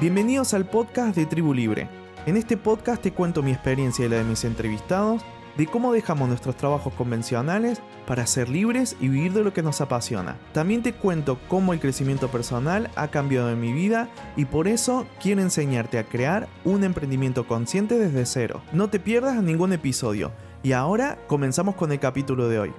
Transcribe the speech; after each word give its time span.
Bienvenidos 0.00 0.54
al 0.54 0.64
podcast 0.64 1.16
de 1.16 1.26
Tribu 1.26 1.52
Libre. 1.52 1.88
En 2.24 2.36
este 2.36 2.56
podcast 2.56 3.02
te 3.02 3.12
cuento 3.12 3.42
mi 3.42 3.50
experiencia 3.50 4.06
y 4.06 4.08
la 4.08 4.18
de 4.18 4.22
mis 4.22 4.44
entrevistados 4.44 5.22
de 5.56 5.66
cómo 5.66 5.92
dejamos 5.92 6.28
nuestros 6.28 6.56
trabajos 6.56 6.92
convencionales 6.94 7.82
para 8.06 8.24
ser 8.28 8.48
libres 8.48 8.96
y 9.00 9.08
vivir 9.08 9.32
de 9.32 9.42
lo 9.42 9.52
que 9.52 9.64
nos 9.64 9.80
apasiona. 9.80 10.36
También 10.52 10.84
te 10.84 10.92
cuento 10.92 11.40
cómo 11.48 11.72
el 11.72 11.80
crecimiento 11.80 12.28
personal 12.28 12.90
ha 12.94 13.08
cambiado 13.08 13.50
en 13.50 13.60
mi 13.60 13.72
vida 13.72 14.08
y 14.36 14.44
por 14.44 14.68
eso 14.68 15.04
quiero 15.20 15.42
enseñarte 15.42 15.98
a 15.98 16.04
crear 16.04 16.46
un 16.64 16.84
emprendimiento 16.84 17.48
consciente 17.48 17.98
desde 17.98 18.24
cero. 18.24 18.62
No 18.72 18.90
te 18.90 19.00
pierdas 19.00 19.42
ningún 19.42 19.72
episodio. 19.72 20.30
Y 20.62 20.72
ahora 20.72 21.18
comenzamos 21.26 21.74
con 21.74 21.90
el 21.90 21.98
capítulo 21.98 22.48
de 22.48 22.60
hoy. 22.60 22.72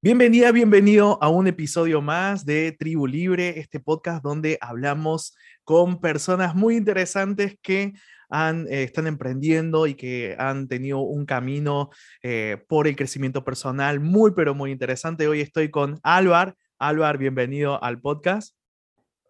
Bienvenida, 0.00 0.52
bienvenido 0.52 1.18
a 1.20 1.28
un 1.28 1.48
episodio 1.48 2.00
más 2.00 2.46
de 2.46 2.70
Tribu 2.70 3.08
Libre, 3.08 3.58
este 3.58 3.80
podcast 3.80 4.22
donde 4.22 4.56
hablamos 4.60 5.36
con 5.64 6.00
personas 6.00 6.54
muy 6.54 6.76
interesantes 6.76 7.58
que 7.60 7.94
eh, 8.30 8.64
están 8.68 9.08
emprendiendo 9.08 9.88
y 9.88 9.94
que 9.94 10.36
han 10.38 10.68
tenido 10.68 11.00
un 11.00 11.26
camino 11.26 11.90
eh, 12.22 12.64
por 12.68 12.86
el 12.86 12.94
crecimiento 12.94 13.42
personal 13.42 13.98
muy, 13.98 14.30
pero 14.36 14.54
muy 14.54 14.70
interesante. 14.70 15.26
Hoy 15.26 15.40
estoy 15.40 15.68
con 15.68 15.98
Álvar. 16.04 16.54
Álvar, 16.78 17.18
bienvenido 17.18 17.82
al 17.82 18.00
podcast. 18.00 18.54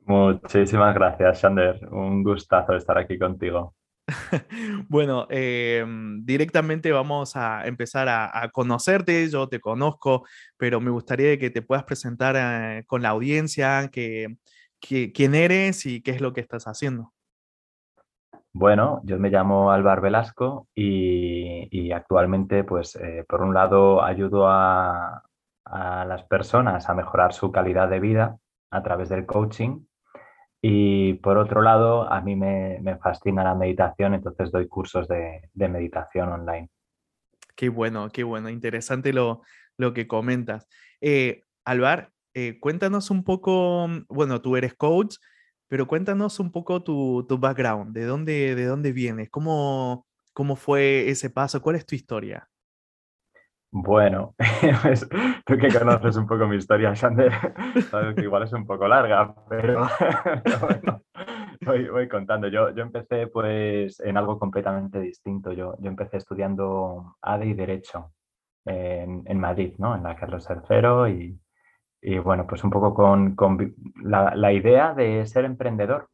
Muchísimas 0.05 0.95
gracias, 0.95 1.41
Sander. 1.41 1.80
Un 1.91 2.23
gustazo 2.23 2.77
estar 2.77 2.98
aquí 2.98 3.19
contigo. 3.19 3.75
Bueno, 4.89 5.27
em, 5.30 6.25
directamente 6.25 6.93
vamos 6.93 7.37
a 7.37 7.67
empezar 7.67 8.09
a, 8.09 8.48
conocerte. 8.53 9.29
Yo 9.29 9.48
te 9.48 9.61
conozco, 9.61 10.25
pero 10.57 10.81
me 10.81 10.91
gustaría 10.91 11.39
que 11.39 11.51
te 11.51 11.62
puedas 11.62 11.84
presentar 11.84 12.37
eh, 12.37 12.84
con 12.87 13.03
la 13.03 13.11
audiencia, 13.11 13.89
que, 13.93 14.37
quién 14.81 15.34
eres 15.34 15.87
y 15.87 16.03
qué 16.03 16.12
es 16.12 16.20
lo 16.20 16.33
que 16.33 16.41
estás 16.41 16.67
haciendo. 16.67 17.12
Bueno, 18.53 19.00
yo 19.05 19.19
me 19.19 19.31
llamo 19.31 19.70
Álvaro 19.70 20.03
Velasco 20.03 20.69
y, 20.75 21.93
actualmente, 21.93 22.65
pues, 22.65 22.97
eh, 22.97 23.25
por 23.28 23.43
un 23.43 23.55
lado, 23.55 24.03
ayudo 24.03 24.48
a 24.48 25.22
las 25.70 26.25
personas 26.25 26.89
a 26.89 26.95
mejorar 26.95 27.34
su 27.34 27.53
calidad 27.53 27.91
de 27.91 28.00
vida 28.00 28.39
a 28.70 28.83
través 28.83 29.11
del 29.11 29.27
coaching 29.27 29.81
y 30.61 31.14
por 31.14 31.39
otro 31.39 31.62
lado, 31.62 32.11
a 32.11 32.20
mí 32.20 32.34
me, 32.34 32.81
fascina 33.03 33.45
la 33.45 33.55
meditación, 33.55 34.14
entonces 34.14 34.51
doy 34.51 34.67
cursos 34.67 35.06
de, 35.09 35.50
meditación 35.55 36.31
online. 36.31 36.70
Qué 37.55 37.69
bueno, 37.69 38.09
qué 38.11 38.25
bueno, 38.25 38.48
interesante 38.48 39.12
lo, 39.12 39.42
lo 39.77 39.92
que 39.92 40.06
comentas. 40.06 40.69
Eh, 41.00 41.42
Alvar, 41.65 42.12
eh, 42.34 42.59
cuéntanos 42.61 43.11
un 43.11 43.25
poco, 43.25 43.87
mm, 43.89 44.06
bueno, 44.09 44.41
tú 44.41 44.56
eres 44.56 44.75
coach, 44.75 45.17
pero 45.69 45.87
cuéntanos 45.87 46.41
un 46.41 46.50
poco 46.50 46.83
tu, 46.83 47.27
background, 47.39 47.95
de 47.95 48.05
dónde, 48.05 48.55
de 48.55 48.65
dónde 48.65 48.93
vienes, 48.93 49.28
cómo, 49.31 50.06
cómo 50.33 50.56
fue 50.56 51.09
ese 51.11 51.31
paso, 51.31 51.62
cuál 51.62 51.77
es 51.77 51.87
tu 51.87 51.95
historia. 51.95 52.48
Bueno, 53.70 54.34
pues, 54.83 55.06
tú 55.44 55.58
que 55.58 55.69
conoces 55.69 56.16
un 56.16 56.27
poco 56.27 56.47
mi 56.47 56.56
historia, 56.56 56.94
Sander, 56.94 57.33
sabes 57.91 58.14
que 58.14 58.22
igual 58.22 58.44
es 58.44 58.52
un 58.55 58.66
poco 58.66 58.88
larga, 58.88 59.34
pero, 59.48 59.86
bueno, 60.60 61.02
voy, 61.92 62.08
contando. 62.08 62.48
Yo, 62.48 62.75
yo 62.75 62.83
empecé 62.83 63.27
pues 63.27 64.00
en 64.00 64.16
algo 64.16 64.38
completamente 64.38 65.00
distinto. 65.00 65.52
Yo, 65.52 65.77
yo 65.80 65.88
empecé 65.88 66.16
estudiando 66.16 67.16
ADE 67.20 67.47
y 67.47 67.55
Derecho 67.55 68.12
en, 68.64 69.22
en 69.27 69.38
Madrid, 69.38 69.75
¿no? 69.78 69.94
En 69.94 70.03
la 70.03 70.16
Carlos 70.16 70.48
III 70.48 71.12
y, 71.12 71.41
y 72.00 72.19
bueno, 72.19 72.47
pues 72.47 72.64
un 72.64 72.70
poco 72.70 72.94
con, 72.94 73.34
con 73.34 73.75
la, 74.03 74.34
la, 74.34 74.53
idea 74.53 74.94
de 74.94 75.27
ser 75.27 75.44
emprendedor. 75.44 76.08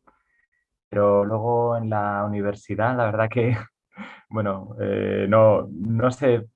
Pero 0.89 1.25
luego 1.25 1.77
en 1.77 1.91
la 1.91 2.25
universidad, 2.25 2.97
la 2.97 3.07
verdad 3.07 3.29
que, 3.31 3.57
bueno, 4.29 4.77
eh, 4.81 5.27
no, 5.29 5.69
no 5.71 6.11
sé 6.11 6.47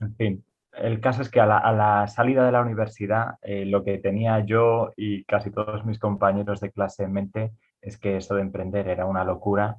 en 0.00 0.14
fin, 0.16 0.44
el 0.72 1.00
caso 1.00 1.22
es 1.22 1.30
que 1.30 1.40
a 1.40 1.46
la, 1.46 2.06
salida 2.08 2.44
de 2.44 2.52
la 2.52 2.60
universidad, 2.60 3.34
eh, 3.42 3.64
lo 3.64 3.84
que 3.84 3.98
tenía 3.98 4.40
yo 4.44 4.92
y 4.96 5.24
casi 5.24 5.50
todos 5.50 5.84
mis 5.84 5.98
compañeros 5.98 6.60
de 6.60 6.70
clase 6.70 7.04
en 7.04 7.12
mente 7.12 7.52
es 7.80 7.98
que 7.98 8.16
eso 8.16 8.34
de 8.34 8.42
emprender 8.42 8.88
era 8.88 9.06
una 9.06 9.24
locura 9.24 9.78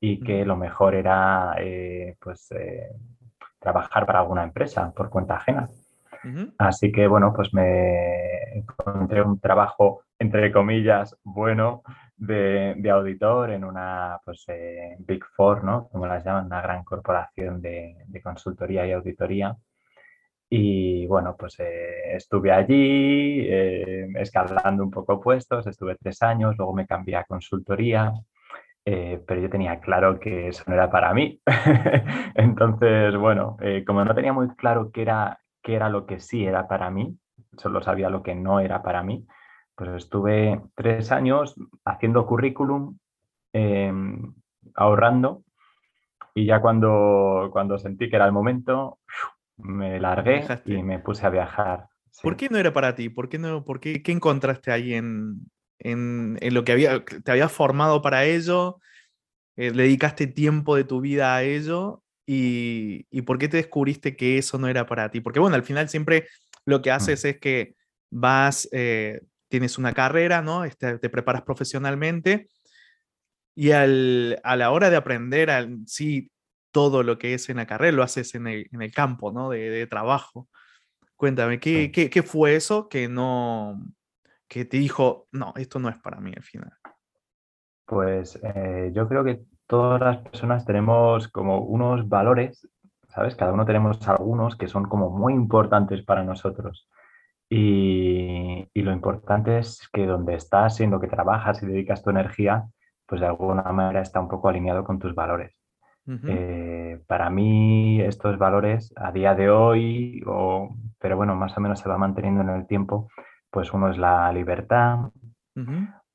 y 0.00 0.20
que 0.20 0.44
lo 0.44 0.56
mejor 0.56 0.94
era 0.94 1.54
eh, 1.58 2.16
pues, 2.20 2.50
eh, 2.52 2.90
trabajar 3.58 4.06
para 4.06 4.20
alguna 4.20 4.44
empresa 4.44 4.92
por 4.92 5.10
cuenta 5.10 5.36
ajena. 5.36 5.68
Así 6.58 6.90
que 6.92 7.06
bueno, 7.06 7.32
pues 7.34 7.52
me 7.54 8.58
encontré 8.58 9.22
un 9.22 9.40
trabajo, 9.40 10.02
entre 10.18 10.52
comillas, 10.52 11.16
bueno 11.22 11.82
de, 12.18 12.90
auditor 12.90 13.50
en 13.50 13.64
una 13.64 14.18
pues, 14.24 14.46
Big 14.98 15.24
Four, 15.36 15.64
¿no? 15.64 15.88
Como 15.88 16.06
las 16.06 16.24
llaman, 16.24 16.46
una 16.46 16.60
gran 16.60 16.84
corporación 16.84 17.60
de, 17.60 17.96
consultoría 18.22 18.86
y 18.86 18.92
auditoría. 18.92 19.56
Y 20.50 21.06
bueno, 21.06 21.36
pues 21.38 21.60
eh, 21.60 22.16
estuve 22.16 22.50
allí 22.50 23.46
eh, 23.46 24.08
escalando 24.16 24.82
un 24.82 24.90
poco 24.90 25.20
puestos, 25.20 25.66
estuve 25.66 25.96
tres 25.96 26.22
años, 26.22 26.56
luego 26.56 26.72
me 26.72 26.86
cambié 26.86 27.16
a 27.16 27.24
consultoría, 27.24 28.12
eh, 28.84 29.20
pero 29.26 29.42
yo 29.42 29.50
tenía 29.50 29.78
claro 29.80 30.18
que 30.18 30.48
eso 30.48 30.64
no 30.66 30.74
era 30.74 30.90
para 30.90 31.12
mí. 31.12 31.40
Entonces, 32.34 33.14
bueno, 33.16 33.58
como 33.86 34.04
no 34.04 34.14
tenía 34.14 34.32
muy 34.32 34.48
claro 34.56 34.90
qué 34.90 35.02
era, 35.02 35.38
qué 35.62 35.74
era 35.74 35.88
lo 35.88 36.06
que 36.06 36.20
sí 36.20 36.44
era 36.44 36.68
para 36.68 36.90
mí, 36.90 37.18
solo 37.56 37.82
sabía 37.82 38.10
lo 38.10 38.22
que 38.22 38.34
no 38.34 38.60
era 38.60 38.82
para 38.82 39.02
mí, 39.02 39.26
pues 39.74 39.90
estuve 39.90 40.60
tres 40.74 41.12
años 41.12 41.54
haciendo 41.84 42.26
currículum, 42.26 42.98
em, 43.52 44.34
ahorrando, 44.74 45.44
y 46.34 46.46
ya 46.46 46.60
cuando, 46.60 47.48
cuando 47.52 47.78
sentí 47.78 48.08
que 48.08 48.16
era 48.16 48.26
el 48.26 48.32
momento, 48.32 48.98
me 49.56 49.98
largué 50.00 50.46
y 50.64 50.82
me 50.82 50.98
puse 50.98 51.26
a 51.26 51.30
viajar. 51.30 51.88
¿Por 52.22 52.36
qué 52.36 52.48
no 52.48 52.58
era 52.58 52.72
para 52.72 52.94
ti? 52.94 53.08
¿Por 53.08 53.28
qué 53.28 53.38
no, 53.38 53.64
por 53.64 53.80
qué, 53.80 54.02
encontraste 54.06 54.72
ahí 54.72 54.94
en, 54.94 55.50
en, 55.78 56.38
lo 56.54 56.64
que 56.64 56.72
había, 56.72 57.04
te 57.04 57.30
había 57.30 57.48
formado 57.48 58.02
para 58.02 58.24
ello? 58.24 58.80
Eh, 59.56 59.72
¿Le 59.72 59.84
dedicaste 59.84 60.26
tiempo 60.26 60.76
de 60.76 60.84
tu 60.84 61.00
vida 61.00 61.34
a 61.34 61.42
ello? 61.42 62.02
Y, 62.30 63.06
y, 63.10 63.22
por 63.22 63.38
qué 63.38 63.48
te 63.48 63.56
descubriste 63.56 64.14
que 64.14 64.36
eso 64.36 64.58
no 64.58 64.68
era 64.68 64.84
para 64.84 65.10
ti? 65.10 65.22
Porque 65.22 65.40
bueno, 65.40 65.56
al 65.56 65.62
final 65.62 65.88
siempre 65.88 66.28
lo 66.66 66.82
que 66.82 66.90
mm. 66.90 66.92
haces 66.92 67.24
es 67.24 67.40
que 67.40 67.74
vas, 68.10 68.68
eh, 68.70 69.22
tienes 69.48 69.78
una 69.78 69.94
carrera, 69.94 70.42
¿no? 70.42 70.66
Este, 70.66 70.98
te 70.98 71.08
preparas 71.08 71.40
profesionalmente 71.40 72.48
y 73.54 73.70
al, 73.70 74.38
a 74.44 74.56
la 74.56 74.70
hora 74.72 74.90
de 74.90 74.96
aprender, 74.96 75.48
al, 75.48 75.78
sí, 75.86 76.30
todo 76.70 77.02
lo 77.02 77.18
que 77.18 77.32
es 77.32 77.48
en 77.48 77.56
la 77.56 77.66
carrera 77.66 77.96
lo 77.96 78.02
haces 78.02 78.34
en 78.34 78.46
el, 78.46 78.68
en 78.72 78.82
el 78.82 78.92
campo, 78.92 79.32
¿no? 79.32 79.48
De, 79.48 79.70
de 79.70 79.86
trabajo. 79.86 80.48
Cuéntame, 81.16 81.58
¿qué, 81.58 81.90
¿qué, 81.90 82.10
qué, 82.10 82.22
fue 82.22 82.56
eso 82.56 82.90
que 82.90 83.08
no, 83.08 83.82
que 84.48 84.66
te 84.66 84.76
dijo, 84.76 85.28
no, 85.32 85.54
esto 85.56 85.78
no 85.78 85.88
es 85.88 85.96
para 85.98 86.20
mí 86.20 86.32
al 86.36 86.42
final? 86.42 86.72
Pues 87.86 88.38
eh, 88.42 88.92
yo 88.94 89.08
creo 89.08 89.24
que 89.24 89.40
todas 89.68 90.00
las 90.00 90.16
personas 90.18 90.64
tenemos 90.64 91.28
como 91.28 91.60
unos 91.60 92.08
valores, 92.08 92.66
¿sabes? 93.08 93.36
Cada 93.36 93.52
uno 93.52 93.66
tenemos 93.66 94.06
algunos 94.08 94.56
que 94.56 94.66
son 94.66 94.88
como 94.88 95.10
muy 95.10 95.34
importantes 95.34 96.02
para 96.02 96.24
nosotros. 96.24 96.88
Y, 97.50 98.68
lo 98.74 98.92
importante 98.92 99.58
es 99.58 99.88
que 99.92 100.06
donde 100.06 100.34
estás 100.34 100.80
y 100.80 100.84
en 100.84 100.90
lo 100.90 101.00
que 101.00 101.08
trabajas 101.08 101.62
y 101.62 101.66
dedicas 101.66 102.02
tu 102.02 102.10
energía, 102.10 102.66
pues 103.06 103.20
de 103.20 103.26
alguna 103.26 103.62
manera 103.72 104.00
está 104.00 104.20
un 104.20 104.28
poco 104.28 104.48
alineado 104.48 104.84
con 104.84 104.98
tus 104.98 105.14
valores. 105.14 105.54
Eh, 106.26 107.02
para 107.06 107.28
mí 107.28 108.00
estos 108.00 108.38
valores 108.38 108.94
a 108.96 109.12
día 109.12 109.34
de 109.34 109.50
hoy, 109.50 110.22
o, 110.26 110.74
pero 110.98 111.18
bueno, 111.18 111.34
más 111.34 111.54
o 111.58 111.60
menos 111.60 111.80
se 111.80 111.88
va 111.88 111.98
manteniendo 111.98 112.40
en 112.40 112.48
el 112.48 112.66
tiempo, 112.66 113.10
pues 113.50 113.74
uno 113.74 113.90
es 113.90 113.98
la 113.98 114.32
libertad, 114.32 115.10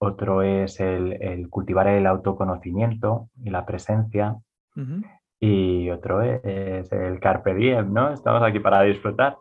otro 0.04 0.42
es 0.42 0.80
el, 0.80 1.48
cultivar 1.50 1.88
el 1.88 2.06
autoconocimiento 2.08 3.30
y 3.44 3.50
la 3.50 3.66
presencia, 3.66 4.38
y 5.40 5.90
otro 5.90 6.22
es 6.22 6.92
el 6.92 7.20
carpe 7.20 7.54
diem, 7.54 7.92
¿no? 7.94 8.14
Estamos 8.14 8.42
aquí 8.44 8.60
para 8.60 8.82
disfrutar. 8.84 9.38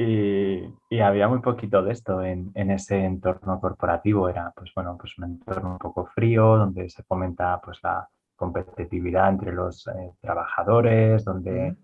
Y, 0.00 1.00
había 1.02 1.26
muy 1.26 1.40
poquito 1.40 1.82
de 1.82 1.92
esto 1.92 2.22
en, 2.22 2.52
ese 2.54 3.04
entorno 3.04 3.60
corporativo. 3.60 4.28
Era, 4.28 4.52
pues 4.54 4.72
bueno, 4.74 4.96
pues 4.96 5.18
un 5.18 5.24
entorno 5.24 5.72
un 5.72 5.78
poco 5.78 6.06
frío, 6.06 6.56
donde 6.56 6.88
se 6.88 7.02
fomenta 7.02 7.60
pues 7.60 7.80
la 7.82 8.08
competitividad 8.36 9.28
entre 9.28 9.52
los 9.52 9.88
eh, 9.88 10.12
trabajadores, 10.20 11.24
donde 11.24 11.76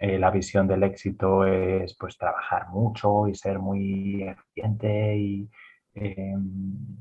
eh, 0.00 0.18
la 0.18 0.32
visión 0.32 0.66
del 0.66 0.82
éxito 0.82 1.44
es 1.44 1.96
pues 1.96 2.18
trabajar 2.18 2.68
mucho 2.70 3.28
y 3.28 3.36
ser 3.36 3.60
muy 3.60 4.24
eficiente 4.24 5.16
y, 5.16 5.48
eh, 5.94 6.34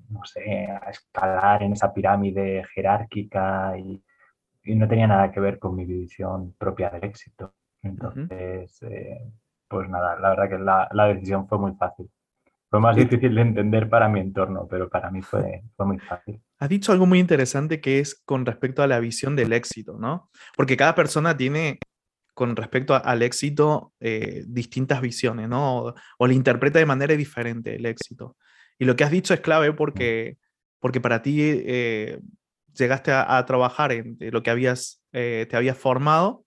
no 0.09 0.25
sé, 0.25 0.67
escalar 0.89 1.63
en 1.63 1.73
esa 1.73 1.93
pirámide 1.93 2.63
jerárquica 2.73 3.77
y 3.77 4.03
y 4.63 4.75
no 4.75 4.87
tenía 4.87 5.07
nada 5.07 5.31
que 5.31 5.39
ver 5.39 5.59
con 5.59 5.75
mi 5.75 5.85
visión 5.85 6.53
propia 6.57 6.89
del 6.89 7.03
éxito. 7.03 7.53
Entonces, 7.81 8.81
eh, 8.83 9.31
pues 9.67 9.89
nada, 9.89 10.19
la 10.19 10.29
verdad 10.29 10.49
que 10.49 10.63
la, 10.63 10.87
la, 10.91 11.07
decisión 11.07 11.47
fue 11.47 11.57
muy 11.57 11.73
fácil. 11.73 12.09
fue 12.69 12.79
más 12.79 12.95
difícil 12.95 13.33
de 13.33 13.41
entender 13.41 13.89
para 13.89 14.09
mi 14.09 14.19
entorno, 14.19 14.67
pero 14.69 14.89
para 14.89 15.09
mí 15.09 15.21
fue, 15.21 15.63
fue 15.75 15.85
muy 15.85 15.99
fácil. 15.99 16.41
Has 16.59 16.69
dicho 16.69 16.91
algo 16.91 17.05
muy 17.05 17.19
interesante 17.19 17.79
que 17.79 17.99
es 17.99 18.21
con 18.25 18.45
respecto 18.45 18.83
a 18.83 18.87
la 18.87 18.99
visión 18.99 19.35
del 19.35 19.53
éxito, 19.53 19.97
¿no? 19.97 20.29
Porque 20.55 20.77
cada 20.77 20.93
persona 20.93 21.35
tiene 21.35 21.79
con 22.33 22.55
respecto 22.55 22.95
al 22.95 23.21
éxito 23.21 23.93
eh, 23.99 24.43
distintas 24.47 25.01
visiones, 25.01 25.49
¿no? 25.49 25.77
O, 25.77 25.93
o, 26.19 26.27
le 26.27 26.33
interpreta 26.33 26.79
de 26.79 26.85
manera 26.85 27.15
diferente 27.15 27.75
el 27.75 27.85
éxito. 27.85 28.37
Y 28.79 28.85
lo 28.85 28.95
que 28.95 29.03
has 29.03 29.11
dicho 29.11 29.33
es 29.33 29.41
clave 29.41 29.73
porque, 29.73 30.37
porque 30.79 31.01
para 31.01 31.21
ti 31.21 31.41
eh, 31.41 32.19
llegaste 32.73 33.11
a, 33.11 33.45
trabajar 33.45 33.91
en 33.91 34.17
lo 34.31 34.41
que 34.41 34.49
habías, 34.49 35.03
eh, 35.11 35.45
te 35.49 35.57
habías 35.57 35.77
formado, 35.77 36.45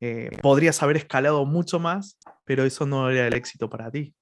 eh, 0.00 0.30
podrías 0.42 0.82
haber 0.82 0.96
escalado 0.96 1.46
mucho 1.46 1.78
más, 1.78 2.18
pero 2.44 2.64
eso 2.64 2.84
no 2.84 3.08
era 3.10 3.28
el 3.28 3.34
éxito 3.34 3.70
para 3.70 3.92
ti. 3.92 4.12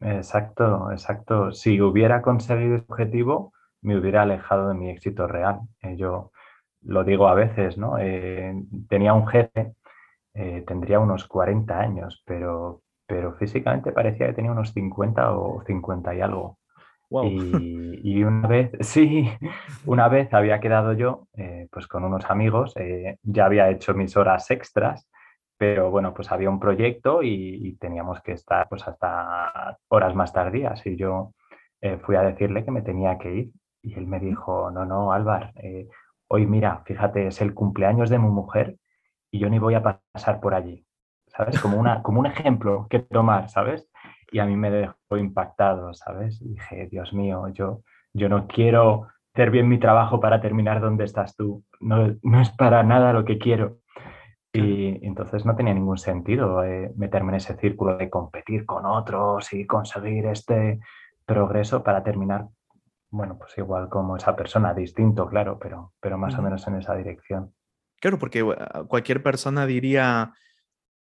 Exacto, 0.00 0.92
exacto. 0.92 1.52
Si 1.52 1.80
hubiera 1.80 2.20
conseguido 2.20 2.76
ese 2.76 2.84
objetivo, 2.86 3.54
me 3.80 3.96
hubiera 3.96 4.22
alejado 4.22 4.68
de 4.68 4.74
mi 4.74 4.90
éxito 4.90 5.26
real. 5.26 5.60
yo 5.96 6.32
lo 6.82 7.02
digo 7.02 7.28
a 7.28 7.34
veces, 7.34 7.78
¿no? 7.78 7.96
tenía 8.88 9.14
un 9.14 9.26
jefe, 9.26 9.74
tendría 10.66 11.00
unos 11.00 11.26
40 11.26 11.80
años, 11.80 12.22
pero, 12.24 12.82
pero 13.08 13.34
físicamente 13.34 13.90
parecía 13.90 14.26
que 14.26 14.34
tenía 14.34 14.52
unos 14.52 14.72
50 14.72 15.32
o 15.32 15.64
50 15.64 16.14
y 16.14 16.20
algo. 16.20 16.58
Y, 17.10 18.22
una 18.22 18.46
vez, 18.46 18.70
sí, 18.80 19.30
una 19.86 20.08
vez 20.08 20.32
había 20.34 20.60
quedado 20.60 20.92
yo 20.92 21.26
eh, 21.34 21.66
pues 21.72 21.86
con 21.86 22.04
unos 22.04 22.26
amigos, 22.30 22.76
eh, 22.76 23.16
ya 23.22 23.46
había 23.46 23.70
hecho 23.70 23.94
mis 23.94 24.14
horas 24.16 24.50
extras, 24.50 25.08
pero 25.56 25.90
bueno, 25.90 26.12
pues 26.12 26.30
había 26.30 26.50
un 26.50 26.60
proyecto 26.60 27.22
y, 27.22 27.76
teníamos 27.80 28.20
que 28.20 28.32
estar 28.32 28.68
pues 28.68 28.86
hasta 28.86 29.78
horas 29.88 30.14
más 30.14 30.32
tardías 30.32 30.84
y 30.86 30.96
yo 30.96 31.32
eh, 31.80 31.96
fui 31.98 32.16
a 32.16 32.22
decirle 32.22 32.64
que 32.64 32.70
me 32.70 32.82
tenía 32.82 33.16
que 33.16 33.34
ir 33.34 33.50
y 33.82 33.94
él 33.94 34.06
me 34.06 34.20
dijo, 34.20 34.70
no, 34.70 34.84
no, 34.84 35.12
Álvar, 35.12 35.54
hoy 36.28 36.46
mira, 36.46 36.82
fíjate, 36.84 37.28
es 37.28 37.40
el 37.40 37.54
cumpleaños 37.54 38.10
de 38.10 38.18
mi 38.18 38.28
mujer 38.28 38.76
y 39.30 39.38
yo 39.38 39.48
ni 39.48 39.58
voy 39.58 39.74
a 39.74 39.82
pasar 40.12 40.40
por 40.40 40.54
allí. 40.54 40.84
¿Sabes? 41.38 41.60
Como, 41.60 41.78
una, 41.78 42.02
como 42.02 42.18
un 42.18 42.26
ejemplo 42.26 42.88
que 42.90 42.98
tomar, 42.98 43.48
¿sabes? 43.48 43.88
Y 44.32 44.40
a 44.40 44.44
mí 44.44 44.56
me 44.56 44.70
dejó 44.70 45.16
impactado, 45.16 45.94
¿sabes? 45.94 46.42
Y 46.42 46.54
dije, 46.54 46.88
Dios 46.90 47.12
mío, 47.12 47.46
yo, 47.52 47.82
yo 48.12 48.28
no 48.28 48.48
quiero 48.48 49.06
hacer 49.32 49.52
bien 49.52 49.68
mi 49.68 49.78
trabajo 49.78 50.18
para 50.18 50.40
terminar 50.40 50.80
donde 50.80 51.04
estás 51.04 51.36
tú. 51.36 51.64
No, 51.78 52.12
no 52.22 52.40
es 52.40 52.50
para 52.50 52.82
nada 52.82 53.12
lo 53.12 53.24
que 53.24 53.38
quiero. 53.38 53.78
Y 54.52 55.06
entonces 55.06 55.46
no 55.46 55.54
tenía 55.54 55.74
ningún 55.74 55.98
sentido 55.98 56.64
eh, 56.64 56.92
meterme 56.96 57.30
en 57.30 57.36
ese 57.36 57.54
círculo 57.56 57.96
de 57.96 58.10
competir 58.10 58.66
con 58.66 58.84
otros 58.84 59.52
y 59.52 59.64
conseguir 59.64 60.26
este 60.26 60.80
progreso 61.24 61.84
para 61.84 62.02
terminar, 62.02 62.48
bueno, 63.10 63.38
pues 63.38 63.56
igual 63.58 63.88
como 63.88 64.16
esa 64.16 64.34
persona, 64.34 64.74
distinto, 64.74 65.28
claro, 65.28 65.56
pero, 65.60 65.92
pero 66.00 66.18
más 66.18 66.36
o 66.36 66.42
menos 66.42 66.66
en 66.66 66.76
esa 66.76 66.96
dirección. 66.96 67.54
Claro, 68.00 68.18
porque 68.18 68.44
cualquier 68.88 69.22
persona 69.22 69.66
diría, 69.66 70.32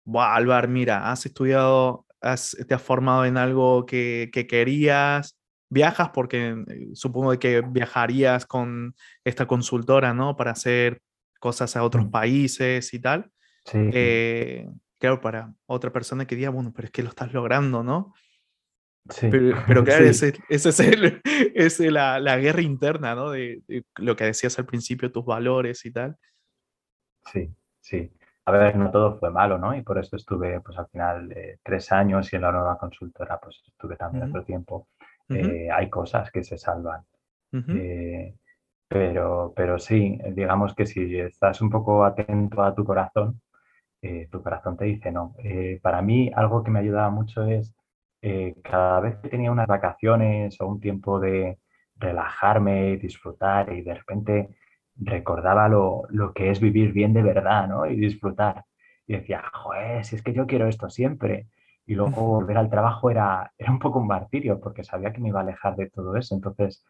Buah, 0.04 0.34
Álvar, 0.34 0.68
mira, 0.68 1.10
has 1.10 1.26
estudiado, 1.26 2.06
te 2.20 2.74
has 2.74 2.82
formado 2.82 3.24
en 3.24 3.36
algo 3.36 3.86
que, 3.86 4.30
querías, 4.48 5.38
viajas 5.68 6.10
porque 6.10 6.64
eh, 6.66 6.88
supongo 6.94 7.38
que 7.38 7.60
viajarías 7.60 8.46
con 8.46 8.94
esta 9.24 9.46
consultora, 9.46 10.14
¿no? 10.14 10.36
Para 10.36 10.52
hacer 10.52 11.00
cosas 11.38 11.76
a 11.76 11.84
otros 11.84 12.06
mm. 12.06 12.10
países 12.10 12.92
y 12.92 12.98
tal. 12.98 13.30
Sí. 13.64 13.78
Eh, 13.92 14.68
claro, 14.98 15.20
para 15.20 15.52
otra 15.66 15.92
persona 15.92 16.26
que 16.26 16.36
diga, 16.36 16.50
bueno, 16.50 16.72
pero 16.74 16.86
es 16.86 16.92
que 16.92 17.02
lo 17.02 17.10
estás 17.10 17.32
logrando, 17.32 17.82
¿no? 17.82 18.14
Sí. 19.08 19.28
Pero, 19.66 19.82
claro, 19.82 20.04
ese, 20.04 20.34
es, 20.48 20.80
el, 20.80 21.22
es 21.54 21.80
la, 21.80 22.20
la, 22.20 22.36
guerra 22.36 22.60
interna, 22.60 23.14
¿no? 23.14 23.30
de, 23.30 23.62
lo 23.96 24.14
que 24.14 24.24
decías 24.24 24.58
al 24.58 24.66
principio, 24.66 25.10
tus 25.10 25.24
valores 25.24 25.84
y 25.86 25.90
tal. 25.90 26.16
Sí, 27.32 27.50
sí 27.80 28.10
a 28.56 28.58
ver, 28.58 28.76
no 28.76 28.90
todo 28.90 29.18
fue 29.18 29.30
malo, 29.30 29.58
¿no? 29.58 29.74
Y 29.74 29.82
por 29.82 29.98
eso 29.98 30.16
estuve, 30.16 30.60
pues 30.60 30.78
al 30.78 30.88
final, 30.88 31.32
eh, 31.32 31.58
tres 31.62 31.90
años 31.92 32.32
y 32.32 32.36
en 32.36 32.42
la 32.42 32.52
nueva 32.52 32.78
consultora, 32.78 33.38
pues 33.38 33.62
estuve 33.66 33.96
también 33.96 34.28
otro 34.28 34.44
tiempo. 34.44 34.88
Eh, 35.28 35.68
hay 35.70 35.88
cosas 35.88 36.30
que 36.30 36.42
se 36.42 36.58
salvan. 36.58 37.04
Eh, 37.52 38.34
pero, 38.88 39.52
pero 39.54 39.78
sí, 39.78 40.18
digamos 40.32 40.74
que 40.74 40.86
si 40.86 41.18
estás 41.18 41.60
un 41.60 41.70
poco 41.70 42.04
atento 42.04 42.62
a 42.62 42.74
tu 42.74 42.84
corazón, 42.84 43.40
tu 44.30 44.42
corazón 44.42 44.76
te 44.76 44.86
dice 44.86 45.12
no. 45.12 45.34
para 45.82 46.02
mí, 46.02 46.30
algo 46.34 46.64
que 46.64 46.70
me 46.70 46.80
ayudaba 46.80 47.10
mucho 47.10 47.44
es 47.44 47.74
cada 48.62 49.00
vez 49.00 49.16
que 49.18 49.28
tenía 49.28 49.52
unas 49.52 49.68
vacaciones 49.68 50.60
o 50.60 50.66
un 50.66 50.80
tiempo 50.80 51.20
de 51.20 51.58
relajarme, 51.96 52.96
disfrutar 52.96 53.72
y 53.72 53.82
de 53.82 53.94
repente 53.94 54.48
recordaba 55.00 55.68
lo, 55.68 56.32
que 56.34 56.50
es 56.50 56.60
vivir 56.60 56.92
bien 56.92 57.12
de 57.12 57.22
verdad, 57.22 57.68
¿no? 57.68 57.86
Y 57.86 57.96
disfrutar. 57.96 58.64
Y 59.06 59.14
decía, 59.14 59.42
joder, 59.52 60.04
si 60.04 60.16
es 60.16 60.22
que 60.22 60.32
yo 60.32 60.46
quiero 60.46 60.68
esto 60.68 60.90
siempre. 60.90 61.48
Y 61.86 61.94
luego 61.94 62.22
volver 62.22 62.58
al 62.58 62.70
trabajo 62.70 63.10
era, 63.10 63.52
era 63.58 63.72
un 63.72 63.78
poco 63.78 63.98
un 63.98 64.06
martirio, 64.06 64.60
porque 64.60 64.84
sabía 64.84 65.12
que 65.12 65.20
me 65.20 65.28
iba 65.28 65.40
a 65.40 65.42
alejar 65.42 65.76
de 65.76 65.90
todo 65.90 66.16
eso. 66.16 66.34
Entonces, 66.34 66.84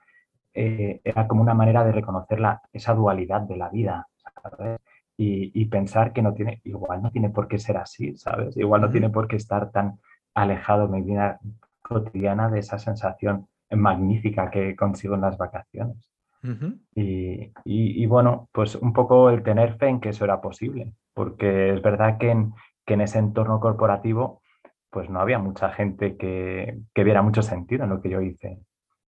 eh, 0.54 1.00
era 1.04 1.26
como 1.28 1.42
una 1.42 1.54
manera 1.54 1.84
de 1.84 1.92
reconocer 1.92 2.40
la, 2.40 2.60
esa 2.72 2.94
dualidad 2.94 3.42
de 3.42 3.56
la 3.56 3.68
vida, 3.70 4.08
¿sabes? 4.42 4.80
Y, 5.16 5.66
pensar 5.66 6.12
que 6.14 6.22
no 6.22 6.32
tiene, 6.32 6.60
igual 6.64 7.02
no 7.02 7.10
tiene 7.10 7.28
por 7.28 7.46
qué 7.46 7.58
ser 7.58 7.76
así, 7.76 8.16
¿sabes? 8.16 8.56
Igual 8.56 8.80
no 8.80 8.90
tiene 8.90 9.10
por 9.10 9.28
qué 9.28 9.36
estar 9.36 9.70
tan 9.70 10.00
alejado 10.34 10.88
mi 10.88 11.02
vida 11.02 11.38
cotidiana 11.82 12.48
de 12.48 12.60
esa 12.60 12.78
sensación 12.78 13.46
magnífica 13.70 14.50
que 14.50 14.74
consigo 14.76 15.14
en 15.16 15.20
las 15.20 15.36
vacaciones 15.36 16.10
y, 16.42 18.06
bueno, 18.06 18.48
pues 18.52 18.74
un 18.76 18.92
poco 18.92 19.30
el 19.30 19.42
tener 19.42 19.76
fe 19.76 19.88
en 19.88 20.00
que 20.00 20.10
eso 20.10 20.24
era 20.24 20.40
posible, 20.40 20.94
porque 21.14 21.74
es 21.74 21.82
verdad 21.82 22.18
que 22.18 22.30
en, 22.30 22.52
que 22.86 22.94
en 22.94 23.02
ese 23.02 23.18
entorno 23.18 23.60
corporativo 23.60 24.42
pues 24.90 25.08
no 25.08 25.20
había 25.20 25.38
mucha 25.38 25.70
gente 25.70 26.16
que, 26.16 26.80
que 26.94 27.04
viera 27.04 27.22
mucho 27.22 27.42
sentido 27.42 27.84
en 27.84 27.90
lo 27.90 28.02
que 28.02 28.10
yo 28.10 28.20
hice. 28.20 28.58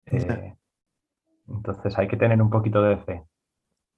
Eh, 0.07 0.56
entonces 1.47 1.97
hay 1.97 2.07
que 2.07 2.18
tener 2.18 2.41
un 2.41 2.50
poquito 2.50 2.81
de 2.81 2.97
fe. 2.97 3.24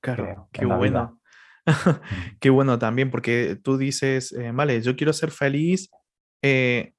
Claro, 0.02 0.50
qué 0.52 0.66
bueno. 0.66 1.22
qué 2.42 2.50
bueno 2.50 2.80
también, 2.80 3.10
porque 3.12 3.58
tú 3.64 3.78
dices, 3.78 4.34
eh, 4.34 4.52
vale, 4.54 4.82
yo 4.82 4.96
quiero 4.96 5.14
ser 5.14 5.32
feliz 5.32 5.90
eh, 6.42 6.94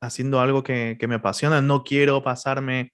haciendo 0.00 0.40
algo 0.40 0.62
que, 0.62 0.96
que, 0.98 1.06
me 1.06 1.16
apasiona, 1.16 1.62
no 1.62 1.84
quiero 1.84 2.22
pasarme, 2.22 2.92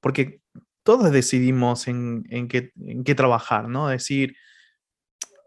porque 0.00 0.40
todos 0.82 1.12
decidimos 1.12 1.88
en, 1.88 2.24
qué, 2.48 3.14
trabajar, 3.14 3.68
¿no? 3.68 3.88
Decir, 3.88 4.34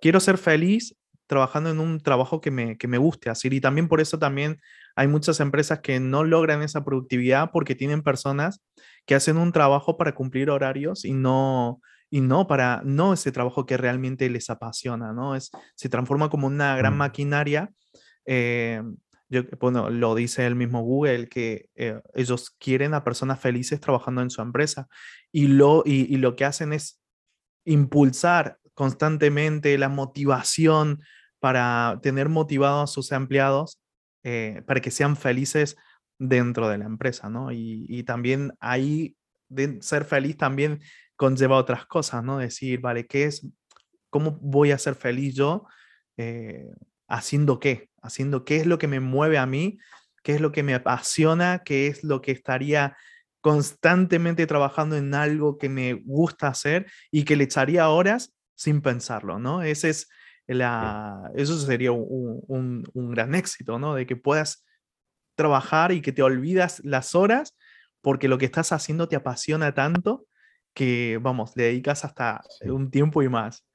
quiero 0.02 0.20
ser 0.20 0.38
feliz 0.38 0.96
trabajando 1.28 1.70
en 1.72 1.80
un 1.80 2.00
trabajo 2.00 2.40
que 2.40 2.52
me, 2.52 2.78
que 2.78 2.88
me 2.88 2.98
guste 2.98 3.30
hacer. 3.30 3.54
Y 3.54 3.62
también 3.62 3.88
por 3.88 4.00
eso 4.00 4.20
también 4.20 4.60
hay 4.96 5.08
muchas 5.08 5.40
empresas 5.40 5.80
que 5.80 6.00
no 6.00 6.24
logran 6.24 6.62
esa 6.62 6.86
productividad 6.86 7.52
porque 7.52 7.76
tienen 7.76 8.04
personas 8.04 8.62
que 9.06 9.16
hacen 9.16 9.38
un 9.38 9.52
trabajo 9.52 9.98
para 9.98 10.14
cumplir 10.14 10.50
horarios 10.50 11.04
y 11.04 11.14
no, 11.14 11.82
y 12.10 12.22
no 12.22 12.48
para, 12.48 12.82
no 12.86 13.14
ese 13.14 13.32
trabajo 13.32 13.66
que 13.66 13.78
realmente 13.78 14.30
les 14.30 14.50
apasiona, 14.50 15.14
¿no? 15.14 15.36
Es, 15.36 15.52
se 15.76 15.90
transforma 15.90 16.30
como 16.30 16.48
una 16.48 16.78
gran 16.78 16.94
mm. 16.94 16.98
maquinaria 16.98 17.72
eh, 18.26 18.82
bueno, 19.60 19.90
lo 19.90 20.16
dice 20.16 20.46
el 20.46 20.56
mismo 20.56 20.82
Google, 20.82 21.28
que 21.28 21.70
eh, 21.76 22.02
ellos 22.14 22.52
quieren 22.60 22.94
a 22.94 23.04
personas 23.04 23.40
felices 23.40 23.80
trabajando 23.80 24.22
en 24.22 24.30
su 24.30 24.42
empresa 24.42 24.88
y 25.32 25.48
lo, 25.48 25.84
y, 25.86 26.16
lo 26.18 26.36
que 26.36 26.46
hacen 26.46 26.74
es 26.74 27.02
impulsar 27.66 28.60
constantemente 28.74 29.78
la 29.78 29.90
motivación 29.90 31.02
para 31.40 32.00
tener 32.02 32.30
motivados 32.30 32.90
a 32.90 32.94
sus 32.94 33.12
empleados 33.12 33.80
eh, 34.24 34.62
para 34.66 34.82
que 34.82 34.92
sean 34.92 35.16
felices 35.16 35.76
dentro 36.18 36.70
de 36.70 36.78
la 36.78 36.86
empresa, 36.86 37.30
¿no? 37.30 37.52
Y, 37.52 38.04
también 38.04 38.54
ahí 38.60 39.16
de 39.50 39.82
ser 39.82 40.06
feliz 40.06 40.38
también 40.38 40.82
conlleva 41.16 41.58
otras 41.58 41.86
cosas, 41.86 42.24
¿no? 42.24 42.38
Decir, 42.38 42.80
vale, 42.82 43.06
¿qué 43.08 43.26
es? 43.26 43.48
¿Cómo 44.10 44.38
voy 44.42 44.72
a 44.72 44.78
ser 44.78 44.96
feliz 44.96 45.36
yo? 45.36 45.66
Eh, 46.18 46.72
¿Haciendo 47.08 47.60
qué? 47.60 47.90
haciendo 48.06 48.46
qué 48.46 48.58
es 48.58 48.66
lo 48.66 48.78
que 48.78 48.88
me 48.88 49.00
mueve 49.00 49.38
a 49.38 49.46
mí, 49.46 49.80
qué 50.24 50.36
es 50.36 50.42
lo 50.42 50.52
que 50.52 50.64
me 50.64 50.76
apasiona, 50.76 51.64
qué 51.66 51.88
es 51.88 52.04
lo 52.04 52.22
que 52.22 52.32
estaría 52.32 52.96
constantemente 53.42 54.48
trabajando 54.48 54.96
en 54.96 55.14
algo 55.14 55.58
que 55.58 55.70
me 55.70 55.94
gusta 55.94 56.48
hacer 56.48 56.88
y 57.12 57.26
que 57.26 57.36
le 57.36 57.44
echaría 57.44 57.90
horas 57.90 58.34
sin 58.56 58.82
pensarlo, 58.82 59.40
¿no? 59.40 59.62
Ese 59.62 59.90
es 59.90 60.10
la, 60.48 61.32
eso 61.36 61.58
sería 61.60 61.92
un, 61.92 62.84
gran 62.94 63.36
éxito, 63.36 63.78
¿no? 63.78 63.96
De 63.96 64.06
que 64.06 64.16
puedas 64.16 64.66
trabajar 65.36 65.92
y 65.92 66.02
que 66.02 66.12
te 66.12 66.24
olvidas 66.24 66.82
las 66.84 67.14
horas 67.14 67.56
porque 68.02 68.28
lo 68.28 68.38
que 68.38 68.46
estás 68.46 68.72
haciendo 68.72 69.08
te 69.08 69.16
apasiona 69.16 69.74
tanto 69.74 70.26
que, 70.74 71.20
vamos, 71.22 71.54
le 71.56 71.64
dedicas 71.64 72.06
hasta 72.06 72.42
un 72.62 72.92
tiempo 72.92 73.24
y 73.24 73.30
más. 73.30 73.66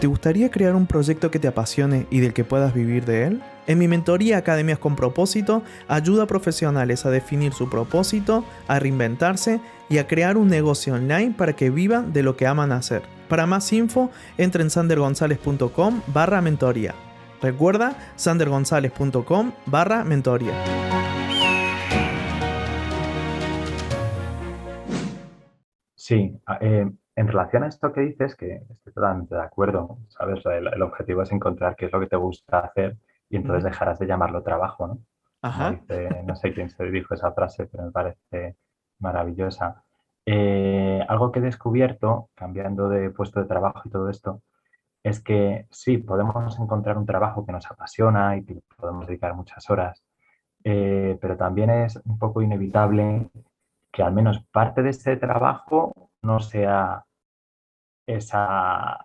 ¿Te 0.00 0.06
gustaría 0.06 0.50
crear 0.50 0.74
un 0.74 0.86
proyecto 0.86 1.30
que 1.30 1.38
te 1.38 1.48
apasione 1.48 2.06
y 2.10 2.20
del 2.20 2.34
que 2.34 2.44
puedas 2.44 2.74
vivir 2.74 3.04
de 3.04 3.26
él? 3.26 3.42
En 3.66 3.78
mi 3.78 3.88
mentoría 3.88 4.36
Academias 4.36 4.78
con 4.78 4.96
propósito, 4.96 5.62
ayuda 5.88 6.24
a 6.24 6.26
profesionales 6.26 7.06
a 7.06 7.10
definir 7.10 7.54
su 7.54 7.70
propósito, 7.70 8.44
a 8.68 8.78
reinventarse 8.78 9.60
y 9.88 9.98
a 9.98 10.06
crear 10.06 10.36
un 10.36 10.48
negocio 10.48 10.94
online 10.94 11.34
para 11.36 11.54
que 11.54 11.70
vivan 11.70 12.12
de 12.12 12.22
lo 12.22 12.36
que 12.36 12.46
aman 12.46 12.72
hacer. 12.72 13.02
Para 13.28 13.46
más 13.46 13.72
info, 13.72 14.10
entra 14.36 14.62
en 14.62 14.70
sandergonzalez.com 14.70 16.02
barra 16.08 16.42
mentoría. 16.42 16.94
Recuerda, 17.40 17.96
sandergonzalez.com 18.16 19.52
barra 19.66 20.04
mentoría. 20.04 20.52
Sí, 25.94 26.38
eh, 26.60 26.86
en 27.16 27.28
relación 27.28 27.62
a 27.62 27.68
esto 27.68 27.92
que 27.92 28.00
dices, 28.00 28.34
que 28.34 28.62
estoy 28.70 28.92
totalmente 28.92 29.34
de 29.34 29.42
acuerdo, 29.42 29.98
¿sabes? 30.08 30.44
El, 30.46 30.82
objetivo 30.82 31.22
es 31.22 31.32
encontrar 31.32 31.76
qué 31.76 31.86
es 31.86 31.92
lo 31.92 32.00
que 32.00 32.08
te 32.08 32.16
gusta 32.16 32.60
hacer 32.60 32.96
y 33.30 33.36
entonces 33.36 33.64
dejarás 33.64 33.98
de 33.98 34.06
llamarlo 34.06 34.42
trabajo, 34.42 34.86
¿no? 34.86 34.98
Ajá. 35.42 35.78
no 36.24 36.34
sé 36.36 36.54
quién 36.54 36.70
se 36.70 36.84
dijo 36.86 37.12
esa 37.12 37.32
frase, 37.32 37.66
pero 37.66 37.84
me 37.84 37.92
parece 37.92 38.56
maravillosa. 38.98 39.84
Eh, 40.24 41.04
algo 41.06 41.30
que 41.30 41.40
he 41.40 41.42
descubierto, 41.42 42.30
cambiando 42.34 42.88
de 42.88 43.10
puesto 43.10 43.40
de 43.40 43.46
trabajo 43.46 43.82
y 43.84 43.90
todo 43.90 44.08
esto, 44.08 44.40
es 45.02 45.20
que 45.20 45.66
sí, 45.70 45.98
podemos 45.98 46.58
encontrar 46.58 46.96
un 46.96 47.04
trabajo 47.04 47.44
que 47.44 47.52
nos 47.52 47.70
apasiona 47.70 48.36
y 48.38 48.44
que 48.44 48.62
podemos 48.76 49.06
dedicar 49.06 49.34
muchas 49.34 49.68
horas, 49.68 50.02
eh, 50.64 51.18
pero 51.20 51.36
también 51.36 51.68
es 51.68 52.00
un 52.06 52.18
poco 52.18 52.40
inevitable 52.40 53.28
que 53.92 54.02
al 54.02 54.14
menos 54.14 54.42
parte 54.50 54.82
de 54.82 54.90
ese 54.90 55.16
trabajo 55.18 56.03
no 56.24 56.40
sea 56.40 57.04
esa, 58.06 58.98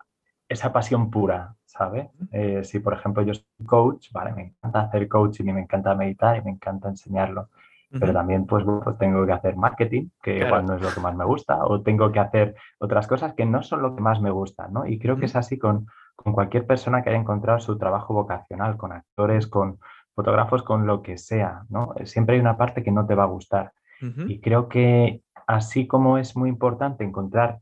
esa 0.48 0.74
pasión 0.74 1.10
pura, 1.10 1.56
¿sabes? 1.66 2.10
Eh, 2.32 2.64
si, 2.64 2.80
por 2.80 2.94
ejemplo, 2.94 3.24
yo 3.24 3.34
soy 3.34 3.66
coach, 3.66 4.12
vale, 4.12 4.34
me 4.34 4.44
encanta 4.44 4.82
hacer 4.82 5.08
coaching 5.08 5.46
y 5.46 5.54
me 5.54 5.62
encanta 5.62 5.96
meditar 5.96 6.38
y 6.38 6.42
me 6.42 6.52
encanta 6.52 6.90
enseñarlo, 6.90 7.50
pero 7.92 8.14
también 8.14 8.46
pues, 8.46 8.64
pues, 8.84 8.98
tengo 8.98 9.26
que 9.26 9.32
hacer 9.32 9.56
marketing, 9.56 10.10
que 10.22 10.40
igual 10.40 10.66
no 10.66 10.76
es 10.76 10.82
lo 10.82 10.90
que 10.90 11.00
más 11.00 11.16
me 11.16 11.26
gusta, 11.26 11.64
o 11.66 11.82
tengo 11.82 12.12
que 12.12 12.20
hacer 12.20 12.56
otras 12.80 13.08
cosas 13.08 13.34
que 13.34 13.46
no 13.46 13.64
son 13.64 13.82
lo 13.82 13.96
que 13.96 14.02
más 14.02 14.22
me 14.22 14.32
gusta, 14.32 14.68
¿no? 14.68 14.86
Y 14.86 15.00
creo 15.00 15.18
que 15.18 15.26
es 15.26 15.36
así 15.36 15.58
con, 15.58 15.88
con 16.16 16.34
cualquier 16.34 16.68
persona 16.68 17.02
que 17.02 17.10
haya 17.10 17.20
encontrado 17.20 17.60
su 17.60 17.78
trabajo 17.78 18.14
vocacional, 18.14 18.78
con 18.78 18.92
actores, 18.92 19.48
con 19.48 19.80
fotógrafos, 20.14 20.64
con 20.64 20.86
lo 20.86 21.02
que 21.02 21.18
sea, 21.18 21.64
¿no? 21.70 21.94
Siempre 22.04 22.36
hay 22.36 22.42
una 22.42 22.58
parte 22.58 22.84
que 22.84 22.92
no 22.92 23.06
te 23.06 23.16
va 23.16 23.24
a 23.24 23.28
gustar. 23.28 23.72
Y 24.02 24.40
creo 24.40 24.70
que 24.70 25.24
así 25.50 25.88
como 25.88 26.20
es 26.20 26.38
muy 26.38 26.48
importante 26.48 27.04
encontrar 27.04 27.60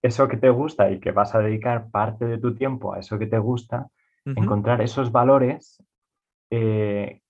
eso 0.00 0.28
que 0.28 0.36
te 0.36 0.48
gusta 0.48 0.92
y 0.92 1.00
que 1.00 1.10
vas 1.10 1.34
a 1.34 1.40
dedicar 1.40 1.90
parte 1.90 2.24
de 2.24 2.38
tu 2.38 2.54
tiempo 2.54 2.94
a 2.94 3.00
eso 3.00 3.18
que 3.18 3.26
te 3.26 3.38
gusta, 3.38 3.88
encontrar 4.24 4.80
esos 4.80 5.10
valores 5.10 5.82
eh, 6.50 7.20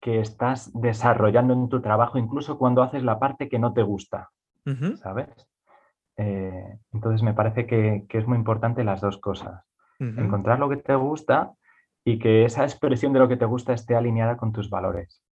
que 0.00 0.20
estás 0.20 0.70
desarrollando 0.72 1.52
en 1.52 1.68
tu 1.68 1.82
trabajo, 1.82 2.16
incluso 2.16 2.56
cuando 2.56 2.82
haces 2.82 3.02
la 3.02 3.18
parte 3.18 3.50
que 3.50 3.58
no 3.58 3.74
te 3.74 3.82
gusta, 3.82 4.30
¿sabes? 4.96 5.28
Eh, 6.16 6.78
entonces 6.94 7.22
me 7.22 7.34
parece 7.34 7.66
que, 7.66 8.06
es 8.08 8.26
muy 8.26 8.38
importante 8.38 8.84
las 8.84 9.02
dos 9.02 9.18
cosas. 9.18 9.64
Encontrar 9.98 10.58
lo 10.60 10.70
que 10.70 10.78
te 10.78 10.94
gusta 10.94 11.52
y 12.04 12.18
que 12.18 12.46
esa 12.46 12.64
expresión 12.64 13.12
de 13.12 13.18
lo 13.18 13.28
que 13.28 13.36
te 13.36 13.44
gusta 13.44 13.74
esté 13.74 13.96
alineada 13.96 14.38
con 14.38 14.52
tus 14.52 14.70
valores. 14.70 15.22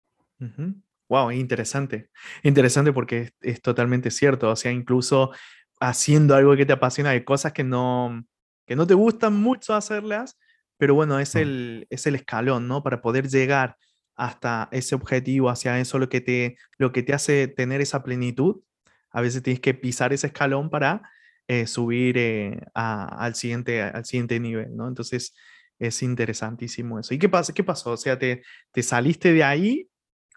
Wow, 1.10 1.32
interesante. 1.32 2.08
Interesante 2.44 2.92
porque 2.92 3.32
es, 3.40 3.60
totalmente 3.60 4.12
cierto. 4.12 4.48
O 4.48 4.56
sea, 4.56 4.70
incluso 4.70 5.32
haciendo 5.80 6.36
algo 6.36 6.56
que 6.56 6.64
te 6.64 6.72
apasiona, 6.72 7.10
hay 7.10 7.24
cosas 7.24 7.52
que 7.52 7.64
no, 7.64 8.24
que 8.64 8.76
no 8.76 8.86
te 8.86 8.94
gustan 8.94 9.34
mucho 9.34 9.74
hacerlas, 9.74 10.38
pero 10.78 10.94
bueno, 10.94 11.18
es 11.18 11.34
el, 11.34 11.88
es 11.90 12.06
el 12.06 12.14
escalón, 12.14 12.68
¿no? 12.68 12.84
Para 12.84 13.02
poder 13.02 13.28
llegar 13.28 13.76
hasta 14.14 14.68
ese 14.70 14.94
objetivo, 14.94 15.50
hacia 15.50 15.80
eso 15.80 15.98
lo 15.98 16.08
que 16.08 16.20
te, 16.20 16.56
lo 16.78 16.92
que 16.92 17.02
te 17.02 17.12
hace 17.12 17.48
tener 17.48 17.80
esa 17.80 18.04
plenitud. 18.04 18.62
A 19.10 19.20
veces 19.20 19.42
tienes 19.42 19.60
que 19.60 19.74
pisar 19.74 20.12
ese 20.12 20.28
escalón 20.28 20.70
para 20.70 21.02
eh, 21.48 21.66
subir 21.66 22.18
eh, 22.18 22.60
al, 22.74 23.34
siguiente, 23.34 23.82
al 23.82 24.04
siguiente 24.04 24.38
nivel, 24.38 24.76
¿no? 24.76 24.86
Entonces, 24.86 25.34
es 25.80 26.02
interesantísimo 26.04 27.00
eso. 27.00 27.14
¿Y 27.14 27.18
qué, 27.18 27.28
pasa, 27.28 27.52
qué 27.52 27.64
pasó? 27.64 27.92
O 27.92 27.96
sea, 27.96 28.16
te, 28.16 28.44
te 28.70 28.82
saliste 28.84 29.32
de 29.32 29.42
ahí 29.42 29.90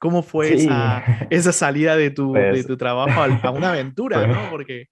¿Cómo 0.03 0.21
fue 0.21 0.55
esa, 0.55 1.01
esa, 1.29 1.53
salida 1.53 1.95
de 1.95 2.09
tu, 2.09 2.33
de 2.33 2.49
pues 2.49 2.67
tu 2.67 2.75
trabajo 2.75 3.21
a, 3.21 3.51
una 3.51 3.69
aventura, 3.69 4.27
¿no? 4.27 4.49
Porque... 4.49 4.89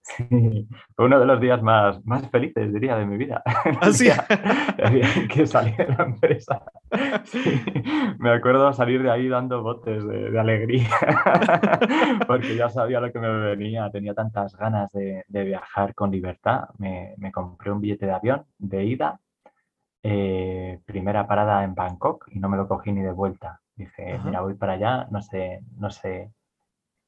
Sí, 0.00 0.66
fue 0.94 1.04
uno 1.04 1.20
de 1.20 1.26
los 1.26 1.38
días 1.38 1.62
más, 1.62 2.02
más 2.06 2.26
felices, 2.30 2.72
diría, 2.72 2.96
de 2.96 3.04
mi 3.04 3.18
vida. 3.18 3.42
Así 3.82 4.08
¿Ah, 4.08 4.26
que 5.34 5.46
salí 5.46 5.72
de 5.72 5.88
la 5.88 6.04
empresa. 6.04 6.64
me 8.18 8.30
acuerdo 8.30 8.72
salir 8.72 9.02
de 9.02 9.10
ahí 9.10 9.28
dando 9.28 9.62
botes 9.62 10.02
de, 10.06 10.40
alegría, 10.40 10.88
porque 12.26 12.56
ya 12.56 12.70
sabía 12.70 13.00
lo 13.00 13.12
que 13.12 13.18
me 13.18 13.28
venía, 13.28 13.90
tenía 13.90 14.14
tantas 14.14 14.56
ganas 14.56 14.90
de, 14.92 15.24
de 15.28 15.44
viajar 15.44 15.94
con 15.94 16.10
libertad. 16.10 16.70
Me, 16.78 17.12
me, 17.18 17.30
compré 17.30 17.70
un 17.70 17.82
billete 17.82 18.06
de 18.06 18.12
avión 18.12 18.46
de 18.56 18.82
ida, 18.82 19.20
eh, 20.02 20.80
primera 20.86 21.26
parada 21.26 21.62
en 21.64 21.74
Bangkok 21.74 22.28
y 22.30 22.38
no 22.38 22.48
me 22.48 22.56
lo 22.56 22.66
cogí 22.66 22.92
ni 22.92 23.02
de 23.02 23.12
vuelta. 23.12 23.60
Dije, 23.76 24.18
mira, 24.24 24.40
voy 24.40 24.54
para 24.54 24.72
allá, 24.72 25.06
no 25.10 25.20
sé, 25.20 25.60
no 25.76 25.90
sé 25.90 26.32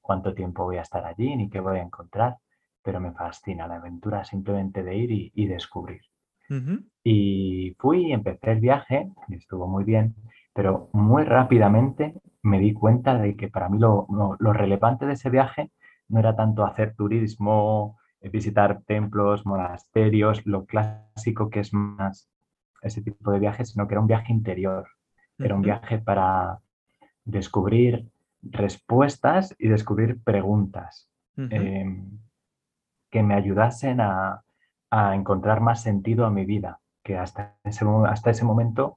cuánto 0.00 0.34
tiempo 0.34 0.64
voy 0.64 0.76
a 0.76 0.82
estar 0.82 1.04
allí 1.04 1.34
ni 1.34 1.48
qué 1.48 1.60
voy 1.60 1.78
a 1.78 1.82
encontrar, 1.82 2.36
pero 2.82 3.00
me 3.00 3.12
fascina 3.12 3.66
la 3.66 3.76
aventura 3.76 4.24
simplemente 4.24 4.82
de 4.82 4.96
ir 4.96 5.32
y, 5.34 5.46
descubrir. 5.46 6.02
Y 7.02 7.74
fui 7.78 8.06
y 8.06 8.12
empecé 8.12 8.52
el 8.52 8.60
viaje, 8.60 9.10
y 9.28 9.34
estuvo 9.34 9.66
muy 9.66 9.84
bien, 9.84 10.14
pero 10.52 10.90
muy 10.92 11.24
rápidamente 11.24 12.14
me 12.42 12.58
di 12.58 12.72
cuenta 12.72 13.18
de 13.18 13.36
que 13.36 13.48
para 13.48 13.68
mí 13.68 13.78
lo, 13.78 14.06
lo 14.38 14.52
relevante 14.52 15.06
de 15.06 15.14
ese 15.14 15.30
viaje 15.30 15.70
no 16.08 16.20
era 16.20 16.36
tanto 16.36 16.64
hacer 16.64 16.94
turismo, 16.94 17.98
eh, 18.20 18.28
visitar 18.28 18.82
templos, 18.84 19.46
monasterios, 19.46 20.44
lo 20.46 20.64
clásico 20.64 21.50
que 21.50 21.60
es 21.60 21.72
más 21.72 22.30
ese 22.82 23.02
tipo 23.02 23.30
de 23.30 23.38
viajes, 23.40 23.70
sino 23.70 23.86
que 23.86 23.94
era 23.94 24.00
un 24.00 24.06
viaje 24.06 24.32
interior 24.32 24.86
era 25.38 25.54
un 25.54 25.62
viaje 25.62 25.98
para 25.98 26.58
descubrir 27.24 28.08
respuestas 28.42 29.54
y 29.58 29.68
descubrir 29.68 30.22
preguntas 30.22 31.08
em, 31.36 32.18
que 33.10 33.22
me 33.22 33.34
ayudasen 33.34 34.00
a, 34.00 34.42
encontrar 34.90 35.60
más 35.60 35.82
sentido 35.82 36.24
a 36.24 36.30
mi 36.30 36.46
vida, 36.46 36.80
que 37.02 37.18
hasta 37.18 37.56
ese, 37.62 37.84
hasta 38.06 38.30
ese 38.30 38.44
momento, 38.44 38.96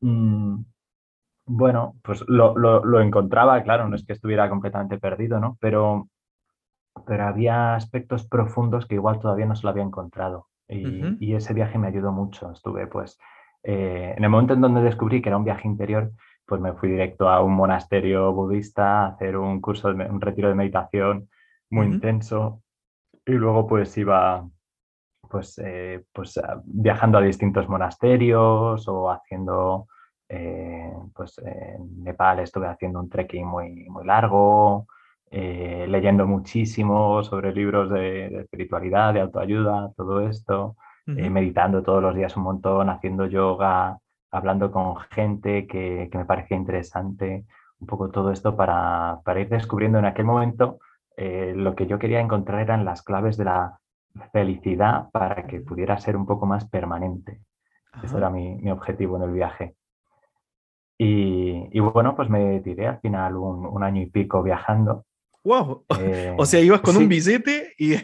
mm, 0.00 0.62
bueno, 1.44 1.96
pues 2.02 2.24
lo, 2.26 3.00
encontraba, 3.00 3.62
claro, 3.62 3.86
no 3.86 3.96
es 3.96 4.04
que 4.06 4.14
estuviera 4.14 4.48
completamente 4.48 4.98
perdido, 4.98 5.38
¿no? 5.38 5.58
Pero, 5.60 6.08
pero 7.06 7.26
había 7.26 7.74
aspectos 7.74 8.26
profundos 8.26 8.86
que 8.86 8.94
igual 8.94 9.20
todavía 9.20 9.46
no 9.46 9.54
se 9.54 9.64
lo 9.64 9.70
había 9.70 9.82
encontrado. 9.82 10.46
Y, 10.68 11.16
y 11.18 11.34
ese 11.34 11.52
viaje 11.52 11.78
me 11.78 11.88
ayudó 11.88 12.12
mucho. 12.12 12.52
Estuve 12.52 12.86
pues 12.86 13.18
eh, 13.62 14.14
en 14.16 14.24
el 14.24 14.30
momento 14.30 14.54
en 14.54 14.60
donde 14.60 14.82
descubrí 14.82 15.20
que 15.20 15.28
era 15.28 15.36
un 15.36 15.44
viaje 15.44 15.68
interior, 15.68 16.12
pues 16.46 16.60
me 16.60 16.72
fui 16.72 16.90
directo 16.90 17.28
a 17.28 17.42
un 17.42 17.54
monasterio 17.54 18.32
budista 18.32 19.04
a 19.04 19.06
hacer 19.08 19.36
un 19.36 19.60
curso, 19.60 19.92
de, 19.92 20.04
un 20.06 20.20
retiro 20.20 20.48
de 20.48 20.54
meditación 20.54 21.28
muy 21.70 21.86
intenso 21.86 22.62
y 23.24 23.32
luego 23.32 23.66
pues 23.68 23.96
iba 23.96 24.48
pues, 25.28 25.60
eh, 25.64 26.04
pues 26.12 26.40
viajando 26.64 27.18
a 27.18 27.22
distintos 27.22 27.68
monasterios 27.68 28.88
o 28.88 29.10
haciendo, 29.10 29.86
eh, 30.28 30.92
pues 31.14 31.38
en 31.38 32.02
Nepal 32.02 32.40
estuve 32.40 32.66
haciendo 32.66 32.98
un 32.98 33.08
trekking 33.08 33.46
muy, 33.46 33.88
muy 33.88 34.04
largo, 34.04 34.86
leyendo 35.30 36.26
muchísimo 36.26 37.22
sobre 37.22 37.52
libros 37.52 37.90
de, 37.90 38.28
de 38.30 38.40
espiritualidad, 38.40 39.14
de 39.14 39.20
autoayuda, 39.20 39.92
todo 39.96 40.20
esto. 40.22 40.76
Eh, 41.06 41.30
meditando 41.30 41.82
todos 41.82 42.02
los 42.02 42.14
días 42.14 42.36
un 42.36 42.44
montón, 42.44 42.88
haciendo 42.88 43.26
yoga, 43.26 43.98
hablando 44.30 44.70
con 44.70 44.96
gente 44.96 45.66
que, 45.66 46.08
me 46.12 46.24
parecía 46.24 46.56
interesante, 46.56 47.44
un 47.80 47.86
poco 47.86 48.10
todo 48.10 48.30
esto 48.30 48.54
para, 48.54 49.20
ir 49.36 49.48
descubriendo 49.48 49.98
en 49.98 50.04
aquel 50.04 50.24
momento 50.24 50.78
eh, 51.16 51.52
lo 51.56 51.74
que 51.74 51.86
yo 51.86 51.98
quería 51.98 52.20
encontrar 52.20 52.60
eran 52.60 52.84
las 52.84 53.02
claves 53.02 53.36
de 53.36 53.44
la 53.44 53.78
felicidad 54.32 55.10
para 55.10 55.46
que 55.46 55.60
pudiera 55.60 55.98
ser 55.98 56.16
un 56.16 56.26
poco 56.26 56.46
más 56.46 56.68
permanente. 56.68 57.40
Ese 58.02 58.16
era 58.16 58.30
mi, 58.30 58.70
objetivo 58.70 59.16
en 59.16 59.22
el 59.22 59.32
viaje. 59.32 59.74
Y, 60.96 61.80
bueno, 61.80 62.14
pues 62.14 62.28
me 62.28 62.60
tiré 62.60 62.86
al 62.86 63.00
final 63.00 63.36
un, 63.36 63.82
año 63.82 64.02
y 64.02 64.06
pico 64.06 64.42
viajando. 64.42 65.06
¡Wow! 65.42 65.86
o 66.36 66.46
sea, 66.46 66.60
ibas 66.60 66.82
con 66.82 66.96
un 66.96 67.08
billete 67.08 67.72
y... 67.78 67.94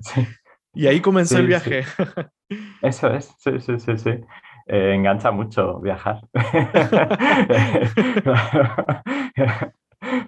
sí. 0.00 0.26
Y 0.72 0.86
ahí 0.86 1.00
comenzó 1.00 1.38
el 1.38 1.46
viaje. 1.46 1.84
Eso 2.82 3.08
es, 3.08 3.34
sí, 3.38 3.60
sí, 3.60 3.78
sí, 3.78 3.98
sí. 3.98 4.10
Eh, 4.66 4.94
engancha 4.94 5.30
mucho 5.30 5.80
viajar. 5.80 6.20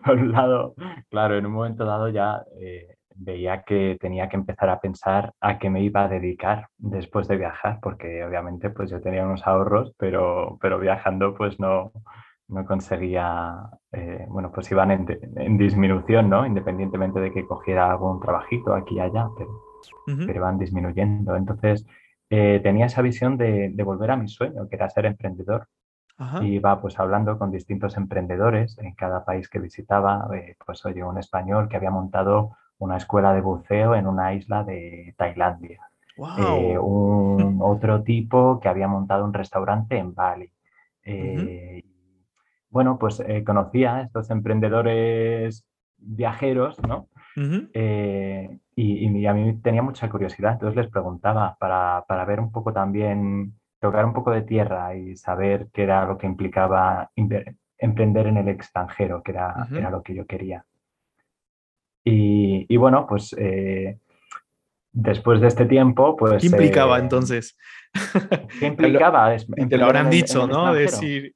Por 0.04 0.18
un 0.18 0.32
lado, 0.32 0.74
claro, 1.10 1.38
en 1.38 1.46
un 1.46 1.52
momento 1.52 1.84
dado 1.84 2.08
ya 2.08 2.42
eh, 2.60 2.96
veía 3.14 3.62
que 3.62 3.96
tenía 4.00 4.28
que 4.28 4.36
empezar 4.36 4.68
a 4.68 4.80
pensar 4.80 5.32
a 5.40 5.58
qué 5.58 5.70
me 5.70 5.82
iba 5.82 6.04
a 6.04 6.08
dedicar 6.08 6.68
después 6.76 7.28
de 7.28 7.36
viajar, 7.36 7.78
porque 7.80 8.24
obviamente 8.24 8.70
pues 8.70 8.90
yo 8.90 9.00
tenía 9.00 9.24
unos 9.24 9.46
ahorros, 9.46 9.94
pero, 9.96 10.58
pero 10.60 10.78
viajando 10.78 11.34
pues 11.34 11.58
no, 11.60 11.92
no 12.48 12.66
conseguía, 12.66 13.54
eh, 13.92 14.26
bueno, 14.28 14.50
pues 14.52 14.70
iban 14.70 14.90
en, 14.90 15.56
disminución, 15.56 16.28
¿no? 16.28 16.46
Independientemente 16.46 17.20
de 17.20 17.32
que 17.32 17.46
cogiera 17.46 17.90
algún 17.90 18.20
trabajito 18.20 18.74
aquí 18.74 18.96
y 18.96 19.00
allá, 19.00 19.28
pero, 19.36 19.71
pero 20.06 20.34
iban 20.34 20.58
disminuyendo. 20.58 21.36
Entonces 21.36 21.86
eh, 22.34 22.60
tenía 22.62 22.86
esa 22.86 23.02
visión 23.02 23.36
de, 23.36 23.68
de, 23.74 23.82
volver 23.82 24.10
a 24.10 24.16
mi 24.16 24.26
sueño, 24.26 24.66
que 24.66 24.76
era 24.76 24.88
ser 24.88 25.04
emprendedor. 25.04 25.68
Y 26.40 26.54
iba 26.54 26.80
pues 26.80 26.98
hablando 26.98 27.36
con 27.36 27.50
distintos 27.50 27.96
emprendedores 27.96 28.78
en 28.78 28.94
cada 28.94 29.24
país 29.24 29.48
que 29.48 29.58
visitaba, 29.58 30.28
eh, 30.34 30.56
pues 30.64 30.86
oye, 30.86 31.02
un 31.02 31.18
español 31.18 31.68
que 31.68 31.76
había 31.76 31.90
montado 31.90 32.56
una 32.78 32.96
escuela 32.96 33.34
de 33.34 33.42
buceo 33.42 33.94
en 33.96 34.06
una 34.06 34.32
isla 34.32 34.64
de 34.64 35.14
Tailandia. 35.18 35.80
Eh, 36.38 36.78
un 36.78 37.58
otro 37.60 38.02
tipo 38.02 38.60
que 38.60 38.68
había 38.68 38.88
montado 38.88 39.24
un 39.24 39.34
restaurante 39.34 39.98
en 39.98 40.14
Bali. 40.14 40.50
Bueno, 42.70 42.98
pues 42.98 43.22
conocía 43.44 43.96
a 43.96 44.02
estos 44.02 44.30
emprendedores 44.30 45.66
viajeros, 45.98 46.78
¿no? 46.86 47.08
Y, 48.74 49.26
a 49.26 49.34
mí 49.34 49.54
tenía 49.62 49.82
mucha 49.82 50.08
curiosidad, 50.08 50.52
entonces 50.52 50.76
les 50.76 50.90
preguntaba 50.90 51.56
para, 51.58 52.04
para 52.08 52.24
ver 52.24 52.40
un 52.40 52.50
poco 52.50 52.72
también 52.72 53.54
tocar 53.80 54.04
un 54.04 54.12
poco 54.12 54.30
de 54.30 54.42
tierra 54.42 54.94
y 54.94 55.16
saber 55.16 55.68
qué 55.72 55.82
era 55.82 56.06
lo 56.06 56.16
que 56.16 56.26
implicaba 56.26 57.10
emprender 57.78 58.26
en 58.28 58.36
el 58.36 58.48
extranjero, 58.48 59.22
que 59.22 59.32
era, 59.32 59.68
era 59.72 59.90
lo 59.90 60.02
que 60.02 60.14
yo 60.14 60.24
quería. 60.24 60.64
Y, 62.04 62.76
bueno, 62.76 63.06
pues 63.06 63.34
eh, 63.38 63.98
después 64.92 65.40
de 65.40 65.48
este 65.48 65.66
tiempo, 65.66 66.16
pues... 66.16 66.40
¿Qué 66.40 66.46
implicaba 66.46 66.98
eh, 66.98 67.02
entonces? 67.02 67.56
¿Qué 68.60 68.66
implicaba? 68.66 69.36
te 69.36 69.76
lo 69.76 69.84
habrán 69.84 70.10
dicho, 70.10 70.46
¿no? 70.46 70.72
Decir... 70.72 71.32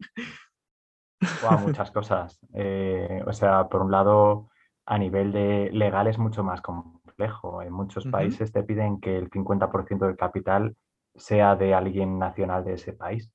muchas 1.67 1.91
cosas. 1.91 2.39
Eh, 2.55 3.23
o 3.27 3.33
sea, 3.33 3.69
por 3.69 3.83
un 3.83 3.91
lado, 3.91 4.49
a 4.87 4.99
nivel 4.99 5.33
de 5.33 5.71
legal 5.73 6.07
es 6.07 6.19
mucho 6.19 6.43
más 6.45 6.61
complejo. 6.61 6.96
En 7.19 7.73
muchos 7.73 8.07
países 8.07 8.53
te 8.53 8.63
piden 8.63 9.01
que 9.01 9.17
el 9.17 9.31
50% 9.31 10.07
del 10.07 10.17
capital 10.17 10.77
sea 11.15 11.57
de 11.57 11.75
alguien 11.75 12.19
nacional 12.19 12.65
de 12.65 12.75
ese 12.75 12.93
país. 12.93 13.31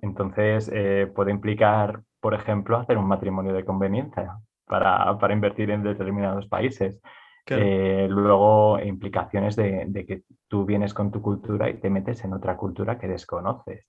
Entonces, 0.00 0.70
eh, 0.72 1.10
puede 1.14 1.32
implicar, 1.32 2.02
por 2.20 2.34
ejemplo, 2.34 2.78
hacer 2.78 2.96
un 2.96 3.06
matrimonio 3.06 3.52
de 3.52 3.64
conveniencia 3.64 4.38
para, 4.64 5.18
invertir 5.32 5.70
en 5.70 5.82
determinados 5.82 6.46
países. 6.46 7.00
Eh, 7.46 8.06
luego, 8.08 8.78
implicaciones 8.80 9.56
de, 9.56 10.04
que 10.06 10.22
tú 10.46 10.64
vienes 10.64 10.94
con 10.94 11.10
tu 11.10 11.20
cultura 11.20 11.68
y 11.68 11.78
te 11.78 11.90
metes 11.90 12.24
en 12.24 12.32
otra 12.32 12.56
cultura 12.56 12.98
que 12.98 13.08
desconoces. 13.08 13.86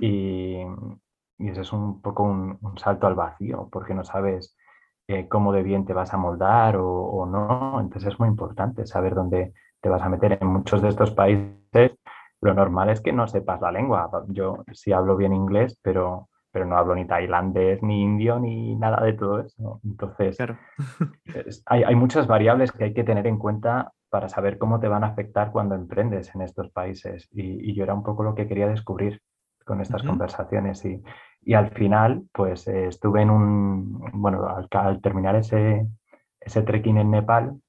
y, 0.00 0.58
y, 1.38 1.48
eso 1.48 1.62
es 1.62 1.72
un 1.72 2.00
poco 2.00 2.22
un, 2.22 2.58
salto 2.76 3.06
al 3.06 3.14
vacío, 3.14 3.68
porque 3.70 3.94
no 3.94 4.04
sabes 4.04 4.56
eh, 5.08 5.28
cómo 5.28 5.52
de 5.52 5.62
bien 5.62 5.84
te 5.84 5.92
vas 5.92 6.12
a 6.14 6.16
moldar 6.16 6.76
o, 6.76 6.88
o 6.88 7.26
no. 7.26 7.80
Entonces, 7.80 8.12
es 8.12 8.20
muy 8.20 8.28
importante 8.28 8.86
saber 8.86 9.14
dónde 9.14 9.52
te 9.80 9.88
vas 9.88 10.02
a 10.02 10.08
meter. 10.08 10.38
En 10.40 10.48
muchos 10.48 10.82
de 10.82 10.88
estos 10.88 11.10
países 11.12 11.98
lo 12.44 12.52
normal 12.52 12.90
es 12.90 13.00
que 13.00 13.12
no 13.12 13.26
sepas 13.26 13.62
la 13.62 13.72
lengua. 13.72 14.10
Yo 14.28 14.64
sí 14.72 14.92
hablo 14.92 15.16
bien 15.16 15.32
inglés, 15.32 15.78
pero, 15.82 16.28
pero 16.52 16.66
no 16.66 16.76
hablo 16.76 16.94
ni 16.94 17.06
tailandés, 17.06 17.82
ni 17.82 18.02
indio, 18.02 18.38
ni 18.38 18.76
nada 18.76 19.02
de 19.02 19.14
todo 19.14 19.40
eso. 19.40 19.80
Entonces, 19.82 20.36
hay, 21.66 21.94
muchas 21.94 22.26
variables 22.26 22.70
que 22.70 22.84
hay 22.84 22.92
que 22.92 23.02
tener 23.02 23.26
en 23.26 23.38
cuenta 23.38 23.92
para 24.10 24.28
saber 24.28 24.58
cómo 24.58 24.78
te 24.78 24.88
van 24.88 25.04
a 25.04 25.08
afectar 25.08 25.52
cuando 25.52 25.74
emprendes 25.74 26.34
en 26.34 26.42
estos 26.42 26.70
países. 26.70 27.28
Y, 27.32 27.74
yo 27.74 27.82
era 27.82 27.94
un 27.94 28.02
poco 28.02 28.22
lo 28.22 28.34
que 28.34 28.46
quería 28.46 28.68
descubrir 28.68 29.22
con 29.64 29.80
estas 29.80 30.02
conversaciones. 30.02 30.84
Y, 30.84 31.02
y, 31.44 31.54
al 31.54 31.70
final, 31.70 32.24
pues 32.32 32.66
eh, 32.68 32.88
estuve 32.88 33.22
en 33.22 33.30
un, 33.30 34.10
bueno, 34.12 34.46
al, 34.72 35.00
terminar 35.00 35.36
ese, 35.36 35.86
ese 36.40 36.62
trekking 36.62 36.98
en 36.98 37.10
Nepal, 37.10 37.60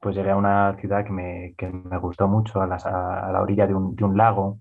pues 0.00 0.16
llegué 0.16 0.30
a 0.30 0.36
una 0.36 0.76
ciudad 0.80 1.04
que 1.04 1.12
me, 1.12 1.54
que 1.56 1.68
me 1.68 1.98
gustó 1.98 2.28
mucho, 2.28 2.60
a, 2.60 2.64
a, 2.64 3.32
la 3.32 3.42
orilla 3.42 3.66
de 3.66 3.74
un, 3.74 3.94
de 3.96 4.04
un 4.04 4.16
lago, 4.16 4.60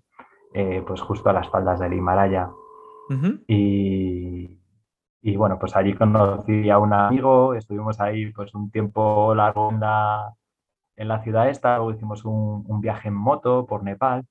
eh, 0.53 0.83
pues 0.85 1.01
justo 1.01 1.29
a 1.29 1.33
las 1.33 1.49
faldas 1.49 1.79
del 1.79 1.93
Himalaya. 1.93 2.49
y, 3.47 4.59
y, 5.21 5.35
bueno, 5.37 5.57
pues 5.59 5.75
allí 5.75 5.93
conocí 5.93 6.69
a 6.69 6.79
un 6.79 6.93
amigo, 6.93 7.53
estuvimos 7.53 7.99
ahí 8.01 8.31
pues 8.31 8.53
un 8.53 8.71
tiempo 8.71 9.33
largo 9.35 9.71
en 9.71 9.79
la, 9.79 10.33
en 10.95 11.07
la 11.07 11.21
ciudad 11.23 11.49
esta, 11.49 11.77
luego 11.77 11.91
hicimos 11.91 12.25
un, 12.25 12.65
un 12.67 12.81
viaje 12.81 13.07
en 13.07 13.13
moto 13.13 13.65
por 13.65 13.83
Nepal. 13.83 14.25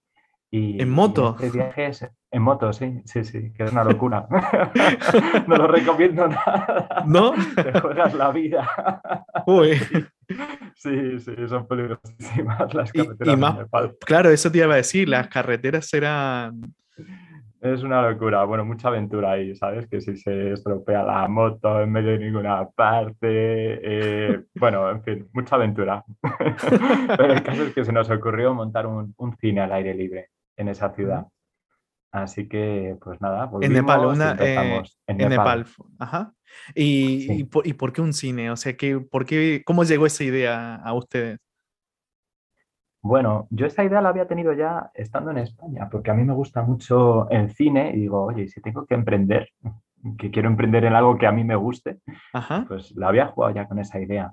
Y, 0.50 0.80
¿En 0.80 0.90
moto? 0.90 1.36
este 1.40 1.56
viaje 1.56 1.90
en 2.36 2.42
moto, 2.42 2.70
sí, 2.70 3.00
sí, 3.06 3.24
sí, 3.24 3.50
que 3.54 3.64
es 3.64 3.72
una 3.72 3.82
locura. 3.82 4.26
no 5.46 5.56
lo 5.56 5.68
recomiendo 5.68 6.28
nada. 6.28 7.02
¿No? 7.06 7.32
Te 7.54 7.80
juegas 7.80 8.12
la 8.12 8.30
vida. 8.30 8.68
Uy. 9.46 9.80
Sí, 10.74 11.18
sí, 11.18 11.34
son 11.48 11.66
peligrosísimas 11.66 12.74
las 12.74 12.92
carreteras. 12.92 13.66
claro, 14.04 14.28
eso 14.28 14.52
te 14.52 14.58
iba 14.58 14.74
a 14.74 14.76
decir, 14.76 15.08
las 15.08 15.28
carreteras 15.28 15.92
eran... 15.94 16.60
Es 17.62 17.82
una 17.82 18.02
locura, 18.02 18.44
bueno, 18.44 18.66
mucha 18.66 18.88
aventura 18.88 19.32
ahí, 19.32 19.56
¿sabes? 19.56 19.86
Que 19.88 20.02
si 20.02 20.16
se 20.18 20.52
estropea 20.52 21.02
la 21.04 21.26
moto 21.28 21.80
en 21.80 21.90
medio 21.90 22.10
de 22.10 22.18
ninguna 22.18 22.68
parte, 22.68 23.16
eh, 23.22 24.42
bueno, 24.56 24.90
en 24.90 25.02
fin, 25.02 25.28
mucha 25.32 25.56
aventura. 25.56 26.04
Pero 27.16 27.32
el 27.32 27.42
caso 27.42 27.62
es 27.62 27.72
que 27.72 27.84
se 27.84 27.92
nos 27.92 28.10
ocurrió 28.10 28.52
montar 28.52 28.86
un, 28.86 29.14
un 29.16 29.36
cine 29.38 29.62
al 29.62 29.72
aire 29.72 29.94
libre 29.94 30.28
en 30.56 30.68
esa 30.68 30.94
ciudad. 30.94 31.26
Así 32.12 32.48
que, 32.48 32.96
pues 33.02 33.20
nada, 33.20 33.50
en 33.60 33.72
Nepal, 33.72 34.06
una, 34.06 34.36
eh, 34.40 34.82
en, 35.06 35.16
Nepal. 35.18 35.66
Ajá. 35.98 36.32
¿Y, 36.74 37.42
y, 37.42 37.44
por, 37.44 37.92
qué 37.92 38.00
un 38.00 38.12
cine? 38.12 38.50
O 38.50 38.56
sea, 38.56 38.76
que, 38.76 39.00
¿por 39.00 39.26
qué, 39.26 39.62
¿cómo 39.66 39.84
llegó 39.84 40.06
esa 40.06 40.24
idea 40.24 40.76
a 40.76 40.94
ustedes? 40.94 41.38
Bueno, 43.02 43.46
yo 43.50 43.66
esa 43.66 43.84
idea 43.84 44.00
la 44.00 44.08
había 44.08 44.26
tenido 44.26 44.52
ya 44.52 44.90
estando 44.94 45.30
en 45.30 45.38
España, 45.38 45.88
porque 45.90 46.10
a 46.10 46.14
mí 46.14 46.24
me 46.24 46.32
gusta 46.32 46.62
mucho 46.62 47.28
el 47.30 47.50
cine 47.50 47.92
y 47.94 48.00
digo, 48.00 48.24
oye, 48.24 48.48
si 48.48 48.60
tengo 48.60 48.86
que 48.86 48.94
emprender, 48.94 49.50
que 50.18 50.30
quiero 50.30 50.48
emprender 50.48 50.84
en 50.84 50.94
algo 50.94 51.18
que 51.18 51.26
a 51.26 51.32
mí 51.32 51.44
me 51.44 51.56
guste, 51.56 51.98
pues 52.66 52.92
la 52.96 53.08
había 53.08 53.26
jugado 53.26 53.54
ya 53.54 53.68
con 53.68 53.78
esa 53.78 54.00
idea. 54.00 54.32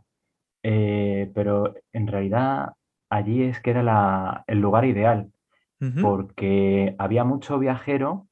Eh, 0.64 1.30
pero 1.36 1.74
en 1.92 2.08
realidad 2.08 2.70
allí 3.10 3.44
es 3.44 3.60
que 3.60 3.72
era 3.72 4.44
el 4.48 4.60
lugar 4.60 4.86
ideal, 4.86 5.33
porque 6.02 6.96
había 6.98 7.24
mucho 7.24 7.60
viajero, 7.60 8.28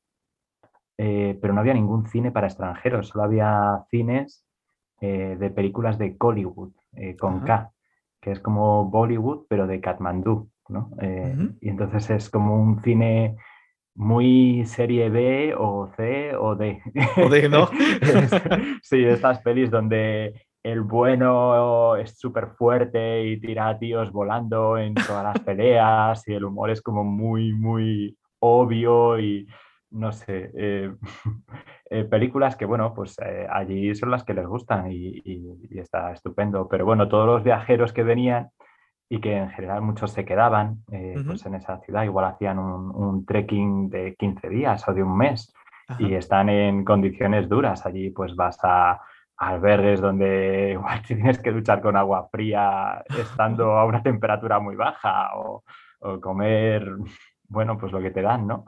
eh, 0.97 1.37
pero 1.41 1.53
no 1.53 1.61
había 1.61 1.73
ningún 1.73 2.05
cine 2.07 2.31
para 2.31 2.47
extranjeros, 2.47 3.07
solo 3.07 3.23
había 3.23 3.83
cines 3.89 4.45
eh, 4.99 5.35
de 5.39 5.49
películas 5.49 5.97
de 5.97 6.15
Hollywood, 6.19 6.73
eh, 6.93 7.15
con 7.15 7.41
K, 7.41 7.71
que 8.19 8.31
es 8.31 8.39
como 8.39 8.85
Bollywood, 8.85 9.45
pero 9.49 9.67
de 9.67 9.81
Katmandú, 9.81 10.49
¿no? 10.69 10.91
Y 11.59 11.69
entonces 11.69 12.09
es 12.11 12.29
como 12.29 12.61
un 12.61 12.81
cine 12.81 13.35
muy 13.95 14.65
serie 14.65 15.09
B 15.09 15.53
o 15.57 15.91
C 15.95 16.35
o 16.35 16.55
D. 16.55 16.81
O 17.17 17.29
D, 17.29 17.49
¿no? 17.49 17.67
sí, 18.81 19.03
estas 19.03 19.41
pelis 19.41 19.69
donde 19.69 20.45
el 20.63 20.81
bueno 20.81 21.95
es 21.95 22.17
súper 22.17 22.49
fuerte 22.49 23.25
y 23.25 23.39
tira 23.39 23.69
a 23.69 23.79
tíos 23.79 24.11
volando 24.11 24.77
en 24.77 24.93
todas 24.93 25.23
las 25.23 25.39
peleas 25.39 26.27
y 26.27 26.33
el 26.33 26.45
humor 26.45 26.69
es 26.69 26.81
como 26.81 27.03
muy, 27.03 27.53
muy 27.53 28.17
obvio 28.39 29.19
y 29.19 29.47
no 29.91 30.11
sé, 30.11 30.51
eh, 30.55 30.93
eh, 31.89 32.03
películas 32.05 32.55
que 32.55 32.65
bueno, 32.65 32.93
pues 32.93 33.17
eh, 33.19 33.47
allí 33.49 33.93
son 33.95 34.11
las 34.11 34.23
que 34.23 34.33
les 34.33 34.47
gustan 34.47 34.91
y, 34.91 35.21
está 35.71 36.11
estupendo. 36.11 36.67
Pero 36.67 36.85
bueno, 36.85 37.07
todos 37.07 37.25
los 37.25 37.43
viajeros 37.43 37.91
que 37.91 38.03
venían 38.03 38.49
y 39.09 39.19
que 39.19 39.35
en 39.35 39.49
general 39.49 39.81
muchos 39.81 40.11
se 40.11 40.23
quedaban 40.23 40.83
pues 40.87 41.45
en 41.45 41.55
esa 41.55 41.79
ciudad, 41.79 42.03
igual 42.03 42.25
hacían 42.25 42.59
un, 42.59 42.95
un, 42.95 43.25
trekking 43.25 43.89
de 43.89 44.15
15 44.15 44.47
días 44.47 44.87
o 44.87 44.93
de 44.93 45.03
un 45.03 45.17
mes 45.17 45.53
y 45.99 46.13
están 46.13 46.47
en 46.47 46.85
condiciones 46.85 47.49
duras. 47.49 47.85
Allí 47.85 48.11
pues 48.11 48.33
vas 48.37 48.57
a 48.63 49.01
albergues 49.41 49.99
donde 49.99 50.71
igual 50.73 51.01
tienes 51.01 51.39
que 51.39 51.51
duchar 51.51 51.81
con 51.81 51.97
agua 51.97 52.29
fría 52.31 53.03
estando 53.17 53.77
a 53.77 53.85
una 53.85 54.03
temperatura 54.03 54.59
muy 54.59 54.75
baja 54.75 55.31
o, 55.35 55.63
comer, 56.19 56.83
bueno, 57.47 57.77
pues 57.77 57.91
lo 57.91 58.01
que 58.01 58.09
te 58.09 58.23
dan, 58.23 58.47
¿no? 58.47 58.65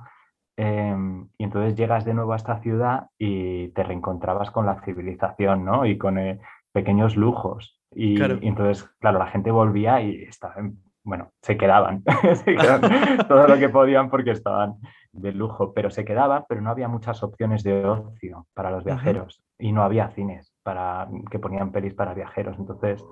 Em, 0.56 1.28
y 1.36 1.46
entonces 1.46 1.74
llegas 1.74 2.06
de 2.06 2.14
nuevo 2.14 2.34
a 2.34 2.36
esta 2.36 2.60
ciudad 2.60 3.08
y 3.18 3.70
te 3.70 3.82
reencontrabas 3.82 4.52
con 4.52 4.68
la 4.68 4.80
civilización, 4.84 5.66
¿no? 5.66 5.88
Y 5.88 5.98
con 5.98 6.20
eh, 6.20 6.40
pequeños 6.72 7.16
lujos. 7.16 7.82
Y, 7.92 8.22
entonces, 8.22 8.84
claro, 9.00 9.18
la 9.18 9.26
gente 9.26 9.50
volvía 9.50 10.00
y 10.02 10.22
estaban, 10.26 10.78
bueno, 11.04 11.32
se 11.42 11.58
quedaban, 11.58 12.04
se 12.36 12.56
quedaban 12.56 12.82
todo 13.28 13.48
lo 13.48 13.58
que 13.58 13.70
podían 13.70 14.12
porque 14.12 14.30
estaban 14.30 14.76
de 15.12 15.32
lujo, 15.32 15.74
pero 15.74 15.90
se 15.90 16.06
quedaban, 16.06 16.46
pero 16.48 16.62
no 16.62 16.70
había 16.70 16.88
muchas 16.88 17.24
opciones 17.24 17.64
de 17.64 17.84
ocio 17.84 18.46
para 18.54 18.70
los 18.70 18.84
viajeros 18.84 19.44
y 19.58 19.72
no 19.72 19.82
había 19.82 20.10
cines 20.10 20.53
para, 20.64 21.08
que 21.30 21.40
ponían 21.40 21.72
pelis 21.72 21.94
para 21.94 22.14
viajeros. 22.14 22.58
Entonces, 22.58 23.06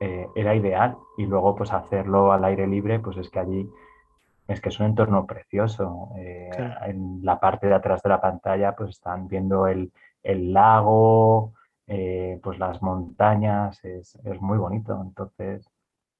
eh, 0.00 0.28
era 0.34 0.54
ideal. 0.54 0.96
Y 1.16 1.26
luego, 1.26 1.54
pues 1.54 1.72
hacerlo 1.72 2.32
al 2.32 2.44
aire 2.44 2.66
libre, 2.66 2.98
pues 3.00 3.16
es 3.16 3.30
que 3.30 3.38
allí 3.38 3.70
es 4.48 4.60
que 4.60 4.68
es 4.68 4.78
un 4.80 4.86
entorno 4.86 5.26
precioso. 5.26 6.10
Eh, 6.18 6.50
en 6.86 7.20
la 7.24 7.40
parte 7.40 7.66
de 7.66 7.74
atrás 7.74 8.02
de 8.02 8.10
la 8.10 8.20
pantalla, 8.20 8.74
pues 8.76 8.90
están 8.90 9.28
viendo 9.28 9.66
el, 9.66 9.92
lago, 10.22 11.54
eh, 11.86 12.40
pues 12.42 12.58
las 12.58 12.82
montañas, 12.82 13.82
es, 13.84 14.18
muy 14.40 14.58
bonito. 14.58 15.00
Entonces, 15.02 15.68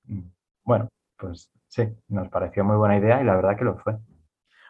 mm, 0.06 0.20
bueno, 0.64 0.88
pues 1.18 1.50
sí, 1.68 1.84
nos 2.08 2.28
pareció 2.28 2.64
muy 2.64 2.76
buena 2.76 2.96
idea 2.98 3.20
y 3.20 3.24
la 3.24 3.36
verdad 3.36 3.56
que 3.56 3.64
lo 3.64 3.76
fue. 3.78 3.96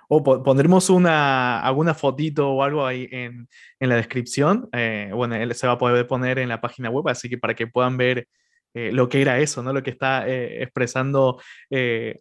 O 0.08 0.22
pondremos 0.22 0.88
una, 0.88 1.60
alguna 1.60 1.94
fotito 1.94 2.50
o 2.50 2.62
algo 2.62 2.86
ahí 2.86 3.08
en, 3.10 3.48
la 3.80 3.96
descripción. 3.96 4.68
Eh, 4.72 5.10
bueno, 5.12 5.36
se 5.54 5.66
va 5.66 5.74
a 5.74 5.78
poder 5.78 6.06
poner 6.06 6.38
en 6.38 6.48
la 6.48 6.60
página 6.60 6.90
web, 6.90 7.08
así 7.08 7.28
que 7.28 7.38
para 7.38 7.54
que 7.54 7.66
puedan 7.66 7.96
ver 7.96 8.28
eh, 8.74 8.92
lo 8.92 9.08
que 9.08 9.20
era 9.20 9.38
eso, 9.38 9.62
¿no? 9.62 9.72
Lo 9.72 9.82
que 9.82 9.90
está 9.90 10.28
eh, 10.28 10.62
expresando 10.62 11.40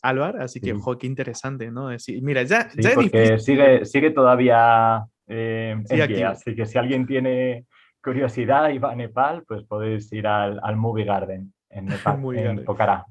Álvaro. 0.01 0.41
Así 0.41 0.59
que, 0.59 0.73
ojo, 0.73 0.97
qué 0.97 1.05
interesante, 1.05 1.69
¿no? 1.69 1.89
Decir, 1.89 2.21
mira, 2.23 2.43
ya, 2.43 2.69
ya 2.75 2.89
es 2.89 2.95
porque 2.95 3.39
sigue, 3.39 3.85
sigue 3.85 4.11
todavía 4.11 5.05
en 5.27 5.83
pie, 5.83 6.23
así 6.23 6.55
que 6.55 6.65
si 6.65 6.77
alguien 6.77 7.05
tiene 7.05 7.65
curiosidad 8.03 8.69
y 8.69 8.77
va 8.77 8.91
a 8.91 8.95
Nepal, 8.95 9.43
pues 9.47 9.63
podéis 9.63 10.11
ir 10.13 10.27
al, 10.27 10.59
al 10.61 10.75
Movie 10.75 11.05
Garden 11.05 11.53
en 11.69 11.85
Nepal, 11.85 12.19
en 12.35 12.65
Pokhara. 12.65 13.05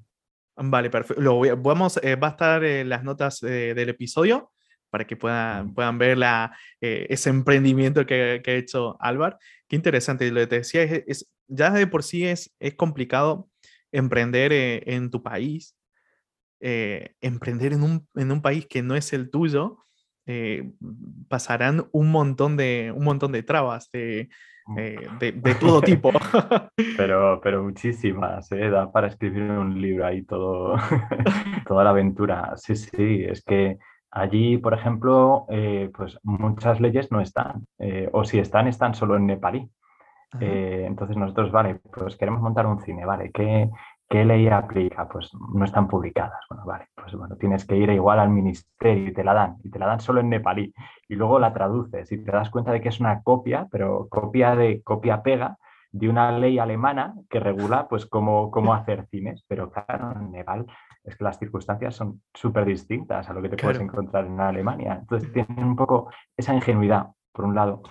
Vale, 0.57 0.89
perfecto. 0.89 1.21
Lo 1.21 1.41
vamos, 1.57 2.01
va 2.01 2.27
a 2.29 2.31
estar 2.31 2.65
en 2.65 2.89
las 2.89 3.03
notas 3.03 3.41
del 3.41 3.89
episodio 3.89 4.53
para 4.94 5.09
que 5.09 5.16
puedan, 5.16 5.74
puedan 5.74 5.98
ver 5.98 6.16
la, 6.16 6.57
eh, 6.80 7.09
ese 7.11 7.28
emprendimiento 7.28 8.07
que, 8.07 8.40
que, 8.44 8.50
ha 8.52 8.54
hecho 8.54 8.96
Álvaro. 9.00 9.37
Qué 9.66 9.74
interesante. 9.74 10.30
Lo 10.30 10.38
que 10.42 10.46
te 10.46 10.59
decía 10.59 10.85
es, 10.85 11.28
ya 11.48 11.70
de 11.70 11.88
por 11.88 12.04
sí 12.04 12.24
es, 12.24 12.54
es 12.61 12.76
complicado 12.76 13.50
emprender 13.90 14.52
eh, 14.52 14.85
en 14.87 15.11
tu 15.11 15.20
país, 15.20 15.76
eh, 16.61 17.16
emprender 17.20 17.72
en 17.72 17.83
un, 17.83 18.07
en 18.14 18.30
un, 18.30 18.40
país 18.40 18.68
que 18.68 18.85
no 18.85 18.94
es 18.94 19.12
el 19.12 19.30
tuyo. 19.30 19.78
pasarán 21.28 21.88
un 21.90 22.12
montón 22.12 22.57
de, 22.57 22.92
un 22.94 23.02
montón 23.02 23.33
de 23.33 23.42
trabas 23.42 23.90
de, 23.90 24.28
mm. 24.66 24.76
de, 25.18 25.33
de, 25.33 25.54
todo 25.57 25.80
tipo. 25.80 26.12
Pero, 26.96 27.40
pero 27.42 27.64
muchísimas, 27.64 28.48
da 28.48 28.92
para 28.92 29.09
escribir 29.09 29.42
un 29.42 29.80
libro 29.83 30.07
ahí 30.07 30.22
todo, 30.22 30.76
toda 31.66 31.83
la 31.83 31.90
aventura. 31.90 32.52
Sí, 32.59 32.76
sí, 32.76 33.24
es 33.28 33.42
que 33.42 33.76
Allí, 34.14 34.59
por 34.59 34.74
ejemplo, 34.74 35.44
eh, 35.48 35.90
pues 35.92 36.20
muchas 36.22 36.81
leyes 36.81 37.11
no 37.11 37.20
están, 37.20 37.66
eh, 37.81 38.09
o 38.12 38.22
si 38.22 38.38
están, 38.38 38.68
están 38.68 38.94
solo 38.94 39.16
en 39.16 39.27
nepalí. 39.27 39.68
Eh, 40.40 40.85
entonces 40.87 41.16
nosotros, 41.16 41.50
vale, 41.50 41.81
pues 41.92 42.16
queremos 42.16 42.40
montar 42.40 42.64
un 42.66 42.81
cine, 42.81 43.05
¿vale? 43.05 43.33
¿Qué, 43.33 43.68
¿Qué, 44.09 44.24
ley 44.24 44.46
aplica? 44.46 45.09
Pues 45.09 45.33
no 45.53 45.64
están 45.64 45.88
publicadas. 45.88 46.38
Bueno, 46.48 46.64
vale, 46.64 46.87
pues 46.94 47.12
bueno, 47.16 47.35
tienes 47.37 47.64
que 47.64 47.77
ir 47.77 47.90
igual 47.90 48.20
al 48.20 48.31
ministerio 48.31 49.09
y 49.09 49.12
te 49.12 49.24
la 49.24 49.35
dan, 49.35 49.57
y 49.64 49.70
te 49.70 49.81
la 49.81 49.87
dan 49.87 49.98
solo 49.98 50.20
en 50.20 50.29
nepalí. 50.29 50.72
Y 51.09 51.16
luego 51.16 51.40
la 51.40 51.53
traduces 51.53 52.11
y 52.12 52.18
te 52.18 52.31
das 52.31 52.50
cuenta 52.50 52.70
de 52.70 52.81
que 52.81 52.90
es 52.90 53.00
una 53.00 53.20
copia, 53.20 53.66
pero 53.68 54.07
copia 54.09 54.55
de 54.55 54.81
copia-pega 54.83 55.57
de 55.94 56.09
una 56.09 56.37
ley 56.37 56.59
alemana 56.59 57.14
que 57.30 57.38
regula 57.38 57.87
pues 57.87 58.04
cómo, 58.04 58.50
cómo 58.50 58.74
hacer 58.74 59.07
cines, 59.07 59.44
pero 59.46 59.70
claro, 59.70 60.11
en 60.18 60.33
Nepal 60.33 60.66
es 61.04 61.16
que 61.16 61.22
las 61.22 61.38
circunstancias 61.38 61.94
son 61.94 62.20
súper 62.35 62.64
distintas 62.64 63.30
a 63.30 63.33
lo 63.33 63.40
que 63.40 63.50
te 63.50 63.57
puedes 63.57 63.80
encontrar 63.80 64.26
en 64.26 64.40
Alemania. 64.40 64.98
Entonces 65.00 65.33
tienen 65.33 65.62
un 65.62 65.76
poco 65.76 66.11
esa 66.37 66.52
ingenuidad, 66.52 67.07
por 67.30 67.44
un 67.44 67.54
lado. 67.54 67.83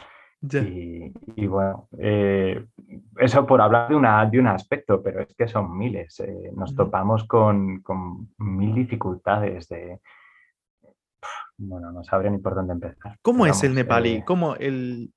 Y, 0.42 1.48
bueno, 1.48 1.88
eh, 1.98 2.66
eso 3.18 3.48
por 3.48 3.62
hablar 3.62 3.88
de, 3.88 3.96
una, 3.96 4.26
de 4.26 4.38
un 4.38 4.48
aspecto, 4.48 5.02
pero 5.02 5.22
es 5.22 5.34
que 5.34 5.48
son 5.48 5.78
miles. 5.78 6.20
Eh, 6.20 6.52
nos 6.54 6.76
topamos 6.76 7.24
con, 7.24 7.82
con, 7.82 8.34
mil 8.38 8.76
dificultades 8.76 9.70
de... 9.70 10.02
Bueno, 11.58 11.94
no 11.94 12.04
sabría 12.04 12.32
ni 12.32 12.40
por 12.40 12.54
dónde 12.54 12.74
empezar. 12.74 13.18
¿Cómo 13.22 13.46
es 13.46 13.64
el 13.64 13.74
nepalí? 13.74 14.16
Eh, 14.16 14.24
¿Cómo 14.26 14.56
el 14.56 15.14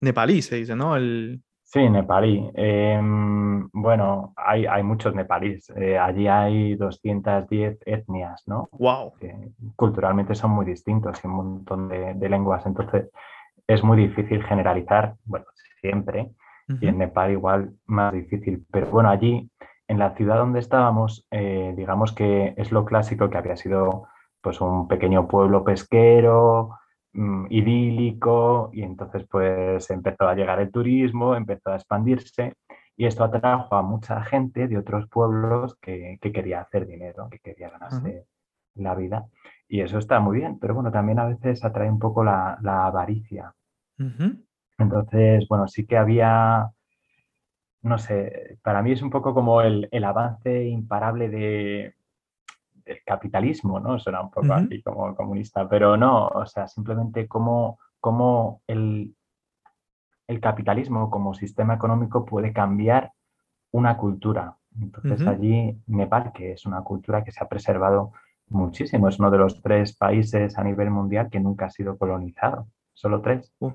nepalí 0.00 0.40
se 0.40 0.56
dice, 0.56 0.74
no? 0.74 0.96
El... 0.96 1.42
Sí, 1.72 1.88
nepalí. 1.88 2.50
Em, 2.52 3.66
bueno, 3.72 4.34
hay, 4.36 4.66
hay, 4.66 4.82
muchos 4.82 5.14
nepalíes. 5.14 5.70
Eh, 5.74 5.98
allí 5.98 6.28
hay 6.28 6.74
210 6.74 7.78
etnias, 7.86 8.42
¿no? 8.46 8.68
¡Wow! 8.72 9.14
Que 9.18 9.34
culturalmente 9.74 10.34
son 10.34 10.50
muy 10.50 10.66
distintos 10.66 11.24
y 11.24 11.26
un 11.26 11.34
montón 11.34 11.88
de, 11.88 12.28
lenguas. 12.28 12.66
Entonces, 12.66 13.08
es 13.66 13.82
muy 13.82 13.96
difícil 13.96 14.44
generalizar, 14.44 15.14
bueno, 15.24 15.46
siempre. 15.80 16.32
Y 16.80 16.88
en 16.88 16.98
Nepal 16.98 17.30
igual 17.32 17.72
más 17.86 18.12
difícil. 18.12 18.66
Pero 18.70 18.90
bueno, 18.90 19.08
allí, 19.08 19.50
en 19.88 19.98
la 19.98 20.14
ciudad 20.14 20.36
donde 20.36 20.60
estábamos, 20.60 21.26
eh, 21.30 21.72
digamos 21.74 22.12
que 22.12 22.52
es 22.58 22.70
lo 22.70 22.84
clásico 22.84 23.30
que 23.30 23.38
había 23.38 23.56
sido 23.56 24.08
pues 24.42 24.60
un 24.60 24.88
pequeño 24.88 25.26
pueblo 25.26 25.64
pesquero, 25.64 26.78
Mm, 27.14 27.46
idílico 27.50 28.70
y 28.72 28.82
entonces 28.82 29.26
pues 29.30 29.90
empezó 29.90 30.26
a 30.28 30.34
llegar 30.34 30.60
el 30.60 30.70
turismo, 30.72 31.34
empezó 31.34 31.70
a 31.70 31.74
expandirse 31.76 32.54
y 32.96 33.04
esto 33.04 33.22
atrajo 33.24 33.76
a 33.76 33.82
mucha 33.82 34.22
gente 34.24 34.66
de 34.66 34.78
otros 34.78 35.08
pueblos 35.10 35.76
que, 35.78 36.18
quería 36.22 36.62
hacer 36.62 36.86
dinero, 36.86 37.28
que 37.30 37.38
quería 37.40 37.68
ganarse 37.68 38.26
la 38.76 38.94
vida. 38.94 39.26
Y 39.68 39.80
eso 39.80 39.98
está 39.98 40.20
muy 40.20 40.38
bien, 40.38 40.58
pero 40.58 40.74
bueno, 40.74 40.90
también 40.90 41.18
a 41.18 41.26
veces 41.26 41.62
atrae 41.64 41.90
un 41.90 41.98
poco 41.98 42.24
la, 42.24 42.56
avaricia. 42.62 43.54
Entonces, 44.78 45.46
bueno, 45.48 45.68
sí 45.68 45.86
que 45.86 45.98
había, 45.98 46.70
no 47.82 47.98
sé, 47.98 48.58
para 48.62 48.82
mí 48.82 48.92
es 48.92 49.02
un 49.02 49.10
poco 49.10 49.34
como 49.34 49.60
el 49.60 50.04
avance 50.04 50.64
imparable 50.64 51.28
de, 51.28 51.94
el 52.84 53.02
capitalismo, 53.04 53.80
¿no? 53.80 53.98
Suena 53.98 54.20
un 54.20 54.30
poco 54.30 54.52
así 54.52 54.82
como 54.82 55.14
comunista, 55.14 55.68
pero 55.68 55.96
no, 55.96 56.28
o 56.28 56.46
sea, 56.46 56.66
simplemente 56.66 57.26
cómo, 57.26 57.78
cómo 58.00 58.62
el, 58.66 59.14
el, 60.26 60.40
capitalismo 60.40 61.10
como 61.10 61.34
sistema 61.34 61.74
económico 61.74 62.24
puede 62.24 62.52
cambiar 62.52 63.12
una 63.70 63.96
cultura. 63.96 64.56
Entonces 64.80 65.26
allí 65.26 65.78
Nepal, 65.86 66.32
que 66.32 66.52
es 66.52 66.64
una 66.64 66.82
cultura 66.82 67.22
que 67.22 67.32
se 67.32 67.44
ha 67.44 67.48
preservado 67.48 68.12
muchísimo, 68.48 69.08
es 69.08 69.18
uno 69.18 69.30
de 69.30 69.38
los 69.38 69.60
tres 69.62 69.96
países 69.96 70.58
a 70.58 70.64
nivel 70.64 70.90
mundial 70.90 71.28
que 71.30 71.40
nunca 71.40 71.66
ha 71.66 71.70
sido 71.70 71.98
colonizado, 71.98 72.68
solo 72.94 73.20
tres. 73.20 73.52
Uh. 73.58 73.72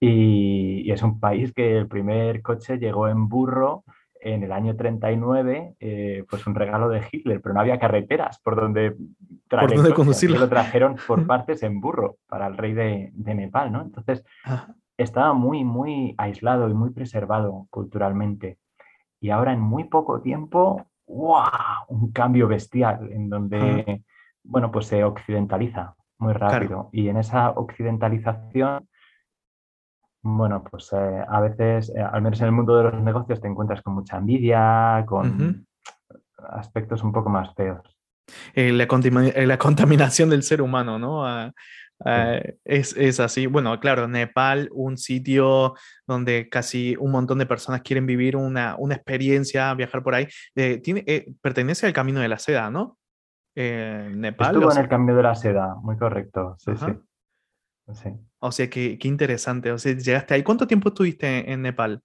y, 0.00 0.90
es 0.90 1.02
un 1.02 1.20
país 1.20 1.52
que 1.52 1.76
el 1.76 1.88
primer 1.88 2.42
coche 2.42 2.78
llegó 2.78 3.08
en 3.08 3.28
burro 3.28 3.84
en 4.26 4.42
el 4.42 4.50
año 4.50 4.74
39, 4.74 5.76
eh, 5.78 6.24
pues 6.28 6.46
un 6.46 6.54
regalo 6.56 6.88
de 6.88 7.02
Hitler, 7.10 7.40
pero 7.40 7.54
no 7.54 7.60
había 7.60 7.78
carreteras 7.78 8.40
por 8.40 8.56
donde 8.56 8.96
traer 9.46 9.94
conducirlo. 9.94 10.38
Lo 10.38 10.48
trajeron 10.48 10.96
por 11.06 11.24
partes 11.26 11.62
en 11.62 11.80
burro 11.80 12.16
para 12.28 12.48
el 12.48 12.56
rey 12.56 12.72
de, 12.72 13.12
Nepal, 13.14 13.70
¿no? 13.70 13.82
Entonces, 13.82 14.24
estaba 14.96 15.32
muy, 15.32 15.62
muy 15.64 16.14
aislado 16.18 16.68
y 16.68 16.74
muy 16.74 16.90
preservado 16.90 17.68
culturalmente. 17.70 18.58
Y 19.20 19.30
ahora 19.30 19.52
en 19.52 19.60
muy 19.60 19.84
poco 19.84 20.20
tiempo, 20.20 20.86
¡wow! 21.06 21.86
Un 21.88 22.10
cambio 22.10 22.48
bestial 22.48 23.08
en 23.12 23.28
donde, 23.28 24.02
bueno, 24.42 24.72
pues 24.72 24.86
se 24.86 25.04
occidentaliza 25.04 25.94
muy 26.18 26.32
rápido. 26.32 26.88
Y 26.92 27.08
en 27.08 27.18
esa 27.18 27.50
occidentalización 27.50 28.88
bueno, 30.26 30.64
pues 30.68 30.92
eh, 30.92 31.24
a 31.28 31.40
veces, 31.40 31.92
eh, 31.94 32.00
al 32.00 32.20
menos 32.20 32.40
en 32.40 32.46
el 32.46 32.52
mundo 32.52 32.76
de 32.76 32.84
los 32.84 33.02
negocios, 33.02 33.40
te 33.40 33.46
encuentras 33.46 33.80
con 33.82 33.94
mucha 33.94 34.16
envidia, 34.16 35.04
con 35.06 35.66
aspectos 36.50 37.02
un 37.02 37.12
poco 37.12 37.30
más 37.30 37.54
feos. 37.54 37.96
Eh, 38.54 38.72
la, 38.72 38.88
contaminación 39.58 40.30
del 40.30 40.42
ser 40.42 40.60
humano, 40.60 40.98
¿no? 40.98 41.24
Ah, 41.24 41.52
ah, 42.04 42.40
es, 42.64 43.20
así. 43.20 43.46
Bueno, 43.46 43.78
claro, 43.78 44.08
Nepal, 44.08 44.68
un 44.72 44.98
sitio 44.98 45.74
donde 46.08 46.48
casi 46.48 46.96
un 46.98 47.12
montón 47.12 47.38
de 47.38 47.46
personas 47.46 47.82
quieren 47.82 48.04
vivir 48.04 48.36
una, 48.36 48.76
experiencia, 48.90 49.72
viajar 49.74 50.02
por 50.02 50.16
ahí. 50.16 50.26
tiene, 50.82 51.04
pertenece 51.40 51.86
al 51.86 51.92
Camino 51.92 52.18
de 52.18 52.28
la 52.28 52.38
Seda, 52.38 52.68
¿no? 52.68 52.98
Nepal. 53.54 54.56
Estuvo 54.56 54.72
en 54.72 54.78
el 54.78 54.88
Camino 54.88 55.14
de 55.14 55.22
la 55.22 55.36
Seda, 55.36 55.76
muy 55.76 55.96
correcto. 55.96 56.56
Sí, 56.58 56.72
sí. 56.74 56.92
O 58.38 58.52
sea, 58.52 58.68
qué, 58.68 58.98
qué 58.98 59.08
interesante. 59.08 59.70
O 59.72 59.78
sea, 59.78 59.92
llegaste 59.92 60.34
ahí. 60.34 60.42
¿Cuánto 60.42 60.66
tiempo 60.66 60.88
estuviste 60.88 61.50
en 61.50 61.62
Nepal? 61.62 62.02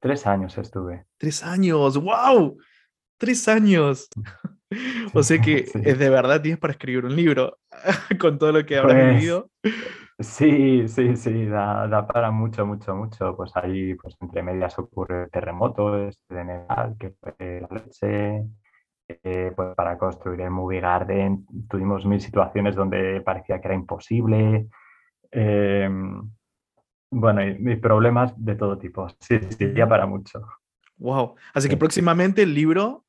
Tres 0.00 0.26
años 0.26 0.56
estuve. 0.58 1.06
Tres 1.18 1.42
años, 1.42 1.96
wow. 1.96 2.58
Tres 3.18 3.48
años. 3.48 4.08
o 5.14 5.22
sea 5.22 5.40
que 5.40 5.64
es 5.84 5.98
de 5.98 6.10
verdad 6.10 6.42
tienes 6.42 6.60
para 6.60 6.72
escribir 6.72 7.04
un 7.04 7.16
libro 7.16 7.58
con 8.20 8.38
todo 8.38 8.52
lo 8.52 8.66
que 8.66 8.76
habrás 8.76 8.96
pues, 8.96 9.14
vivido. 9.14 9.50
Sí, 10.18 10.86
sí, 10.88 11.16
sí, 11.16 11.46
da, 11.46 11.88
da, 11.88 12.06
para 12.06 12.30
mucho, 12.30 12.64
mucho, 12.66 12.94
mucho. 12.94 13.34
Pues 13.36 13.50
ahí, 13.56 13.94
pues 13.94 14.16
entre 14.20 14.42
medias 14.42 14.78
ocurre 14.78 15.28
terremotos 15.28 16.20
de 16.28 16.44
Nepal, 16.44 16.96
que 16.98 17.10
fue 17.20 17.60
la 17.60 17.68
leche. 17.70 18.44
Eh, 19.06 19.52
pues 19.54 19.74
para 19.74 19.98
construir 19.98 20.40
el 20.40 20.50
Movie 20.50 20.80
Garden 20.80 21.46
tuvimos 21.68 22.06
mil 22.06 22.22
situaciones 22.22 22.74
donde 22.74 23.20
parecía 23.20 23.60
que 23.60 23.68
era 23.68 23.74
imposible. 23.74 24.68
Em, 25.34 26.30
bueno, 27.10 27.44
y, 27.44 27.76
problemas 27.76 28.32
de 28.36 28.54
todo 28.54 28.78
tipo. 28.78 29.08
Sí, 29.20 29.38
sí, 29.58 29.72
ya 29.74 29.88
para 29.88 30.06
mucho. 30.06 30.46
Wow. 30.96 31.34
Así 31.52 31.68
que 31.68 31.76
próximamente 31.76 32.42
el 32.42 32.54
libro 32.54 33.04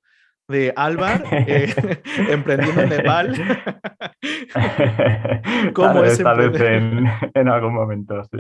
de 0.48 0.74
Álvar, 0.76 1.24
eh, 1.32 1.74
emprendiendo 2.30 2.82
en 2.82 2.90
Nepal. 2.90 3.34
¿Cómo 5.74 6.04
es 6.04 6.18
tal 6.18 6.50
vez 6.50 6.62
en, 6.62 7.48
algún 7.48 7.74
momento, 7.74 8.24
sí. 8.26 8.38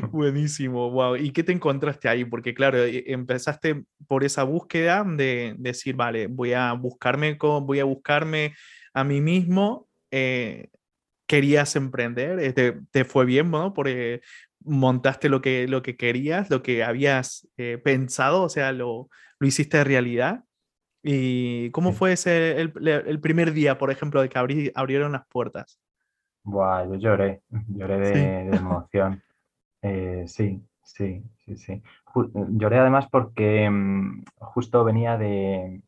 Buenísimo, 0.10 0.90
wow. 0.90 1.16
¿Y 1.16 1.30
qué 1.30 1.42
te 1.42 1.52
encontraste 1.52 2.08
ahí? 2.08 2.24
Porque 2.24 2.54
claro, 2.54 2.78
e, 2.78 3.04
empezaste 3.06 3.84
por 4.06 4.24
esa 4.24 4.42
búsqueda 4.42 5.04
de 5.06 5.54
decir, 5.58 5.96
vale, 5.96 6.26
voy 6.26 6.52
a 6.52 6.72
buscarme, 6.72 7.38
voy 7.40 7.80
a 7.80 7.84
buscarme 7.84 8.54
a 8.92 9.04
mí 9.04 9.20
mismo. 9.20 9.88
Eh, 10.10 10.68
querías 11.26 11.76
emprender, 11.76 12.38
eh, 12.40 12.52
te, 12.52 12.80
te, 12.90 13.04
fue 13.04 13.24
bien, 13.24 13.50
¿no? 13.50 13.74
Porque 13.74 14.20
montaste 14.64 15.28
lo 15.28 15.40
que, 15.40 15.68
lo 15.68 15.82
que 15.82 15.96
querías, 15.96 16.50
lo 16.50 16.62
que 16.62 16.84
habías 16.84 17.48
pensado, 17.84 18.42
o 18.42 18.48
sea, 18.48 18.72
lo, 18.72 19.08
lo 19.38 19.46
hiciste 19.46 19.82
realidad. 19.84 20.44
¿Y 21.02 21.70
cómo 21.70 21.92
fue 21.92 22.12
ese, 22.12 22.60
el, 22.60 23.20
primer 23.20 23.52
día, 23.52 23.78
por 23.78 23.92
ejemplo, 23.92 24.20
de 24.20 24.28
que 24.28 24.72
abrieron 24.74 25.12
las 25.12 25.24
puertas? 25.28 25.78
Buah, 26.42 26.84
yo 26.84 26.94
lloré, 26.96 27.42
lloré 27.68 27.98
de, 27.98 28.56
emoción. 28.56 29.22
Eh, 29.82 30.24
sí, 30.26 30.60
sí, 30.82 31.22
sí, 31.44 31.56
sí. 31.56 31.82
lloré 32.50 32.78
además 32.78 33.06
porque 33.08 33.70
mm, 33.70 34.24
justo 34.38 34.82
venía 34.82 35.16
de, 35.16 35.80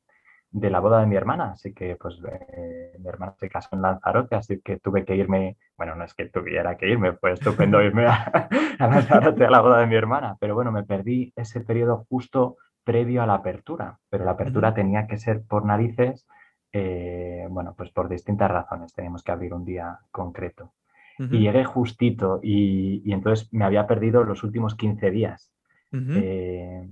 la 0.52 0.80
boda 0.80 1.00
de 1.00 1.06
mi 1.06 1.16
hermana, 1.16 1.52
así 1.52 1.74
que 1.74 1.96
pues 1.96 2.18
eh, 2.30 2.96
mi 2.98 3.08
hermana 3.08 3.34
se 3.38 3.48
casó 3.48 3.68
en 3.72 3.82
Lanzarote, 3.82 4.37
así 4.37 4.61
que 4.61 4.78
tuve 4.78 5.04
que 5.04 5.14
irme, 5.14 5.56
bueno, 5.76 5.94
no 5.94 6.04
es 6.04 6.14
que 6.14 6.26
tuviera 6.26 6.76
que 6.76 6.88
irme, 6.88 7.12
fue 7.12 7.32
estupendo 7.32 7.82
irme 7.82 8.06
a, 8.06 8.48
a 8.78 8.87
Lanzarote 8.87 9.44
a 9.44 9.50
la 9.50 9.61
boda 9.61 9.80
de 9.80 9.87
mi 9.87 9.96
hermana, 9.96 10.37
pero 10.40 10.54
bueno, 10.54 10.72
me 10.72 10.84
perdí 10.84 11.32
ese 11.37 11.61
periodo 11.61 12.06
justo 12.08 12.56
previo 12.88 13.22
a 13.22 13.26
la 13.26 13.34
apertura, 13.34 13.98
pero 14.08 14.24
la 14.24 14.30
apertura 14.30 14.72
tenía 14.72 15.06
que 15.06 15.18
ser 15.18 15.42
por 15.42 15.66
narices, 15.66 16.26
eh, 16.72 17.46
bueno, 17.50 17.74
pues 17.76 17.90
por 17.90 18.08
distintas 18.08 18.50
razones, 18.50 18.94
teníamos 18.94 19.22
que 19.22 19.30
abrir 19.30 19.52
un 19.52 19.66
día 19.66 19.98
concreto. 20.11 20.72
Y 21.18 21.40
llegué 21.40 21.64
justito 21.64 22.40
y, 22.42 23.12
entonces 23.12 23.52
me 23.52 23.66
había 23.66 23.87
perdido 23.87 24.24
los 24.24 24.42
últimos 24.42 24.74
15 24.74 25.11
días. 25.11 25.52
Eh, 25.92 26.88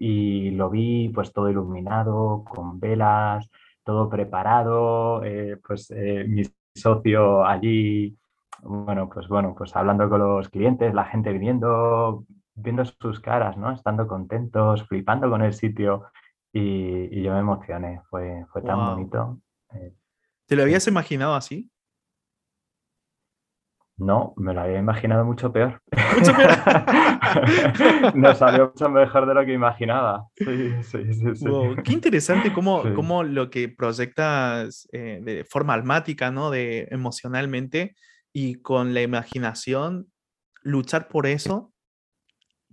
y 0.00 0.50
lo 0.52 0.70
vi 0.70 1.10
pues 1.10 1.32
todo 1.32 1.50
iluminado, 1.50 2.42
con 2.44 2.80
velas, 2.80 3.50
todo 3.84 4.08
preparado, 4.08 5.22
eh, 5.22 5.58
pues 5.62 5.92
mi 6.26 6.42
socio 6.74 7.44
allí, 7.44 8.16
bueno, 8.62 9.08
pues 9.08 9.28
bueno, 9.28 9.54
pues 9.56 9.76
hablando 9.76 10.08
con 10.08 10.20
los 10.20 10.48
clientes, 10.48 10.94
la 10.94 11.04
gente 11.04 11.32
viniendo, 11.32 12.24
viendo 12.54 12.84
sus 12.84 13.20
caras, 13.20 13.56
¿no? 13.56 13.72
Estando 13.72 14.06
contentos, 14.06 14.86
flipando 14.86 15.28
con 15.30 15.42
el 15.42 15.52
sitio 15.52 16.06
y, 16.52 17.22
yo 17.22 17.32
me 17.32 17.40
emocioné, 17.40 18.00
fue, 18.08 18.46
fue 18.52 18.62
tan 18.62 18.78
bonito. 18.78 19.38
Eh, 19.74 19.94
¿Te 20.46 20.56
lo 20.56 20.62
habías 20.62 20.86
imaginado 20.88 21.34
así? 21.34 21.70
No, 24.00 24.32
me 24.36 24.54
lo 24.54 24.62
había 24.62 24.78
imaginado 24.78 25.24
mucho 25.24 25.52
peor. 25.52 25.82
Mucho 26.16 26.32
peor. 26.34 26.56
no 28.14 28.34
salió 28.34 28.68
mucho 28.68 28.88
mejor 28.88 29.26
de 29.26 29.34
lo 29.34 29.44
que 29.44 29.52
imaginaba. 29.52 30.26
Sí, 30.36 30.72
sí, 30.82 31.34
sí, 31.34 31.46
Qué 31.84 31.92
interesante 31.92 32.52
cómo, 32.52 32.82
cómo, 32.94 33.22
lo 33.22 33.50
que 33.50 33.68
proyectas 33.68 34.88
eh, 34.92 35.20
de 35.22 35.44
forma 35.44 35.74
almática, 35.74 36.30
¿no? 36.30 36.50
De 36.50 36.88
emocionalmente 36.90 37.94
y 38.32 38.54
con 38.54 38.94
la 38.94 39.02
imaginación, 39.02 40.06
luchar 40.62 41.08
por 41.08 41.26
eso 41.26 41.70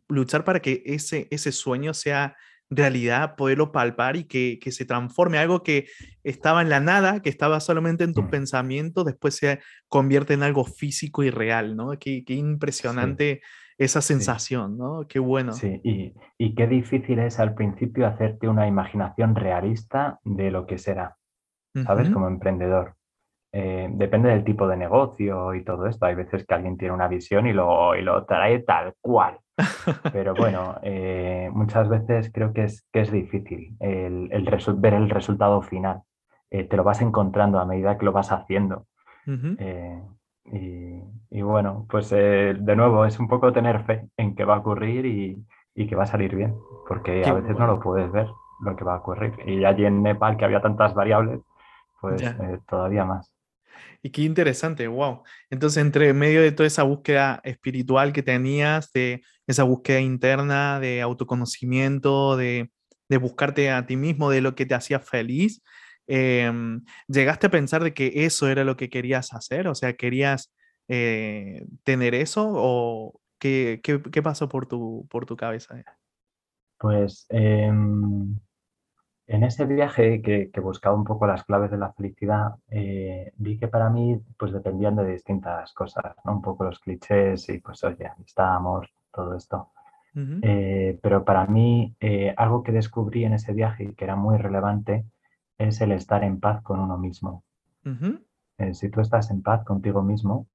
luchar 0.10 0.44
para 0.44 0.62
que 0.62 0.84
ese, 0.86 1.28
ese 1.32 1.52
sueño 1.52 1.94
sea 1.94 2.36
realidad, 2.69 3.36
poderlo 3.36 3.71
palpar 3.71 4.15
y 4.15 4.25
que, 4.25 4.60
se 4.71 4.86
transforme. 4.86 5.38
Algo 5.38 5.63
que 5.63 5.88
estaba 6.23 6.62
en 6.62 6.69
la 6.69 6.80
nada, 6.80 7.21
que 7.21 7.30
estaba 7.30 7.60
solamente 7.60 8.03
en 8.03 8.13
tus 8.13 8.25
mm. 8.25 8.30
pensamientos, 8.30 9.06
después 9.06 9.36
se 9.36 9.60
convierte 9.88 10.34
en 10.34 10.43
algo 10.43 10.65
físico 10.65 11.23
y 11.23 11.30
real, 11.30 11.75
¿no? 11.75 11.91
Qué, 11.99 12.23
impresionante 12.27 13.41
esa 13.77 14.01
sensación, 14.01 14.77
¿no? 14.77 15.06
Qué 15.08 15.19
bueno. 15.19 15.53
Sí, 15.53 15.80
y, 15.84 16.56
qué 16.56 16.67
difícil 16.67 17.19
es 17.19 17.39
al 17.39 17.53
principio 17.53 18.08
hacerte 18.08 18.47
una 18.47 18.67
imaginación 18.67 19.36
realista 19.36 20.19
de 20.23 20.51
lo 20.51 20.65
que 20.65 20.77
será, 20.77 21.15
¿sabes? 21.86 22.10
Como 22.10 22.27
emprendedor. 22.27 22.95
Eh, 23.53 23.88
depende 23.91 24.30
del 24.30 24.43
tipo 24.43 24.67
de 24.67 24.77
negocio 24.77 25.53
y 25.56 25.63
todo 25.63 25.88
esto. 25.88 26.06
Hay 26.06 26.15
veces 26.15 26.45
que 26.45 26.53
alguien 26.53 26.77
tiene 26.77 26.93
una 26.93 27.08
visión 27.08 27.47
y 27.47 27.53
lo, 27.53 27.95
y 27.95 28.01
lo 28.01 28.25
trae 28.25 28.60
tal 28.60 28.93
cual. 28.99 29.39
Pero 30.13 30.36
bueno, 30.36 30.76
eh, 30.84 31.50
muchas 31.52 31.89
veces 31.89 32.32
creo 32.34 32.54
que 32.54 32.65
es, 32.65 32.86
que 32.91 33.02
es 33.02 33.12
difícil 33.12 33.76
el, 33.80 34.30
el 34.32 34.76
ver 34.76 34.93
el 34.93 35.10
resultado 35.10 35.62
final. 35.62 36.02
Eh, 36.50 36.63
te 36.63 36.78
lo 36.78 36.84
vas 36.84 37.02
encontrando 37.02 37.60
a 37.60 37.65
medida 37.65 37.98
que 37.98 38.06
lo 38.06 38.12
vas 38.12 38.32
haciendo. 38.32 38.86
Eh, 39.60 40.02
y, 41.30 41.41
bueno, 41.41 41.86
pues 41.89 42.10
de 42.10 42.76
nuevo 42.78 43.06
es 43.06 43.20
un 43.20 43.28
poco 43.28 43.52
tener 43.52 43.84
fe 43.84 44.08
en 44.15 44.34
que 44.36 44.46
va 44.46 44.56
a 44.56 44.60
ocurrir 44.60 45.06
y, 45.06 45.46
y 45.76 45.88
que 45.88 45.96
va 45.96 46.04
a 46.04 46.08
salir 46.08 46.34
bien, 46.34 46.56
porque 46.88 47.26
a 47.26 47.34
veces 47.34 47.58
no 47.58 47.67
lo 47.67 47.82
puedes 47.82 48.10
ver 48.12 48.28
lo 48.62 48.76
que 48.76 48.86
va 48.86 48.96
a 48.96 49.00
ocurrir. 49.00 49.34
Y 49.46 49.65
allí 49.65 49.86
en 49.86 50.02
Nepal, 50.02 50.38
que 50.38 50.46
había 50.46 50.62
tantas 50.62 50.93
variables, 50.93 51.41
pues 52.00 52.24
todavía 52.70 53.04
más. 53.04 53.37
Y 54.02 54.10
qué 54.12 54.22
interesante, 54.24 54.88
wow. 54.88 55.24
Entonces, 55.50 55.82
entre 55.82 56.13
medio 56.13 56.42
de 56.42 56.52
toda 56.52 56.68
esa 56.68 56.84
búsqueda 56.84 57.42
espiritual 57.44 58.13
que 58.13 58.24
tenías, 58.24 58.92
de 58.92 59.22
esa 59.48 59.63
búsqueda 59.63 60.00
interna, 60.02 60.80
de 60.80 61.02
autoconocimiento, 61.02 62.38
de, 62.38 62.70
buscarte 63.22 63.72
a 63.72 63.86
ti 63.86 63.96
mismo, 63.96 64.30
de 64.30 64.42
lo 64.42 64.56
que 64.56 64.66
te 64.66 64.76
hacía 64.76 65.00
feliz, 65.00 65.62
em, 66.08 66.84
¿llegaste 67.08 67.48
a 67.48 67.52
pensar 67.52 67.84
de 67.84 67.94
que 67.94 68.12
eso 68.26 68.48
era 68.50 68.63
lo 68.63 68.78
que 68.78 68.90
querías 68.90 69.34
hacer? 69.34 69.68
O 69.68 69.76
sea, 69.76 69.94
¿querías 69.94 70.54
eh, 70.88 71.66
tener 71.84 72.16
eso 72.16 72.50
o 72.54 73.20
qué, 73.40 73.82
pasó 74.24 74.50
por 74.50 74.68
tu, 74.68 75.08
por 75.10 75.26
tu 75.26 75.36
cabeza? 75.38 75.84
Pues 76.80 77.26
em, 77.30 78.38
en 79.28 79.44
ese 79.44 79.66
viaje 79.66 80.22
que, 80.22 80.50
buscaba 80.62 80.96
un 80.96 81.04
poco 81.04 81.28
las 81.28 81.44
claves 81.44 81.70
de 81.70 81.78
la 81.78 81.92
felicidad, 81.92 82.56
eh, 82.70 83.34
vi 83.36 83.60
que 83.60 83.68
para 83.68 83.90
mí 83.90 84.20
pues 84.38 84.54
dependían 84.54 84.96
de 84.96 85.06
distintas 85.06 85.74
cosas, 85.74 86.16
¿no? 86.24 86.32
Un 86.34 86.42
poco 86.42 86.63
los 86.63 86.80
clichés 86.80 87.50
y 87.50 87.60
pues 87.60 87.84
oye, 87.84 88.10
amor, 88.38 88.90
todo 89.13 89.36
esto. 89.36 89.70
Eh, 90.42 90.98
pero 91.04 91.24
para 91.24 91.46
mí 91.46 91.96
eh, 92.00 92.34
algo 92.38 92.63
que 92.63 92.72
descubrí 92.72 93.24
en 93.24 93.34
ese 93.34 93.54
viaje 93.54 93.84
y 93.84 93.94
que 93.94 94.06
era 94.06 94.16
muy 94.16 94.38
relevante 94.38 95.06
es 95.60 95.80
el 95.82 95.92
estar 95.92 96.24
en 96.24 96.40
paz 96.40 96.63
con 96.63 96.80
uno 96.80 96.98
mismo. 96.98 97.44
si 98.74 98.90
tú 98.90 99.02
estás 99.02 99.30
en 99.30 99.44
paz 99.44 99.63
contigo 99.63 100.02
mismo, 100.02 100.48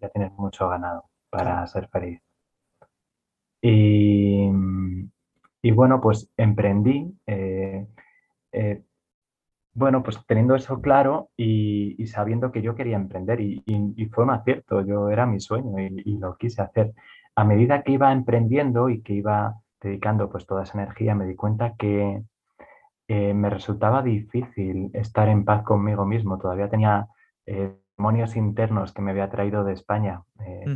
ya 0.00 0.08
tienes 0.08 0.32
mucho 0.32 0.68
ganado 0.68 1.04
para 1.30 1.64
ser 1.68 1.88
feliz. 1.88 2.20
Y 3.60 4.48
y 5.62 5.72
bueno, 5.72 6.00
pues 6.00 6.30
emprendí, 6.36 7.12
eh, 7.26 7.86
eh, 8.52 8.82
bueno, 9.74 10.02
pues 10.02 10.18
teniendo 10.26 10.54
eso 10.54 10.80
claro 10.80 11.30
y, 11.36 12.06
sabiendo 12.06 12.50
que 12.52 12.62
yo 12.62 12.74
quería 12.74 12.96
emprender 12.96 13.40
y, 13.40 13.62
fue 14.12 14.24
un 14.24 14.30
acierto, 14.30 14.84
yo 14.84 15.10
era 15.10 15.26
mi 15.26 15.40
sueño 15.40 15.78
y, 15.80 16.18
lo 16.18 16.36
quise 16.36 16.62
hacer. 16.62 16.92
A 17.36 17.44
medida 17.44 17.82
que 17.82 17.92
iba 17.92 18.12
emprendiendo 18.12 18.88
y 18.88 19.02
que 19.02 19.14
iba 19.14 19.54
dedicando 19.80 20.28
pues 20.28 20.46
toda 20.46 20.64
esa 20.64 20.80
energía, 20.80 21.14
me 21.14 21.26
di 21.26 21.36
cuenta 21.36 21.74
que 21.76 22.22
eh, 23.06 23.34
me 23.34 23.50
resultaba 23.50 24.02
difícil 24.02 24.90
estar 24.94 25.28
en 25.28 25.44
paz 25.44 25.62
conmigo 25.62 26.04
mismo. 26.04 26.38
Todavía 26.38 26.68
tenía 26.68 27.06
demonios 27.96 28.36
internos 28.36 28.92
que 28.92 29.02
me 29.02 29.12
había 29.12 29.30
traído 29.30 29.64
de 29.64 29.72
España. 29.72 30.22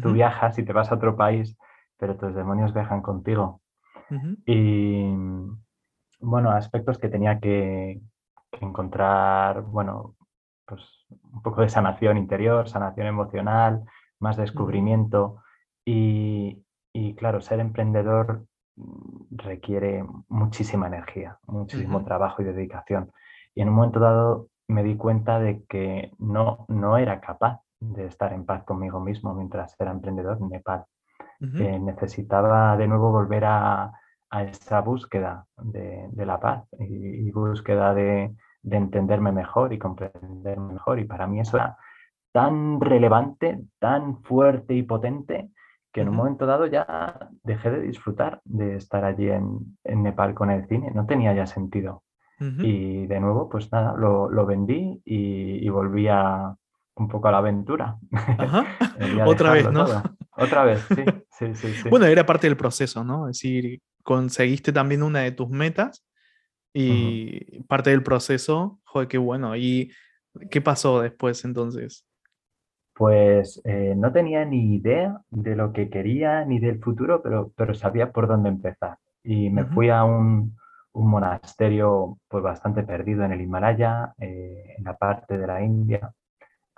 Tú 0.01 0.12
viajas 0.12 0.59
y 0.59 0.64
te 0.64 0.73
vas 0.73 0.90
a 0.90 0.95
otro 0.95 1.16
país, 1.16 1.57
pero 1.99 2.16
tus 2.16 2.35
demonios 2.35 2.73
viajan 2.73 3.03
contigo. 3.03 3.62
Y 4.46 5.07
bueno, 6.20 6.51
aspectos 6.51 6.98
que 6.98 7.09
tenía 7.09 7.38
que, 7.38 8.01
encontrar, 8.61 9.62
bueno, 9.62 10.14
pues 10.66 10.83
un 11.33 11.42
poco 11.42 11.62
de 11.62 11.68
sanación 11.68 12.16
interior, 12.16 12.68
sanación 12.68 13.07
emocional, 13.07 13.85
más 14.20 14.37
descubrimiento. 14.37 15.42
y, 15.85 17.14
claro, 17.16 17.40
ser 17.40 17.61
emprendedor 17.61 18.46
requiere 19.31 20.05
muchísima 20.29 20.87
energía, 20.87 21.38
muchísimo 21.46 22.05
trabajo 22.05 22.42
y 22.42 22.44
dedicación. 22.44 23.11
Y 23.55 23.62
en 23.62 23.68
un 23.68 23.75
momento 23.75 24.01
dado 24.01 24.48
me 24.68 24.83
di 24.83 24.96
cuenta 24.96 25.40
de 25.40 25.64
que 25.64 26.12
no, 26.18 26.64
no 26.68 26.96
era 26.98 27.20
capaz 27.20 27.61
de 27.81 28.07
estar 28.07 28.33
en 28.33 28.46
paz 28.46 28.64
conmigo 28.64 29.01
mismo 29.01 29.35
mientras 29.35 29.75
era 29.81 29.90
emprendedor 29.90 30.38
en 30.40 30.48
Nepal. 30.51 30.85
necesitaba 31.40 32.77
de 32.77 32.87
nuevo 32.87 33.11
volver 33.11 33.44
a, 33.44 33.92
a 34.33 34.45
esa 34.45 34.81
búsqueda 34.81 35.47
de, 35.59 36.09
la 36.16 36.40
paz 36.40 36.64
y, 36.79 37.31
búsqueda 37.31 37.92
de, 37.92 38.35
entenderme 38.64 39.31
mejor 39.31 39.75
y 39.75 39.79
comprenderme 39.79 40.73
mejor. 40.73 40.99
Y 40.99 41.05
para 41.05 41.27
mí 41.27 41.38
eso 41.38 41.59
era 41.59 41.77
tan 42.33 42.81
relevante, 42.81 43.61
tan 43.79 44.23
fuerte 44.23 44.75
y 44.75 44.83
potente 44.85 45.51
que 45.92 46.01
en 46.01 46.09
un 46.09 46.16
momento 46.16 46.47
dado 46.47 46.64
ya 46.64 47.29
dejé 47.45 47.71
de 47.71 47.83
disfrutar 47.83 48.40
de 48.45 48.77
estar 48.77 49.05
allí 49.05 49.29
en, 49.29 49.77
Nepal 49.85 50.33
con 50.33 50.51
el 50.51 50.66
cine, 50.66 50.90
no 50.95 51.05
tenía 51.05 51.35
ya 51.35 51.47
sentido. 51.47 52.03
Y 52.40 53.07
de 53.07 53.21
nuevo, 53.21 53.49
pues 53.49 53.71
nada, 53.71 53.95
lo, 53.97 54.47
vendí 54.47 55.01
y, 55.05 55.68
volví 55.68 56.09
a 56.09 56.57
un 56.97 57.09
poco 57.09 57.29
a 57.29 57.33
la 57.33 57.38
aventura. 57.38 57.99
Otra 59.27 59.53
vez, 59.53 59.71
¿no? 59.71 59.87
Otra 60.43 60.65
vez, 60.65 60.85
sí, 61.31 61.55
sí, 61.55 61.73
sí, 61.73 61.89
Bueno, 61.89 62.07
era 62.07 62.27
parte 62.27 62.47
del 62.47 62.57
proceso, 62.57 63.05
¿no? 63.05 63.29
Es 63.29 63.39
decir, 63.39 63.81
conseguiste 64.03 64.73
también 64.73 65.03
una 65.03 65.21
de 65.21 65.33
tus 65.33 65.49
metas 65.49 66.05
y 66.75 67.63
parte 67.65 67.91
del 67.91 68.03
proceso, 68.03 68.81
joder, 68.85 69.09
qué 69.09 69.19
bueno. 69.19 69.57
¿Y 69.57 69.93
qué 70.51 70.61
pasó 70.61 71.01
después 71.01 71.45
entonces? 71.45 72.07
Pues 72.95 73.61
eh, 73.65 73.95
no 73.97 74.13
tenía 74.13 74.45
ni 74.45 74.75
idea 74.75 75.21
de 75.31 75.57
lo 75.57 75.73
que 75.73 75.89
quería 75.89 76.45
ni 76.45 76.59
del 76.59 76.79
futuro, 76.79 77.23
pero, 77.23 77.53
pero 77.57 77.75
sabía 77.75 78.13
por 78.13 78.29
dónde 78.29 78.51
empezar. 78.51 78.99
Y 79.25 79.51
me 79.51 79.65
fui 79.65 79.89
a 79.89 80.05
un, 80.05 80.57
monasterio 80.95 82.19
pues 82.29 82.45
bastante 82.45 82.83
perdido 82.83 83.25
en 83.25 83.33
el 83.33 83.41
Himalaya, 83.41 84.13
eh, 84.19 84.75
en 84.77 84.85
la 84.85 84.97
parte 84.99 85.39
de 85.39 85.47
la 85.47 85.63
India, 85.63 86.13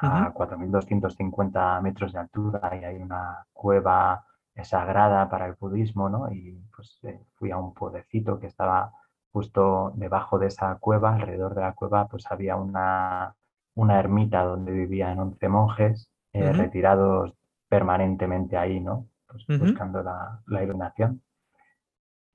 a 0.04 0.32
4.250 0.32 1.80
metros 1.82 2.12
de 2.12 2.18
altura, 2.18 2.60
y 2.80 2.84
hay 2.84 2.96
una 2.96 3.46
cueva 3.52 4.24
sagrada 4.62 5.28
para 5.28 5.46
el 5.46 5.54
budismo, 5.54 6.08
¿no? 6.08 6.30
Y 6.30 6.62
pues 6.74 6.98
eh, 7.02 7.20
fui 7.34 7.50
a 7.50 7.56
un 7.56 7.74
pueblecito 7.74 8.38
que 8.38 8.46
estaba 8.46 8.92
justo 9.32 9.92
debajo 9.96 10.38
de 10.38 10.46
esa 10.46 10.76
cueva, 10.76 11.14
alrededor 11.14 11.54
de 11.54 11.62
la 11.62 11.72
cueva, 11.72 12.06
pues 12.06 12.30
había 12.30 12.54
una, 12.54 13.34
una 13.74 13.98
ermita 13.98 14.44
donde 14.44 14.70
vivían 14.70 15.18
11 15.18 15.48
monjes 15.48 16.08
eh, 16.32 16.52
retirados 16.52 17.32
permanentemente 17.68 18.56
ahí, 18.56 18.78
¿no? 18.78 19.08
Pues, 19.26 19.58
buscando 19.58 20.02
la, 20.02 20.62
iluminación. 20.62 21.20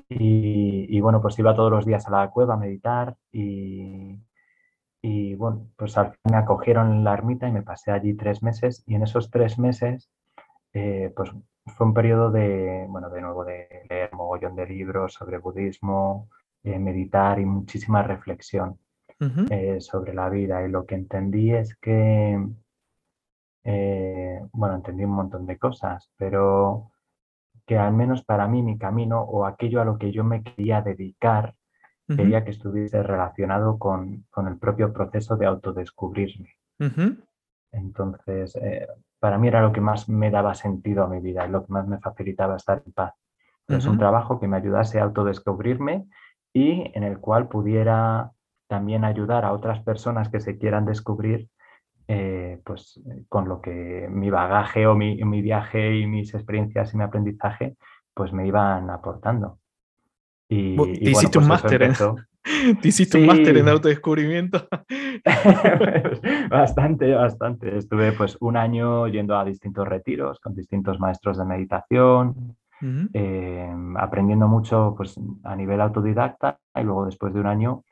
Y, 0.09 0.99
bueno, 1.01 1.21
pues 1.21 1.37
iba 1.39 1.55
todos 1.55 1.71
los 1.71 1.85
días 1.85 2.05
a 2.07 2.11
la 2.11 2.29
cueva 2.31 2.55
a 2.55 2.57
meditar 2.57 3.15
y, 3.31 4.19
y 5.01 5.35
bueno, 5.35 5.67
pues 5.77 5.97
al 5.97 6.11
fin 6.11 6.31
me 6.31 6.37
acogieron 6.37 6.91
en 6.91 7.03
la 7.03 7.13
ermita 7.13 7.47
y 7.47 7.51
me 7.51 7.63
pasé 7.63 7.91
allí 7.91 8.15
tres 8.15 8.43
meses 8.43 8.83
y 8.85 8.95
en 8.95 9.03
esos 9.03 9.29
tres 9.29 9.57
meses, 9.57 10.09
eh, 10.73 11.13
pues 11.15 11.31
fue 11.65 11.87
un 11.87 11.93
periodo 11.93 12.31
de, 12.31 12.85
bueno, 12.89 13.09
de 13.09 13.21
nuevo 13.21 13.45
de 13.45 13.67
leer 13.89 14.13
mogollón 14.13 14.55
de 14.55 14.65
libros 14.65 15.13
sobre 15.13 15.37
budismo, 15.37 16.29
eh, 16.63 16.79
meditar 16.79 17.39
y 17.39 17.45
muchísima 17.45 18.03
reflexión. 18.03 18.79
Eh, 19.49 19.81
sobre 19.81 20.13
la 20.13 20.29
vida 20.29 20.65
y 20.65 20.71
lo 20.71 20.85
que 20.85 20.95
entendí 20.95 21.53
es 21.53 21.75
que, 21.75 22.41
bueno, 24.53 24.75
entendí 24.75 25.03
un 25.03 25.11
montón 25.11 25.45
de 25.45 25.57
cosas, 25.57 26.09
pero 26.15 26.91
que 27.65 27.77
al 27.77 27.93
menos 27.93 28.23
para 28.23 28.47
mí 28.47 28.63
mi 28.63 28.77
camino 28.77 29.21
o 29.21 29.45
aquello 29.45 29.81
a 29.81 29.85
lo 29.85 29.97
que 29.97 30.13
yo 30.13 30.23
me 30.23 30.41
quería 30.41 30.81
dedicar, 30.81 31.53
quería 32.15 32.43
que 32.43 32.51
estuviese 32.51 33.03
relacionado 33.03 33.77
con, 33.77 34.25
el 34.35 34.57
propio 34.57 34.91
proceso 34.91 35.37
de 35.37 35.45
autodescubrirme. 35.45 36.55
Entonces, 37.71 38.55
eh, 38.55 38.87
para 39.19 39.37
mí 39.37 39.47
era 39.47 39.61
lo 39.61 39.71
que 39.71 39.81
más 39.81 40.09
me 40.09 40.31
daba 40.31 40.55
sentido 40.55 41.03
a 41.03 41.07
mi 41.07 41.19
vida 41.19 41.45
y 41.45 41.51
lo 41.51 41.65
que 41.65 41.73
más 41.73 41.87
me 41.87 41.99
facilitaba 41.99 42.55
estar 42.55 42.81
en 42.85 42.93
paz. 42.93 43.13
Es 43.67 43.85
un 43.85 43.99
trabajo 43.99 44.39
que 44.39 44.47
me 44.47 44.57
ayudase 44.57 44.99
a 44.99 45.03
autodescubrirme 45.03 46.07
y 46.51 46.91
en 46.95 47.03
el 47.03 47.19
cual 47.19 47.47
pudiera 47.47 48.31
también 48.67 49.03
ayudar 49.03 49.45
a 49.45 49.53
otras 49.53 49.81
personas 49.83 50.29
que 50.29 50.39
se 50.39 50.57
quieran 50.57 50.85
descubrir, 50.85 51.49
eh, 52.07 52.59
pues 52.65 52.99
con 53.27 53.47
lo 53.47 53.61
que 53.61 54.07
mi 54.09 54.31
bagaje 54.31 54.87
o 54.87 54.95
mi, 54.95 55.41
viaje 55.41 55.97
y 55.97 56.07
mis 56.07 56.33
experiencias 56.33 56.93
y 56.93 56.97
mi 56.97 57.03
aprendizaje, 57.03 57.77
pues 58.15 58.33
me 58.33 58.47
iban 58.47 58.89
aportando. 58.89 59.59
Y, 60.49 60.75
te, 60.99 61.11
hiciste 61.11 61.37
un 61.37 61.47
máster 61.47 61.83
en, 61.83 61.93
te 62.81 62.87
hiciste 62.87 63.19
un 63.19 63.27
máster 63.27 63.55
en 63.55 63.69
autodescubrimiento. 63.69 64.67
bastante, 66.49 67.13
bastante. 67.13 67.77
Estuve 67.77 68.11
pues 68.13 68.35
un 68.41 68.57
año 68.57 69.07
yendo 69.07 69.37
a 69.37 69.45
distintos 69.45 69.87
retiros 69.87 70.39
con 70.39 70.55
distintos 70.55 70.99
maestros 70.99 71.37
de 71.37 71.45
meditación, 71.45 72.57
eh, 73.13 73.69
aprendiendo 73.97 74.47
mucho 74.47 74.95
pues, 74.97 75.19
a 75.43 75.55
nivel 75.55 75.81
autodidacta 75.81 76.57
y 76.75 76.81
luego 76.81 77.05
después 77.05 77.33
de 77.33 77.41
un 77.41 77.47
año 77.47 77.83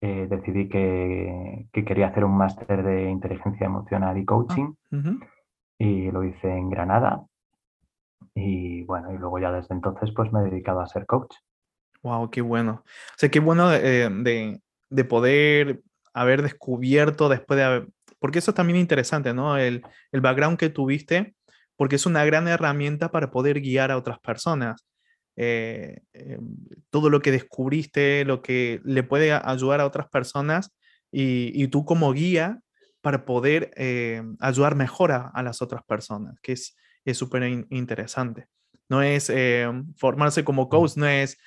eh, 0.00 0.26
decidí 0.30 0.68
que, 0.68 1.66
quería 1.72 2.08
hacer 2.08 2.24
un 2.24 2.36
máster 2.36 2.82
de 2.82 3.10
inteligencia 3.10 3.66
emocional 3.66 4.16
y 4.18 4.24
coaching 4.24 4.72
ah, 4.92 4.98
y 5.78 6.10
lo 6.10 6.24
hice 6.24 6.48
en 6.48 6.70
Granada. 6.70 7.24
Y 8.34 8.82
bueno, 8.84 9.12
y 9.12 9.18
luego 9.18 9.38
ya 9.38 9.50
desde 9.50 9.74
entonces 9.74 10.12
pues 10.14 10.32
me 10.32 10.40
he 10.40 10.44
dedicado 10.44 10.80
a 10.80 10.86
ser 10.86 11.06
coach. 11.06 11.34
Wow, 12.06 12.30
qué 12.30 12.40
bueno. 12.40 12.84
O 12.84 13.14
sea, 13.16 13.28
qué 13.30 13.40
bueno 13.40 13.68
de, 13.68 14.60
de, 14.90 15.04
poder 15.04 15.82
haber 16.14 16.42
descubierto 16.42 17.28
después 17.28 17.56
de 17.56 17.64
haber... 17.64 17.88
Porque 18.20 18.38
eso 18.38 18.52
es 18.52 18.54
también 18.54 18.78
interesante, 18.78 19.34
¿no? 19.34 19.58
El, 19.58 19.82
el 20.12 20.20
background 20.20 20.56
que 20.56 20.68
tuviste, 20.68 21.34
porque 21.74 21.96
es 21.96 22.06
una 22.06 22.24
gran 22.24 22.46
herramienta 22.46 23.10
para 23.10 23.32
poder 23.32 23.60
guiar 23.60 23.90
a 23.90 23.96
otras 23.96 24.20
personas. 24.20 24.86
Eh, 25.34 25.98
em, 26.12 26.56
todo 26.90 27.10
lo 27.10 27.20
que 27.20 27.32
descubriste, 27.32 28.24
lo 28.24 28.40
que 28.40 28.80
le 28.84 29.02
puede 29.02 29.32
ayudar 29.32 29.80
a 29.80 29.86
otras 29.86 30.08
personas 30.08 30.76
y, 31.10 31.66
tú 31.68 31.84
como 31.84 32.12
guía 32.12 32.60
para 33.00 33.24
poder 33.24 33.72
eh, 33.74 34.22
ayudar 34.38 34.76
mejor 34.76 35.10
a, 35.10 35.42
las 35.42 35.60
otras 35.60 35.82
personas, 35.84 36.38
que 36.40 36.52
es 36.52 36.76
súper 37.18 37.66
interesante. 37.70 38.46
No 38.88 39.02
es 39.02 39.28
eh, 39.30 39.68
formarse 39.96 40.44
como 40.44 40.68
coach, 40.68 40.96
no 40.96 41.06
es 41.06 41.38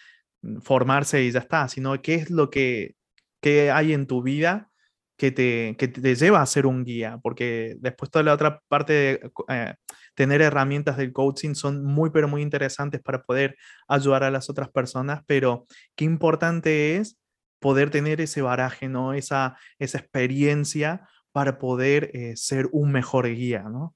formarse 0.62 1.23
y 1.23 1.32
ya 1.32 1.39
está, 1.39 1.67
sino 1.67 2.02
qué 2.02 2.15
es 2.15 2.30
lo 2.30 2.49
que, 2.49 2.95
que 3.41 3.71
hay 3.71 3.93
en 3.93 4.08
tu 4.08 4.21
vida 4.21 4.69
que 5.17 5.32
te, 5.32 5.75
que 5.78 5.89
te, 5.89 6.15
lleva 6.15 6.41
a 6.41 6.45
ser 6.45 6.65
un 6.65 6.86
guía, 6.86 7.19
porque 7.21 7.75
después 7.80 8.10
toda 8.10 8.23
la 8.23 8.34
otra 8.34 8.62
parte 8.69 8.93
de 8.93 9.32
eh, 9.49 9.75
tener 10.15 10.41
herramientas 10.41 10.95
del 10.95 11.12
coaching 11.12 11.56
son 11.56 11.84
muy, 11.84 12.10
pero 12.10 12.30
muy 12.30 12.41
interesantes 12.41 13.02
para 13.02 13.21
poder 13.21 13.58
ayudar 13.88 14.23
a 14.23 14.32
las 14.32 14.49
otras 14.49 14.69
personas, 14.69 15.21
pero 15.28 15.65
qué 15.95 16.06
importante 16.06 16.95
es 16.95 17.19
poder 17.60 17.89
tener 17.89 18.21
ese 18.21 18.41
baraje, 18.41 18.88
¿no? 18.88 19.13
Esa, 19.13 19.58
esa 19.78 19.97
experiencia 19.97 21.08
para 21.32 21.60
poder 21.60 22.12
eh, 22.13 22.36
ser 22.36 22.69
un 22.71 22.91
mejor 22.91 23.28
guía, 23.28 23.63
¿no? 23.63 23.95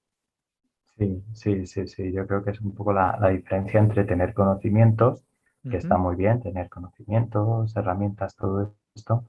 Sí, 0.98 1.24
sí, 1.34 1.66
sí, 1.66 1.88
sí. 1.88 2.12
Yo 2.12 2.28
creo 2.28 2.44
que 2.44 2.52
es 2.52 2.62
un 2.62 2.76
poco 2.76 2.94
la, 2.94 3.18
diferencia 3.32 3.80
entre 3.80 4.04
tener 4.04 4.34
conocimientos, 4.34 5.24
que 5.70 5.78
está 5.78 5.98
muy 5.98 6.16
bien, 6.16 6.42
tener 6.42 6.70
conocimientos, 6.70 7.76
herramientas, 7.76 8.36
todo 8.36 8.74
esto, 8.96 9.26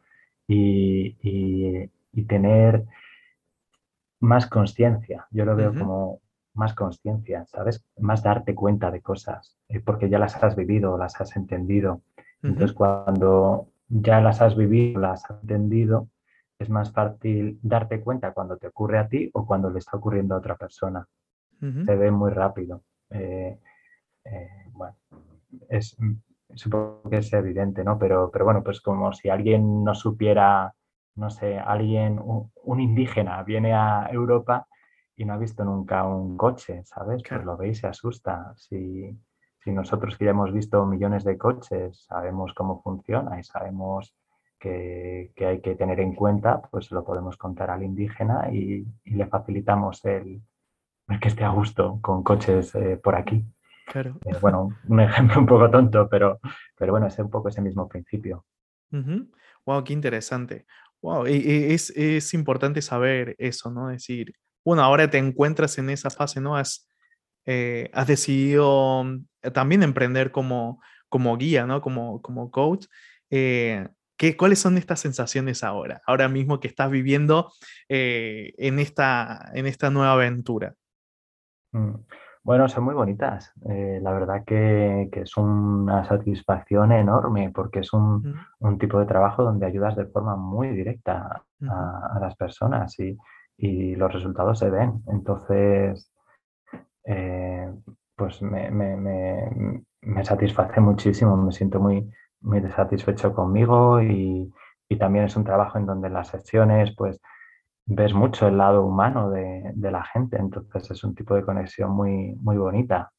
y, 0.49 1.89
tener 2.27 2.85
más 4.21 4.47
conciencia. 4.47 5.27
Yo 5.31 5.45
lo 5.45 5.55
veo 5.55 5.75
como 5.75 6.21
más 6.55 6.75
conciencia, 6.75 7.45
¿sabes? 7.47 7.85
Más 7.99 8.23
darte 8.23 8.55
cuenta 8.55 8.91
de 8.91 9.01
cosas, 9.01 9.57
eh, 9.69 9.81
porque 9.81 10.09
ya 10.09 10.19
las 10.19 10.43
has 10.43 10.57
vivido, 10.57 10.97
las 10.97 11.21
has 11.21 11.37
entendido. 11.37 12.03
Entonces, 12.43 12.73
cuando 12.73 13.69
ya 13.89 14.21
las 14.21 14.41
has 14.41 14.57
vivido, 14.57 15.01
las 15.01 15.31
has 15.31 15.43
entendido, 15.43 16.09
es 16.59 16.71
más 16.71 16.93
fácil 16.93 17.59
darte 17.63 18.01
cuenta 18.01 18.33
cuando 18.33 18.57
te 18.57 18.69
ocurre 18.69 18.99
a 18.99 19.09
ti 19.09 19.31
o 19.33 19.47
cuando 19.47 19.71
le 19.71 19.79
está 19.79 19.97
ocurriendo 19.97 20.35
a 20.35 20.39
otra 20.39 20.57
persona. 20.57 21.07
Se 21.61 21.97
ve 21.97 22.11
muy 22.11 22.31
rápido. 22.31 22.83
Eh, 23.09 23.59
eh, 24.27 24.49
bueno, 24.73 24.97
es, 25.71 25.97
supongo 26.57 27.09
que 27.11 27.19
es 27.19 27.33
evidente, 27.33 27.85
¿no? 27.85 27.99
Pero, 27.99 28.31
pero 28.33 28.45
bueno, 28.45 28.63
pues 28.63 28.81
como 28.81 29.13
si 29.13 29.29
alguien 29.29 29.85
no 29.85 29.95
supiera, 29.95 30.75
no 31.17 31.31
sé, 31.31 31.59
alguien, 31.59 32.21
un, 32.23 32.81
indígena 32.81 33.43
viene 33.43 33.75
a 33.75 34.09
Europa 34.11 34.67
y 35.17 35.25
no 35.25 35.35
ha 35.35 35.39
visto 35.39 35.65
nunca 35.65 36.05
un 36.05 36.37
coche, 36.37 36.83
¿sabes? 36.85 37.23
Pues 37.29 37.45
lo 37.45 37.57
ve 37.57 37.69
y 37.69 37.75
se 37.75 37.87
asusta. 37.87 38.53
Si, 38.57 39.17
si 39.59 39.73
nosotros 39.73 40.19
que 40.19 40.27
ya 40.27 40.33
hemos 40.33 40.53
visto 40.53 40.85
millones 40.87 41.25
de 41.25 41.39
coches, 41.39 42.05
sabemos 42.07 42.53
cómo 42.55 42.83
funciona 42.83 43.39
y 43.39 43.45
sabemos 43.45 44.15
que, 44.65 45.33
hay 45.47 45.61
que 45.61 45.75
tener 45.75 46.01
en 46.01 46.15
cuenta, 46.15 46.63
pues 46.71 46.91
lo 46.91 47.05
podemos 47.05 47.37
contar 47.37 47.71
al 47.71 47.83
indígena 47.83 48.51
y, 48.53 48.87
le 49.05 49.27
facilitamos 49.27 50.05
el, 50.05 50.43
que 51.21 51.29
esté 51.29 51.45
a 51.45 51.51
gusto 51.51 51.99
con 52.01 52.23
coches 52.23 52.75
eh, 52.75 52.97
por 53.03 53.15
aquí. 53.15 53.45
Claro. 53.87 54.19
Eh, 54.25 54.37
bueno, 54.41 54.77
un 54.89 55.01
ejemplo 55.01 55.41
un 55.41 55.47
poco 55.47 55.71
tonto, 55.71 56.09
pero, 56.09 56.41
pero 56.77 56.93
bueno, 56.93 57.07
es 57.07 57.19
un 57.19 57.31
poco 57.31 57.49
ese 57.49 57.61
mismo 57.61 57.89
principio. 57.89 58.45
Wow, 59.67 59.83
qué 59.83 59.93
interesante. 59.93 60.67
Wow, 61.03 61.27
es, 61.27 61.91
es, 61.91 62.33
importante 62.33 62.81
saber 62.81 63.35
eso, 63.39 63.71
¿no? 63.71 63.91
Es 63.91 64.03
decir, 64.03 64.35
bueno, 64.65 64.83
ahora 64.83 65.11
te 65.11 65.19
encuentras 65.19 65.77
en 65.79 65.91
esa 65.91 66.11
fase, 66.11 66.41
¿no? 66.41 66.57
Has, 66.57 66.89
eh, 67.45 67.91
has 67.93 68.07
decidido 68.07 69.03
mm, 69.05 69.27
también 69.53 69.83
emprender 69.83 70.31
como, 70.31 70.81
como 71.09 71.37
guía, 71.37 71.67
¿no? 71.67 71.81
Como, 71.83 72.23
como 72.23 72.53
coach. 72.53 72.87
Eh, 73.31 73.89
¿qué, 74.17 74.37
¿Cuáles 74.37 74.61
son 74.61 74.79
estas 74.79 75.01
sensaciones 75.01 75.65
ahora? 75.65 76.01
Ahora 76.07 76.29
mismo 76.29 76.61
que 76.61 76.69
estás 76.69 76.89
viviendo 76.89 77.53
en, 77.89 78.79
esta, 78.79 79.51
en 79.55 79.67
esta 79.67 79.91
nueva 79.91 80.13
aventura. 80.13 80.75
Mm. 81.73 81.97
Bueno, 82.45 82.69
son 82.69 82.85
muy 82.85 82.95
bonitas. 82.95 83.53
Eh, 83.71 84.01
la 84.03 84.13
verdad 84.13 84.45
que, 84.45 85.09
es 85.11 85.37
una 85.39 86.05
satisfacción 86.05 86.93
enorme 86.93 87.51
porque 87.55 87.81
es 87.81 87.93
un, 87.95 88.23
tipo 88.79 89.01
de 89.01 89.07
trabajo 89.07 89.43
donde 89.43 89.65
ayudas 89.65 89.97
de 89.97 90.05
forma 90.05 90.37
muy 90.37 90.69
directa 90.69 91.43
a, 91.63 92.19
las 92.21 92.37
personas 92.37 92.99
y, 93.01 93.17
los 93.97 94.13
resultados 94.13 94.59
se 94.59 94.69
ven. 94.69 95.03
Entonces, 95.07 96.13
eh, 97.07 97.73
pues 98.15 98.43
me, 98.43 98.65
satisface 100.23 100.81
muchísimo, 100.81 101.37
me 101.39 101.53
siento 101.53 101.81
muy, 101.81 102.11
muy 102.43 102.61
satisfecho 102.73 103.33
conmigo 103.33 104.03
y, 104.03 104.53
y 104.89 104.99
también 104.99 105.25
es 105.25 105.37
un 105.37 105.45
trabajo 105.45 105.79
en 105.79 105.87
donde 105.87 106.11
las 106.11 106.29
sesiones, 106.29 106.95
pues 106.95 107.19
ves 107.87 108.15
mucho 108.15 108.49
el 108.49 108.57
lado 108.57 108.85
humano 108.85 109.31
de, 109.31 109.73
la 109.77 110.05
gente, 110.05 110.37
entonces 110.37 110.91
es 110.91 111.05
un 111.05 111.15
tipo 111.15 111.35
de 111.35 111.45
conexión 111.45 111.91
muy, 111.91 112.35
muy 112.41 112.57
bonita. 112.57 113.13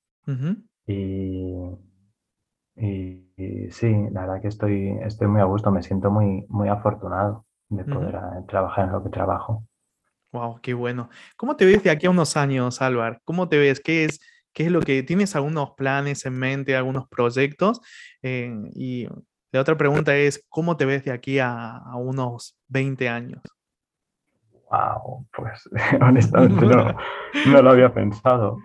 y, 0.87 1.69
sí, 3.71 3.93
la 4.11 4.21
verdad 4.21 4.41
que 4.41 4.47
estoy, 4.47 4.97
estoy 5.03 5.27
muy 5.27 5.41
a 5.41 5.45
gusto, 5.45 5.71
me 5.71 5.83
siento 5.83 6.11
muy, 6.11 6.45
muy 6.49 6.67
afortunado 6.69 7.45
de 7.69 7.83
poder 7.83 8.15
eh, 8.15 8.43
trabajar 8.47 8.85
en 8.85 8.91
lo 8.91 9.03
que 9.03 9.09
trabajo. 9.09 9.63
Wow, 10.31 10.59
qué 10.61 10.73
bueno. 10.73 11.09
¿Cómo 11.37 11.55
te 11.55 11.65
ves 11.65 11.83
de 11.83 11.89
aquí 11.89 12.07
a 12.07 12.09
unos 12.09 12.35
años, 12.35 12.81
Álvaro? 12.81 13.19
¿Cómo 13.23 13.47
te 13.47 13.57
ves? 13.57 13.79
¿Qué 13.79 14.05
es, 14.05 14.19
qué 14.53 14.65
es 14.65 14.71
lo 14.71 14.81
que 14.81 15.01
tienes 15.03 15.35
algunos 15.35 15.71
planes 15.71 16.25
en 16.25 16.37
mente, 16.37 16.75
algunos 16.75 17.07
proyectos? 17.07 17.79
Eh, 18.21 18.53
y 18.73 19.07
la 19.51 19.61
otra 19.61 19.77
pregunta 19.77 20.15
es, 20.17 20.45
¿cómo 20.49 20.75
te 20.75 20.85
ves 20.85 21.05
de 21.05 21.11
aquí 21.11 21.39
a, 21.39 21.77
a 21.77 21.95
unos 21.95 22.57
20 22.67 23.07
años? 23.07 23.41
Wow, 24.69 25.25
pues 25.35 25.69
honestamente 26.01 26.65
no, 27.47 27.61
lo 27.61 27.69
había 27.69 27.93
pensado. 27.93 28.57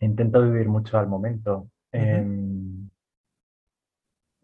Intento 0.00 0.42
vivir 0.42 0.68
mucho 0.68 0.98
al 0.98 1.06
momento. 1.06 1.68
Em, 1.92 2.88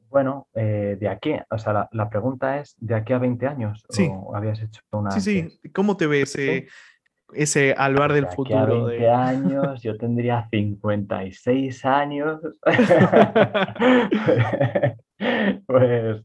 bueno, 0.08 0.48
eh, 0.54 0.96
de 0.98 1.08
aquí, 1.08 1.34
o 1.50 1.58
sea, 1.58 1.88
la, 1.90 2.10
pregunta 2.10 2.58
es, 2.58 2.74
¿de 2.78 2.94
aquí 2.94 3.12
a 3.12 3.18
20 3.18 3.46
años? 3.46 3.84
Sí. 3.90 4.08
¿O 4.10 4.34
habías 4.34 4.60
hecho 4.60 4.80
una 4.92 5.10
Sí, 5.12 5.20
sí. 5.20 5.60
¿Cómo 5.72 5.96
te 5.96 6.06
ves 6.06 6.36
eh, 6.36 6.66
ese 7.32 7.74
Alvar 7.76 8.12
del 8.12 8.26
futuro? 8.26 8.86
De 8.86 8.98
20 8.98 9.10
años, 9.10 9.82
yo 9.82 9.96
tendría 9.96 10.48
56 10.50 11.84
años. 11.84 12.40
pues 15.66 16.22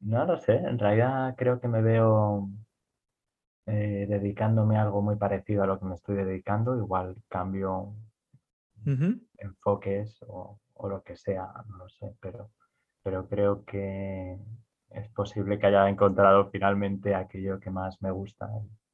no 0.00 0.24
lo 0.24 0.38
sé, 0.38 0.56
en 0.56 0.78
realidad 0.78 1.34
creo 1.36 1.60
que 1.60 1.68
me 1.68 1.82
veo 1.82 2.48
eh, 3.66 4.06
dedicándome 4.08 4.76
a 4.76 4.82
algo 4.82 5.02
muy 5.02 5.16
parecido 5.16 5.64
a 5.64 5.66
lo 5.66 5.78
que 5.80 5.86
me 5.86 5.96
estoy 5.96 6.16
dedicando, 6.16 6.76
igual 6.76 7.16
cambio 7.28 7.94
enfoques 9.38 10.20
o, 10.28 10.60
lo 10.88 11.02
que 11.02 11.16
sea, 11.16 11.48
no 11.68 11.78
lo 11.78 11.88
sé, 11.88 12.14
pero, 12.20 12.50
pero 13.02 13.26
creo 13.28 13.64
que 13.64 14.38
es 14.90 15.08
posible 15.08 15.58
que 15.58 15.66
haya 15.66 15.88
encontrado 15.88 16.48
finalmente 16.50 17.14
aquello 17.14 17.58
que 17.58 17.70
más 17.70 18.00
me 18.02 18.12
gusta 18.12 18.48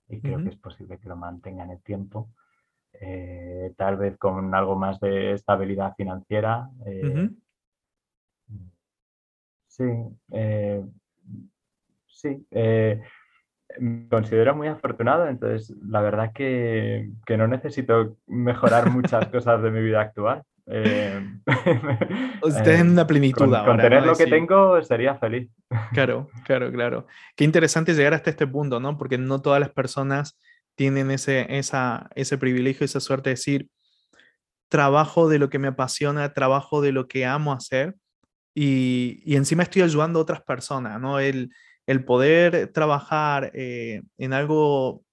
y 0.08 0.20
creo 0.20 0.42
que 0.42 0.48
es 0.48 0.56
posible 0.56 0.98
que 0.98 1.08
lo 1.08 1.16
mantenga 1.16 1.64
en 1.64 1.72
el 1.72 1.82
tiempo. 1.82 2.30
Eh, 2.94 3.74
tal 3.76 3.96
vez 3.96 4.16
con 4.16 4.54
algo 4.54 4.76
más 4.76 5.00
de 5.00 5.32
estabilidad 5.32 5.94
financiera. 5.96 6.70
Eh, 6.86 7.30
sí, 9.66 9.84
sí 12.06 12.46
me 13.78 14.08
considero 14.08 14.54
muy 14.54 14.68
afortunado, 14.68 15.26
entonces 15.28 15.74
la 15.86 16.00
verdad 16.00 16.32
que, 16.32 17.10
no 17.36 17.46
necesito 17.46 18.16
mejorar 18.26 18.90
muchas 18.90 19.28
cosas 19.28 19.62
de 19.62 19.70
mi 19.70 19.82
vida 19.82 20.00
actual. 20.00 20.42
Eh, 20.66 21.20
Usted 22.42 22.80
en 22.80 22.90
una 22.90 23.06
plenitud 23.06 23.44
con, 23.46 23.54
ahora. 23.54 23.82
tener 23.82 24.06
lo 24.06 24.14
que 24.14 24.26
tengo 24.26 24.82
sería 24.82 25.16
feliz. 25.16 25.50
Claro, 25.92 26.28
claro, 26.44 26.70
claro. 26.70 27.06
Qué 27.36 27.44
interesante 27.44 27.94
llegar 27.94 28.14
hasta 28.14 28.30
este 28.30 28.46
punto, 28.46 28.78
¿no? 28.78 28.96
Porque 28.96 29.18
no 29.18 29.40
todas 29.40 29.60
las 29.60 29.70
personas 29.70 30.38
tienen 30.74 31.10
ese, 31.10 31.46
esa, 31.58 32.08
ese 32.14 32.38
privilegio, 32.38 32.84
esa 32.84 33.00
suerte 33.00 33.30
de 33.30 33.34
decir, 33.34 33.68
trabajo 34.68 35.28
de 35.28 35.38
lo 35.38 35.50
que 35.50 35.58
me 35.58 35.68
apasiona, 35.68 36.32
trabajo 36.32 36.80
de 36.80 36.92
lo 36.92 37.08
que 37.08 37.26
amo 37.26 37.52
hacer 37.52 37.94
y, 38.54 39.22
y 39.24 39.36
encima 39.36 39.64
estoy 39.64 39.82
ayudando 39.82 40.18
a 40.18 40.22
otras 40.22 40.42
personas, 40.42 41.00
¿no? 41.00 41.18
El, 41.18 41.50
el 41.86 42.04
poder 42.04 42.72
trabajar 42.72 43.50
eh, 43.54 44.02
en 44.18 44.32
algo 44.32 45.04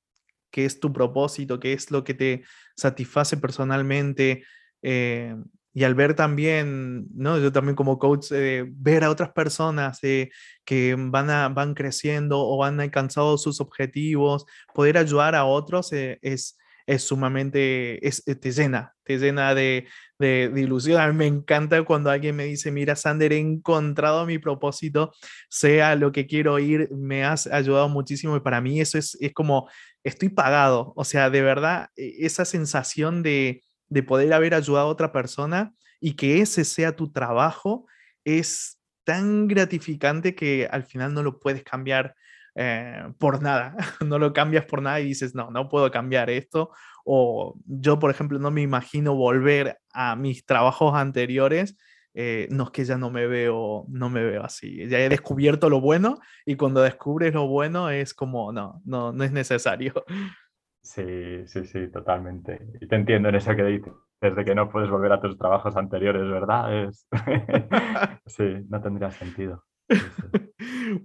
que 0.52 0.66
es 0.66 0.80
tu 0.80 0.92
propósito, 0.92 1.60
que 1.60 1.74
es 1.74 1.92
lo 1.92 2.04
que 2.04 2.14
te 2.14 2.44
satisface 2.76 3.38
personalmente, 3.38 4.44
eh, 4.82 5.36
y 5.72 5.84
al 5.84 5.94
ver 5.94 6.16
también, 6.16 7.08
¿no? 7.14 7.38
Yo 7.38 7.52
también 7.52 7.76
como 7.76 8.00
coach, 8.00 8.32
eh, 8.32 8.66
ver 8.68 9.04
a 9.04 9.12
otras 9.12 9.32
personas 9.32 10.00
que 10.02 10.96
van, 10.98 11.30
a, 11.30 11.48
van 11.50 11.76
creciendo 11.76 12.40
o 12.40 12.58
van 12.58 12.80
alcanzando 12.80 13.38
sus 13.38 13.62
objetivos, 13.62 14.46
poder 14.74 14.98
ayudar 14.98 15.36
a 15.36 15.46
otros 15.46 15.94
es, 15.94 16.58
es 16.88 17.04
sumamente, 17.04 18.00
te 18.42 18.52
llena, 18.52 18.96
te 19.04 19.20
llena 19.20 19.54
de, 19.54 19.88
de, 20.20 20.52
ilusión. 20.56 21.02
A 21.02 21.08
mí 21.08 21.14
me 21.14 21.26
encanta 21.28 21.82
cuando 21.84 22.12
alguien 22.12 22.36
me 22.36 22.46
dice, 22.46 22.72
mira, 22.72 22.96
Sander, 22.96 23.34
he 23.34 23.40
encontrado 23.40 24.26
mi 24.26 24.38
propósito, 24.38 25.14
sea 25.50 25.96
lo 25.96 26.12
que 26.12 26.28
quiero 26.28 26.60
ir, 26.60 26.90
me 26.92 27.24
has 27.24 27.48
ayudado 27.48 27.90
muchísimo 27.90 28.36
y 28.36 28.42
para 28.42 28.62
mí 28.62 28.82
eso 28.82 28.98
es, 28.98 29.18
es 29.22 29.34
como, 29.34 29.70
estoy 30.04 30.30
pagado. 30.30 30.94
O 30.96 31.06
sea, 31.06 31.30
de 31.30 31.42
verdad, 31.42 31.90
e, 31.96 32.26
esa 32.26 32.46
sensación 32.46 33.24
de, 33.24 33.64
de 33.88 34.04
poder 34.04 34.34
haber 34.34 34.54
ayudado 34.54 34.88
a 34.88 34.92
otra 34.92 35.12
persona 35.12 35.74
y 36.00 36.14
que 36.14 36.42
ese 36.42 36.66
sea 36.66 36.96
tu 36.96 37.12
trabajo 37.12 37.88
es 38.24 38.80
tan 39.06 39.48
gratificante 39.48 40.36
que 40.36 40.68
al 40.70 40.84
final 40.84 41.14
no 41.14 41.24
lo 41.24 41.40
puedes 41.40 41.64
cambiar 41.64 42.16
eh, 42.62 43.14
por 43.18 43.42
nada, 43.42 43.74
no 44.06 44.20
lo 44.20 44.34
cambias 44.34 44.66
por 44.66 44.82
nada 44.82 45.00
y 45.00 45.06
dices, 45.06 45.34
no, 45.34 45.50
no 45.50 45.70
puedo 45.70 45.90
cambiar 45.92 46.30
esto. 46.30 46.72
O 47.06 47.58
yo, 47.66 48.00
por 48.00 48.12
ejemplo, 48.12 48.38
no 48.38 48.52
me 48.52 48.62
imagino 48.62 49.16
volver 49.16 49.78
a 49.94 50.18
mis 50.18 50.46
trabajos 50.46 50.94
anteriores. 50.94 51.78
Eh, 52.14 52.50
no 52.52 52.66
es 52.66 52.72
que 52.72 52.84
ya 52.84 52.98
no 52.98 53.12
me 53.12 53.28
veo, 53.28 53.86
no 53.88 54.10
me 54.10 54.26
veo 54.26 54.44
así. 54.44 54.90
Ya 54.90 55.00
he 55.00 55.08
descubierto 55.08 55.70
lo 55.70 55.80
bueno 55.80 56.20
y 56.46 56.58
cuando 56.58 56.82
descubres 56.82 57.34
lo 57.34 57.48
bueno 57.48 57.90
es 57.92 58.14
como, 58.14 58.52
no, 58.52 58.82
no, 58.84 59.14
no 59.14 59.24
es 59.24 59.32
necesario. 59.32 59.94
Sí, 60.82 61.46
sí, 61.46 61.66
sí, 61.66 61.92
totalmente. 61.92 62.58
Y 62.80 62.88
te 62.88 62.96
entiendo 62.96 63.30
en 63.30 63.36
eso 63.36 63.54
que 63.54 63.64
dices, 63.64 63.94
desde 64.22 64.46
que 64.46 64.56
no 64.56 64.70
puedes 64.70 64.90
volver 64.90 65.12
a 65.12 65.20
tus 65.20 65.38
trabajos 65.38 65.76
anteriores, 65.76 66.24
¿verdad? 66.24 66.86
Es... 66.86 67.06
sí, 68.26 68.66
no 68.70 68.82
tendría 68.82 69.12
sentido. 69.12 69.66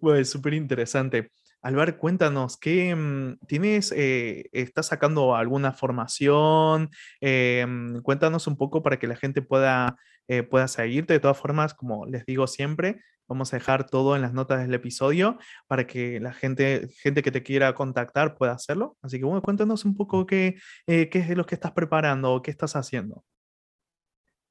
Pues 0.00 0.30
súper 0.30 0.54
interesante. 0.54 1.30
Alvar, 1.64 1.96
cuéntanos, 1.96 2.58
¿qué 2.58 2.94
mm, 2.94 3.38
tienes? 3.46 3.90
Eh, 3.96 4.50
¿Estás 4.52 4.88
sacando 4.88 5.34
alguna 5.34 5.72
formación? 5.72 6.90
Em, 7.22 8.02
cuéntanos 8.02 8.46
un 8.46 8.58
poco 8.58 8.82
para 8.82 8.98
que 8.98 9.06
la 9.06 9.16
gente 9.16 9.40
pueda, 9.40 9.96
eh, 10.28 10.42
pueda 10.42 10.68
seguirte. 10.68 11.14
De 11.14 11.20
todas 11.20 11.38
formas, 11.38 11.72
como 11.72 12.04
les 12.04 12.26
digo 12.26 12.46
siempre, 12.46 13.00
vamos 13.26 13.54
a 13.54 13.56
dejar 13.56 13.86
todo 13.86 14.14
en 14.14 14.20
las 14.20 14.34
notas 14.34 14.60
del 14.60 14.74
episodio 14.74 15.38
para 15.66 15.86
que 15.86 16.20
la 16.20 16.34
gente, 16.34 16.88
gente 17.02 17.22
que 17.22 17.30
te 17.30 17.42
quiera 17.42 17.74
contactar 17.74 18.36
pueda 18.36 18.52
hacerlo. 18.52 18.98
Así 19.00 19.18
que 19.18 19.24
bueno, 19.24 19.40
cuéntanos 19.40 19.86
un 19.86 19.96
poco 19.96 20.26
qué, 20.26 20.56
eh, 20.86 21.08
qué 21.08 21.20
es 21.20 21.30
lo 21.30 21.46
que 21.46 21.54
estás 21.54 21.72
preparando 21.72 22.34
o 22.34 22.42
qué 22.42 22.50
estás 22.50 22.76
haciendo. 22.76 23.24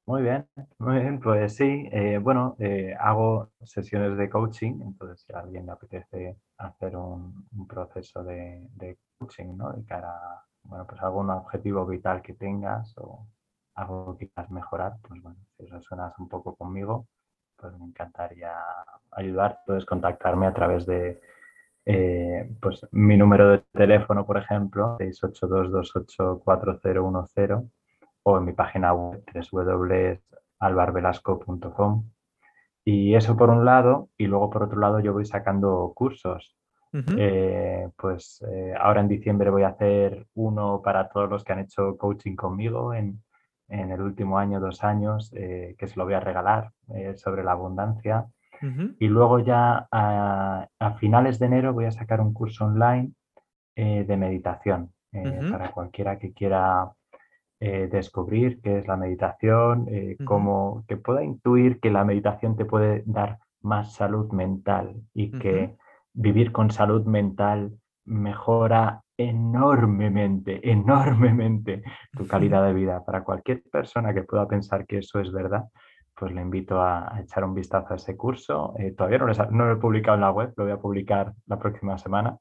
Muy 0.06 0.22
bien, 0.22 0.46
muy 0.78 1.00
bien, 1.00 1.18
pues 1.18 1.56
sí, 1.56 1.88
eh, 1.90 2.18
bueno, 2.18 2.56
eh, 2.58 2.94
hago 3.00 3.50
sesiones 3.62 4.18
de 4.18 4.28
coaching, 4.28 4.82
entonces 4.82 5.24
si 5.26 5.32
a 5.32 5.38
alguien 5.38 5.64
le 5.64 5.72
apetece 5.72 6.36
hacer 6.58 6.94
un, 6.96 7.46
proceso 7.66 8.22
de, 8.22 8.68
coaching, 9.18 9.56
¿no? 9.56 9.72
De 9.72 9.82
cara, 9.86 10.12
bueno, 10.62 10.86
pues 10.86 11.00
algún 11.00 11.30
objetivo 11.30 11.86
vital 11.86 12.20
que 12.20 12.34
tengas 12.34 12.92
o 12.98 13.26
algo 13.76 14.18
que 14.18 14.28
quieras 14.28 14.50
mejorar, 14.50 14.96
pues 15.08 15.22
bueno, 15.22 15.38
si 15.56 15.64
resuenas 15.66 16.12
un 16.18 16.28
poco 16.28 16.54
conmigo, 16.54 17.06
pues 17.56 17.72
me 17.78 17.86
encantaría 17.86 18.52
ayudar, 19.12 19.60
puedes 19.66 19.86
contactarme 19.86 20.46
a 20.46 20.52
través 20.52 20.84
de, 20.84 21.18
eh, 21.86 22.50
pues 22.60 22.86
mi 22.92 23.16
número 23.16 23.48
de 23.50 23.64
teléfono, 23.72 24.26
por 24.26 24.36
ejemplo, 24.38 24.98
682284010 24.98 27.70
o 28.24 28.38
en 28.38 28.44
mi 28.44 28.52
página 28.52 28.92
web 28.92 29.22
www.albarvelasco.com. 29.52 32.10
Y 32.84 33.14
eso 33.14 33.36
por 33.36 33.50
un 33.50 33.64
lado, 33.64 34.08
y 34.18 34.26
luego 34.26 34.50
por 34.50 34.64
otro 34.64 34.78
lado 34.78 35.00
yo 35.00 35.12
voy 35.12 35.24
sacando 35.24 35.92
cursos. 35.94 36.56
Eh, 37.18 37.88
pues 37.96 38.40
eh, 38.48 38.72
ahora 38.78 39.00
en 39.00 39.08
diciembre 39.08 39.50
voy 39.50 39.64
a 39.64 39.70
hacer 39.70 40.28
uno 40.34 40.80
para 40.80 41.08
todos 41.08 41.28
los 41.28 41.42
que 41.42 41.52
han 41.52 41.58
hecho 41.58 41.96
coaching 41.96 42.36
conmigo 42.36 42.94
en, 42.94 43.20
el 43.66 44.00
último 44.00 44.38
año, 44.38 44.60
dos 44.60 44.84
años, 44.84 45.32
eh, 45.34 45.74
que 45.76 45.88
se 45.88 45.98
lo 45.98 46.04
voy 46.04 46.14
a 46.14 46.20
regalar 46.20 46.70
sobre 47.16 47.42
la 47.42 47.50
abundancia. 47.52 48.26
Y 49.00 49.08
luego 49.08 49.40
ya 49.40 49.88
a, 49.90 50.68
finales 51.00 51.40
de 51.40 51.46
enero 51.46 51.72
voy 51.72 51.86
a 51.86 51.90
sacar 51.90 52.20
un 52.20 52.32
curso 52.32 52.66
online 52.66 53.10
de 53.74 54.16
meditación 54.16 54.92
para 55.50 55.72
cualquiera 55.72 56.18
que 56.18 56.32
quiera 56.32 56.92
eh, 57.66 57.88
descubrir 57.90 58.60
qué 58.60 58.78
es 58.78 58.86
la 58.86 58.96
meditación, 58.96 59.86
eh, 59.88 60.16
que 60.86 60.96
pueda 60.96 61.24
intuir 61.24 61.80
que 61.80 61.90
la 61.90 62.04
meditación 62.04 62.56
te 62.56 62.64
puede 62.64 63.02
dar 63.06 63.38
más 63.62 63.94
salud 63.94 64.30
mental 64.32 64.94
y 65.14 65.30
que 65.30 65.76
vivir 66.12 66.52
con 66.52 66.70
salud 66.70 67.06
mental 67.06 67.72
mejora 68.04 69.02
enormemente, 69.16 70.60
enormemente 70.70 71.82
tu 72.12 72.26
calidad 72.28 72.66
de 72.66 72.74
vida. 72.74 73.04
Para 73.04 73.24
cualquier 73.24 73.62
persona 73.72 74.12
que 74.12 74.24
pueda 74.24 74.46
pensar 74.46 74.86
que 74.86 74.98
eso 74.98 75.20
es 75.20 75.32
verdad, 75.32 75.64
pues 76.14 76.32
le 76.32 76.42
invito 76.42 76.82
a, 76.82 77.18
echar 77.20 77.44
un 77.44 77.54
vistazo 77.54 77.94
a 77.94 77.96
ese 77.96 78.16
curso. 78.16 78.74
Eh, 78.78 78.92
todavía 78.92 79.18
no 79.50 79.66
lo, 79.66 79.72
he 79.72 79.76
publicado 79.76 80.16
en 80.16 80.20
la 80.20 80.30
web, 80.30 80.52
lo 80.56 80.64
voy 80.64 80.72
a 80.72 80.80
publicar 80.80 81.32
la 81.46 81.58
próxima 81.58 81.98
semana. 81.98 82.36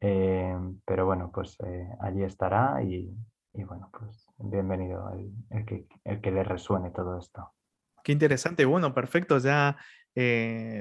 Eh, 0.00 0.56
pero 0.86 1.06
bueno, 1.06 1.30
pues 1.32 1.56
eh, 1.64 1.88
allí 2.00 2.22
estará 2.22 2.80
y, 2.82 3.12
bueno, 3.64 3.90
pues 3.92 4.27
bienvenido 4.38 5.10
el, 5.50 5.64
que, 5.64 5.86
el 6.04 6.20
que 6.20 6.30
le 6.30 6.44
resuene 6.44 6.90
todo 6.90 7.18
esto. 7.18 7.52
Qué 8.02 8.12
interesante. 8.12 8.64
Bueno, 8.64 8.94
perfecto. 8.94 9.38
Ya 9.38 9.76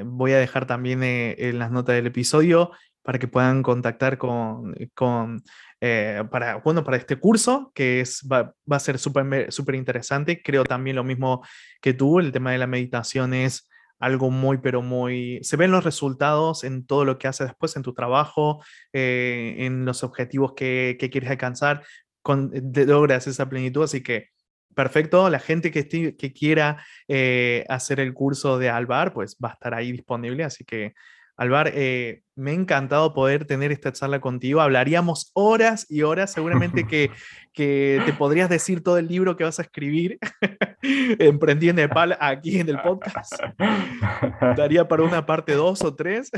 voy 0.05 0.32
a 0.32 0.39
dejar 0.39 0.66
también 0.66 1.03
en 1.03 1.60
las 1.60 1.70
notas 1.70 1.95
del 1.95 2.08
episodio 2.08 2.72
para 3.03 3.20
que 3.20 3.28
puedan 3.28 3.62
contactar 3.62 4.18
con, 4.18 4.74
con 4.95 5.43
para, 5.80 6.55
bueno, 6.64 6.84
para 6.84 6.97
este 6.97 7.18
curso, 7.18 7.72
que 7.76 8.01
es, 8.01 8.28
va, 8.32 8.53
va 8.72 8.78
a 8.78 8.80
ser 8.80 8.97
súper 8.97 9.51
super 9.51 9.76
interesante. 9.76 10.41
Creo 10.41 10.64
también 10.64 10.95
lo 10.95 11.03
mismo 11.03 11.43
que 11.82 11.93
tú, 11.93 12.20
el 12.20 12.32
tema 12.32 12.51
de 12.51 12.58
la 12.58 12.68
meditación 12.68 13.34
es 13.34 13.70
algo 13.99 14.30
muy, 14.30 14.60
pero 14.60 14.82
muy... 14.82 15.39
Se 15.43 15.58
ven 15.58 15.72
los 15.72 15.84
resultados 15.84 16.64
en 16.64 16.86
todo 16.86 17.05
lo 17.05 17.18
que 17.18 17.28
haces 17.28 17.47
después, 17.47 17.76
en 17.76 17.84
tu 17.84 17.93
trabajo, 17.93 18.64
eh, 18.93 19.55
en 19.60 19.86
los 19.86 20.03
objetivos 20.03 20.53
que, 20.53 20.97
quieres 21.12 21.30
alcanzar, 21.30 21.84
con, 22.28 22.52
logras 22.74 23.26
esa 23.26 23.48
plenitud, 23.48 23.84
así 23.84 24.04
que 24.04 24.32
perfecto, 24.76 25.30
la 25.30 25.40
gente 25.40 25.72
que, 25.72 25.88
que 25.88 26.34
quiera 26.34 26.84
eh, 27.08 27.64
hacer 27.70 28.02
el 28.02 28.14
curso 28.14 28.60
de 28.60 28.70
Alvar, 28.70 29.14
pues 29.14 29.38
va 29.42 29.52
a 29.52 29.54
estar 29.54 29.74
ahí 29.74 29.94
disponible, 29.94 30.44
así 30.44 30.66
que 30.66 30.94
Alvar, 31.38 31.72
eh, 31.76 32.24
me 32.36 32.50
ha 32.50 32.54
encantado 32.56 33.14
poder 33.14 33.46
tener 33.46 33.72
esta 33.72 33.94
charla 33.94 34.20
contigo. 34.20 34.60
Hablaríamos 34.60 35.30
horas 35.36 35.86
y 35.88 36.02
horas. 36.02 36.34
Seguramente 36.34 36.88
que, 36.88 37.12
que 37.54 38.02
te 38.08 38.14
podrías 38.14 38.50
decir 38.50 38.82
todo 38.82 38.98
el 38.98 39.08
libro 39.08 39.38
que 39.38 39.44
vas 39.44 39.60
a 39.60 39.62
escribir 39.62 40.18
Emprendí 40.82 41.70
en 41.70 41.76
Nepal 41.76 42.18
aquí 42.20 42.60
en 42.60 42.70
el 42.70 42.82
podcast. 42.82 43.34
Daría 44.58 44.88
para 44.88 45.04
una 45.04 45.28
parte 45.28 45.54
dos 45.54 45.84
o 45.84 45.96
tres. 45.96 46.32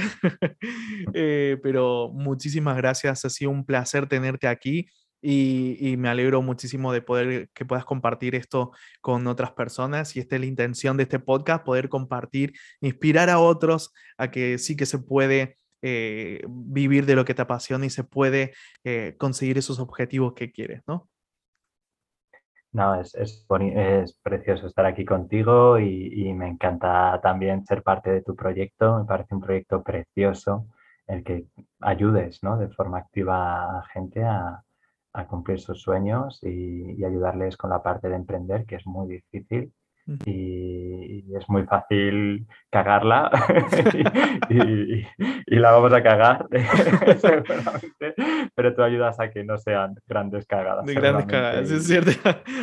Eh, 1.14 1.58
pero 1.64 2.12
muchísimas 2.14 2.76
gracias. 2.76 3.24
Ha 3.24 3.30
sido 3.30 3.52
un 3.52 3.66
placer 3.66 4.06
tenerte 4.06 4.50
aquí 4.50 4.86
y, 5.22 5.96
me 5.98 6.10
alegro 6.10 6.42
muchísimo 6.42 6.94
de 6.94 7.02
poder 7.02 7.50
que 7.54 7.66
puedas 7.66 7.86
compartir 7.86 8.36
esto 8.36 8.72
con 9.02 9.28
otras 9.28 9.52
personas 9.52 10.16
y 10.16 10.20
esta 10.20 10.36
es 10.36 10.42
la 10.42 10.48
intención 10.48 10.98
de 10.98 11.04
este 11.04 11.20
podcast, 11.20 11.66
poder 11.66 11.90
compartir, 11.90 12.54
inspirar 12.82 13.30
a 13.30 13.40
otros 13.40 13.94
a 14.18 14.32
que 14.32 14.58
sí 14.58 14.76
que 14.76 14.86
se 14.86 15.00
puede 15.00 15.58
eh, 15.82 16.42
vivir 16.48 17.06
de 17.06 17.16
lo 17.16 17.26
que 17.26 17.34
te 17.34 17.42
apasiona 17.42 17.86
y 17.86 17.90
se 17.90 18.04
puede 18.04 18.54
eh, 18.84 19.16
conseguir 19.18 19.58
esos 19.58 19.80
objetivos 19.80 20.34
que 20.34 20.52
quieres, 20.52 20.84
¿no? 20.88 21.10
No, 22.72 23.02
es, 23.02 23.16
es, 23.16 23.48
es 23.76 24.14
precioso 24.22 24.68
estar 24.68 24.86
aquí 24.86 25.04
contigo 25.04 25.80
y, 25.80 26.12
y, 26.14 26.34
me 26.34 26.48
encanta 26.48 27.20
también 27.24 27.66
ser 27.66 27.82
parte 27.82 28.12
de 28.12 28.22
tu 28.22 28.36
proyecto. 28.36 29.00
Me 29.00 29.06
parece 29.06 29.34
un 29.34 29.42
proyecto 29.42 29.82
precioso 29.82 30.68
el 31.08 31.24
que 31.24 31.46
ayudes 31.82 32.44
¿no? 32.44 32.58
de 32.58 32.70
forma 32.70 33.00
activa 33.00 33.80
a 33.80 33.84
gente 33.92 34.24
a, 34.24 34.64
a 35.14 35.28
cumplir 35.28 35.60
sus 35.60 35.82
sueños 35.82 36.40
y, 36.44 37.04
ayudarles 37.04 37.58
con 37.58 37.70
la 37.70 37.82
parte 37.82 38.10
de 38.10 38.16
emprender, 38.16 38.66
que 38.66 38.76
es 38.76 38.86
muy 38.86 39.08
difícil 39.08 39.72
y, 40.26 41.36
es 41.36 41.48
muy 41.48 41.64
fácil 41.64 42.48
cagarla 42.70 43.30
y, 44.50 45.06
la 45.56 45.72
vamos 45.72 45.94
a 45.94 46.02
cagar 46.02 46.48
seguramente, 47.20 48.16
pero 48.56 48.74
tú 48.74 48.82
ayudas 48.82 49.20
a 49.20 49.30
que 49.30 49.44
no 49.44 49.58
sean 49.58 49.96
grandes 50.08 50.46
cagadas. 50.46 50.86
De 50.86 50.94
grandes 50.94 51.26
cagadas, 51.26 51.70
es 51.70 51.88
cierto. 51.88 52.12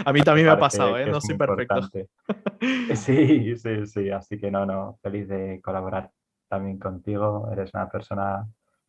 A 0.04 0.12
mí 0.12 0.22
también 0.22 0.46
me 0.46 0.52
ha 0.52 0.58
pasado, 0.58 0.98
¿eh? 0.98 1.06
no 1.06 1.20
soy 1.20 1.36
perfecto. 1.36 1.80
Sí, 2.94 3.56
sí, 3.56 3.86
sí, 3.86 4.10
así 4.10 4.38
que 4.38 4.50
no, 4.50 4.64
no, 4.64 4.98
feliz 5.02 5.28
de 5.28 5.60
colaborar 5.62 6.10
también 6.48 6.78
contigo, 6.78 7.48
eres 7.52 7.72
una 7.74 7.88
persona 7.88 8.46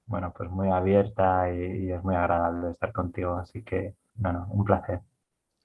bueno, 0.08 0.34
pues 0.36 0.49
muy 0.49 0.70
abierta 0.70 1.53
y, 1.53 1.91
es 1.91 2.03
muy 2.03 2.16
agradable 2.16 2.72
estar 2.72 2.91
contigo. 2.93 3.36
Así 3.36 3.62
que, 3.62 3.93
bueno, 4.16 4.47
un 4.49 4.64
placer. 4.64 5.01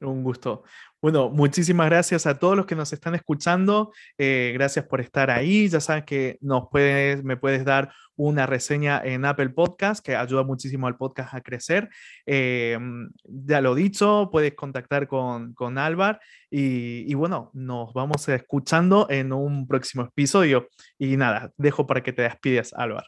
Un 0.01 0.25
gusto. 0.25 0.65
Bueno, 1.01 1.31
muchísimas 1.31 1.89
gracias 1.89 2.27
a 2.27 2.37
todos 2.37 2.57
los 2.57 2.67
que 2.67 2.75
nos 2.75 2.93
están 2.93 3.15
escuchando. 3.15 3.93
Eh, 4.19 4.51
gracias 4.53 4.85
por 4.87 5.01
estar 5.01 5.31
ahí. 5.31 5.69
Ya 5.69 5.79
sabes 5.81 6.05
que 6.05 6.39
nos 6.41 6.65
puedes, 6.73 7.23
me 7.23 7.37
puedes 7.37 7.65
dar 7.65 7.93
una 8.17 8.47
reseña 8.47 9.01
en 9.05 9.25
Apple 9.25 9.51
Podcast, 9.51 10.05
que 10.05 10.17
ayuda 10.17 10.43
muchísimo 10.43 10.89
al 10.89 10.97
podcast 10.97 11.35
a 11.35 11.41
crecer. 11.41 11.89
Eh, 12.27 12.77
ya 13.25 13.61
lo 13.61 13.77
dicho, 13.77 14.29
puedes 14.33 14.55
contactar 14.55 15.07
con, 15.07 15.55
con 15.55 15.79
Álvar 15.79 16.21
y, 16.51 17.11
y, 17.11 17.15
bueno, 17.15 17.51
nos 17.55 17.93
vamos 17.95 18.29
escuchando 18.29 19.07
en 19.09 19.33
un 19.33 19.69
próximo 19.69 20.05
episodio. 20.05 20.69
Y 20.99 21.17
nada, 21.17 21.53
dejo 21.57 21.87
para 21.87 22.03
que 22.03 22.13
te 22.13 22.23
despides, 22.23 22.75
Álvar. 22.75 23.05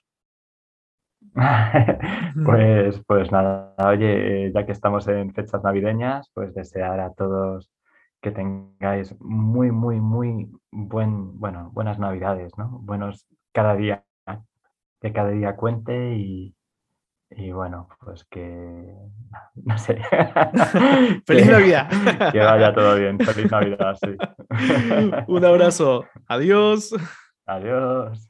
pues, 2.44 3.02
pues 3.06 3.32
nada, 3.32 3.74
oye, 3.78 4.52
ya 4.52 4.66
que 4.66 4.72
estamos 4.72 5.08
en 5.08 5.32
fechas 5.34 5.62
navideñas, 5.62 6.30
pues 6.34 6.54
desear 6.54 7.00
a 7.00 7.12
todos 7.12 7.70
que 8.24 8.30
tengáis 8.30 9.14
muy, 9.20 9.70
muy, 9.70 10.00
muy 10.00 10.50
buen, 10.70 11.38
bueno, 11.38 11.70
buenas 11.72 11.98
navidades, 11.98 12.56
¿no? 12.56 12.78
Buenos 12.82 13.26
cada 13.52 13.76
día, 13.76 14.04
que 15.00 15.12
cada 15.12 15.28
día 15.30 15.56
cuente 15.56 16.14
y, 16.16 16.56
y 17.30 17.52
bueno, 17.52 17.88
pues 18.00 18.24
que, 18.24 18.94
no 19.56 19.76
sé. 19.76 19.96
Feliz 21.26 21.50
Navidad. 21.50 21.90
que 22.32 22.38
vaya 22.38 22.72
todo 22.72 22.96
bien. 22.96 23.18
Feliz 23.18 23.50
Navidad, 23.50 23.96
sí. 24.02 24.16
Un 25.26 25.44
abrazo. 25.44 26.06
Adiós. 26.26 26.94
Adiós. 27.46 28.26